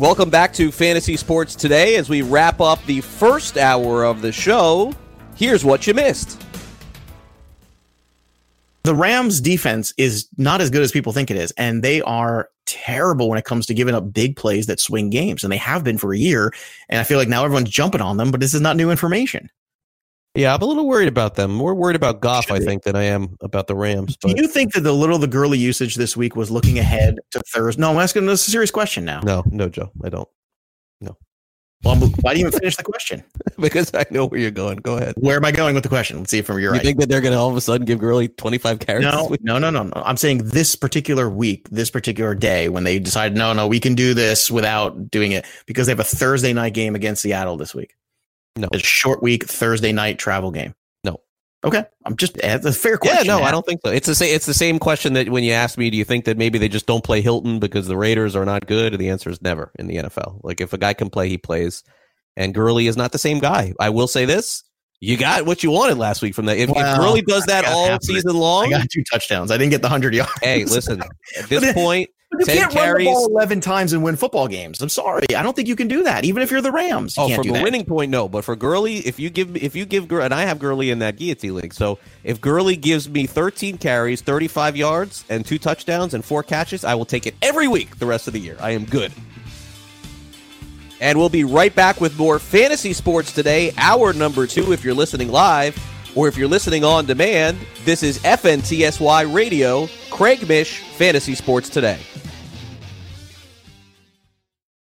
Welcome 0.00 0.30
back 0.30 0.54
to 0.54 0.72
Fantasy 0.72 1.18
Sports 1.18 1.54
Today 1.54 1.96
as 1.96 2.08
we 2.08 2.22
wrap 2.22 2.58
up 2.58 2.82
the 2.86 3.02
first 3.02 3.58
hour 3.58 4.02
of 4.02 4.22
the 4.22 4.32
show. 4.32 4.94
Here's 5.36 5.62
what 5.62 5.86
you 5.86 5.92
missed. 5.92 6.42
The 8.84 8.94
Rams 8.94 9.42
defense 9.42 9.92
is 9.98 10.26
not 10.38 10.62
as 10.62 10.70
good 10.70 10.80
as 10.80 10.90
people 10.90 11.12
think 11.12 11.30
it 11.30 11.36
is, 11.36 11.50
and 11.58 11.82
they 11.82 12.00
are 12.00 12.48
terrible 12.64 13.28
when 13.28 13.38
it 13.38 13.44
comes 13.44 13.66
to 13.66 13.74
giving 13.74 13.94
up 13.94 14.10
big 14.10 14.36
plays 14.36 14.64
that 14.68 14.80
swing 14.80 15.10
games, 15.10 15.44
and 15.44 15.52
they 15.52 15.58
have 15.58 15.84
been 15.84 15.98
for 15.98 16.14
a 16.14 16.18
year. 16.18 16.50
And 16.88 16.98
I 16.98 17.04
feel 17.04 17.18
like 17.18 17.28
now 17.28 17.44
everyone's 17.44 17.68
jumping 17.68 18.00
on 18.00 18.16
them, 18.16 18.30
but 18.30 18.40
this 18.40 18.54
is 18.54 18.62
not 18.62 18.78
new 18.78 18.90
information. 18.90 19.50
Yeah, 20.34 20.54
I'm 20.54 20.62
a 20.62 20.64
little 20.64 20.86
worried 20.86 21.08
about 21.08 21.34
them. 21.34 21.52
More 21.52 21.74
worried 21.74 21.96
about 21.96 22.20
Goff, 22.20 22.52
I 22.52 22.60
think, 22.60 22.84
than 22.84 22.94
I 22.94 23.02
am 23.02 23.36
about 23.40 23.66
the 23.66 23.74
Rams. 23.74 24.16
But. 24.16 24.36
Do 24.36 24.42
you 24.42 24.46
think 24.46 24.74
that 24.74 24.82
the 24.82 24.92
little 24.92 25.18
the 25.18 25.26
Gurley 25.26 25.58
usage 25.58 25.96
this 25.96 26.16
week 26.16 26.36
was 26.36 26.52
looking 26.52 26.78
ahead 26.78 27.18
to 27.32 27.40
Thursday? 27.52 27.80
No, 27.80 27.90
I'm 27.90 27.98
asking 27.98 28.28
a 28.28 28.36
serious 28.36 28.70
question 28.70 29.04
now. 29.04 29.20
No, 29.20 29.42
no, 29.50 29.68
Joe, 29.68 29.90
I 30.04 30.08
don't. 30.08 30.28
No. 31.00 31.16
Well, 31.82 31.96
why 32.20 32.34
do 32.34 32.40
you 32.40 32.46
even 32.46 32.60
finish 32.60 32.76
the 32.76 32.84
question? 32.84 33.24
because 33.58 33.92
I 33.92 34.04
know 34.12 34.26
where 34.26 34.38
you're 34.38 34.52
going. 34.52 34.76
Go 34.76 34.98
ahead. 34.98 35.14
Where 35.16 35.36
am 35.36 35.44
I 35.44 35.50
going 35.50 35.74
with 35.74 35.82
the 35.82 35.88
question? 35.88 36.18
Let's 36.18 36.30
see 36.30 36.38
if 36.38 36.48
you're 36.48 36.60
you 36.60 36.70
right. 36.70 36.80
think 36.80 37.00
that 37.00 37.08
they're 37.08 37.20
going 37.20 37.32
to 37.32 37.38
all 37.38 37.50
of 37.50 37.56
a 37.56 37.60
sudden 37.60 37.84
give 37.84 37.98
Gurley 37.98 38.28
25 38.28 38.78
carries? 38.78 39.02
No, 39.02 39.34
no, 39.40 39.58
no, 39.58 39.70
no, 39.70 39.82
no. 39.82 39.92
I'm 39.96 40.16
saying 40.16 40.44
this 40.44 40.76
particular 40.76 41.28
week, 41.28 41.68
this 41.70 41.90
particular 41.90 42.36
day, 42.36 42.68
when 42.68 42.84
they 42.84 43.00
decide, 43.00 43.34
no, 43.34 43.52
no, 43.52 43.66
we 43.66 43.80
can 43.80 43.96
do 43.96 44.14
this 44.14 44.48
without 44.48 45.10
doing 45.10 45.32
it 45.32 45.44
because 45.66 45.86
they 45.86 45.92
have 45.92 45.98
a 45.98 46.04
Thursday 46.04 46.52
night 46.52 46.74
game 46.74 46.94
against 46.94 47.22
Seattle 47.22 47.56
this 47.56 47.74
week. 47.74 47.96
No, 48.60 48.68
it's 48.72 48.82
a 48.82 48.86
short 48.86 49.22
week, 49.22 49.46
Thursday 49.46 49.92
night 49.92 50.18
travel 50.18 50.50
game. 50.50 50.74
No. 51.04 51.20
Okay, 51.64 51.84
I'm 52.04 52.16
just 52.16 52.36
it's 52.38 52.64
a 52.64 52.72
fair 52.72 52.98
question. 52.98 53.26
Yeah, 53.26 53.38
no. 53.38 53.42
I 53.42 53.50
don't 53.50 53.64
think 53.66 53.80
so. 53.84 53.90
It's 53.90 54.06
the 54.06 54.14
same. 54.14 54.34
It's 54.34 54.46
the 54.46 54.54
same 54.54 54.78
question 54.78 55.14
that 55.14 55.30
when 55.30 55.44
you 55.44 55.52
asked 55.52 55.78
me, 55.78 55.90
do 55.90 55.96
you 55.96 56.04
think 56.04 56.24
that 56.26 56.36
maybe 56.36 56.58
they 56.58 56.68
just 56.68 56.86
don't 56.86 57.04
play 57.04 57.20
Hilton 57.20 57.58
because 57.58 57.86
the 57.86 57.96
Raiders 57.96 58.36
are 58.36 58.44
not 58.44 58.66
good? 58.66 58.92
And 58.92 59.00
the 59.00 59.08
answer 59.08 59.30
is 59.30 59.42
never 59.42 59.72
in 59.78 59.86
the 59.86 59.96
NFL. 59.96 60.40
Like 60.42 60.60
if 60.60 60.72
a 60.72 60.78
guy 60.78 60.94
can 60.94 61.10
play, 61.10 61.28
he 61.28 61.38
plays. 61.38 61.82
And 62.36 62.54
Gurley 62.54 62.86
is 62.86 62.96
not 62.96 63.12
the 63.12 63.18
same 63.18 63.40
guy. 63.40 63.74
I 63.80 63.90
will 63.90 64.06
say 64.06 64.24
this: 64.24 64.62
you 65.00 65.16
got 65.16 65.46
what 65.46 65.62
you 65.62 65.70
wanted 65.70 65.96
last 65.98 66.22
week 66.22 66.34
from 66.34 66.46
that. 66.46 66.58
If, 66.58 66.68
Well, 66.70 66.84
if 66.94 66.98
Gurley 66.98 67.22
does 67.22 67.44
that 67.46 67.64
all 67.64 67.98
season 68.02 68.36
long, 68.36 68.66
I 68.66 68.78
got 68.80 68.90
two 68.90 69.02
touchdowns. 69.04 69.50
I 69.50 69.56
didn't 69.56 69.70
get 69.70 69.82
the 69.82 69.88
hundred 69.88 70.14
yards. 70.14 70.32
hey, 70.42 70.64
listen. 70.64 71.00
At 71.38 71.48
this 71.48 71.72
point, 71.72 72.10
But 72.30 72.40
you 72.40 72.46
ten 72.46 72.56
can't 72.56 72.74
run 72.74 72.74
the 72.74 72.80
carries. 72.84 73.06
ball 73.06 73.26
eleven 73.26 73.60
times 73.60 73.92
and 73.94 74.02
win 74.04 74.16
football 74.16 74.46
games. 74.46 74.80
I'm 74.82 74.88
sorry, 74.90 75.34
I 75.34 75.42
don't 75.42 75.56
think 75.56 75.68
you 75.68 75.76
can 75.76 75.88
do 75.88 76.02
that. 76.04 76.24
Even 76.24 76.42
if 76.42 76.50
you're 76.50 76.60
the 76.60 76.70
Rams, 76.70 77.16
you 77.16 77.22
Oh, 77.22 77.34
from 77.34 77.48
a 77.48 77.52
that. 77.54 77.62
winning 77.62 77.84
point, 77.84 78.10
no. 78.10 78.28
But 78.28 78.44
for 78.44 78.54
Gurley, 78.56 78.96
if 78.98 79.18
you 79.18 79.30
give 79.30 79.56
if 79.56 79.74
you 79.74 79.84
give 79.86 80.06
Gurley, 80.06 80.26
and 80.26 80.34
I 80.34 80.42
have 80.42 80.58
Gurley 80.58 80.90
in 80.90 80.98
that 81.00 81.16
guillotine 81.16 81.54
league, 81.54 81.72
so 81.74 81.98
if 82.22 82.40
Gurley 82.40 82.76
gives 82.76 83.08
me 83.08 83.26
13 83.26 83.78
carries, 83.78 84.20
35 84.20 84.76
yards, 84.76 85.24
and 85.30 85.46
two 85.46 85.58
touchdowns 85.58 86.12
and 86.14 86.22
four 86.24 86.42
catches, 86.42 86.84
I 86.84 86.94
will 86.94 87.06
take 87.06 87.26
it 87.26 87.34
every 87.42 87.68
week 87.68 87.98
the 87.98 88.06
rest 88.06 88.26
of 88.26 88.34
the 88.34 88.40
year. 88.40 88.56
I 88.60 88.72
am 88.72 88.84
good. 88.84 89.12
And 91.00 91.18
we'll 91.18 91.30
be 91.30 91.44
right 91.44 91.74
back 91.74 92.00
with 92.00 92.16
more 92.18 92.38
fantasy 92.38 92.92
sports 92.92 93.32
today, 93.32 93.72
hour 93.78 94.12
number 94.12 94.46
two. 94.46 94.72
If 94.72 94.84
you're 94.84 94.94
listening 94.94 95.30
live, 95.30 95.78
or 96.14 96.28
if 96.28 96.36
you're 96.36 96.48
listening 96.48 96.84
on 96.84 97.06
demand, 97.06 97.58
this 97.84 98.02
is 98.02 98.18
FNTSY 98.18 99.32
Radio, 99.32 99.88
Craig 100.10 100.46
Mish, 100.48 100.80
Fantasy 100.96 101.34
Sports 101.34 101.68
Today. 101.68 101.98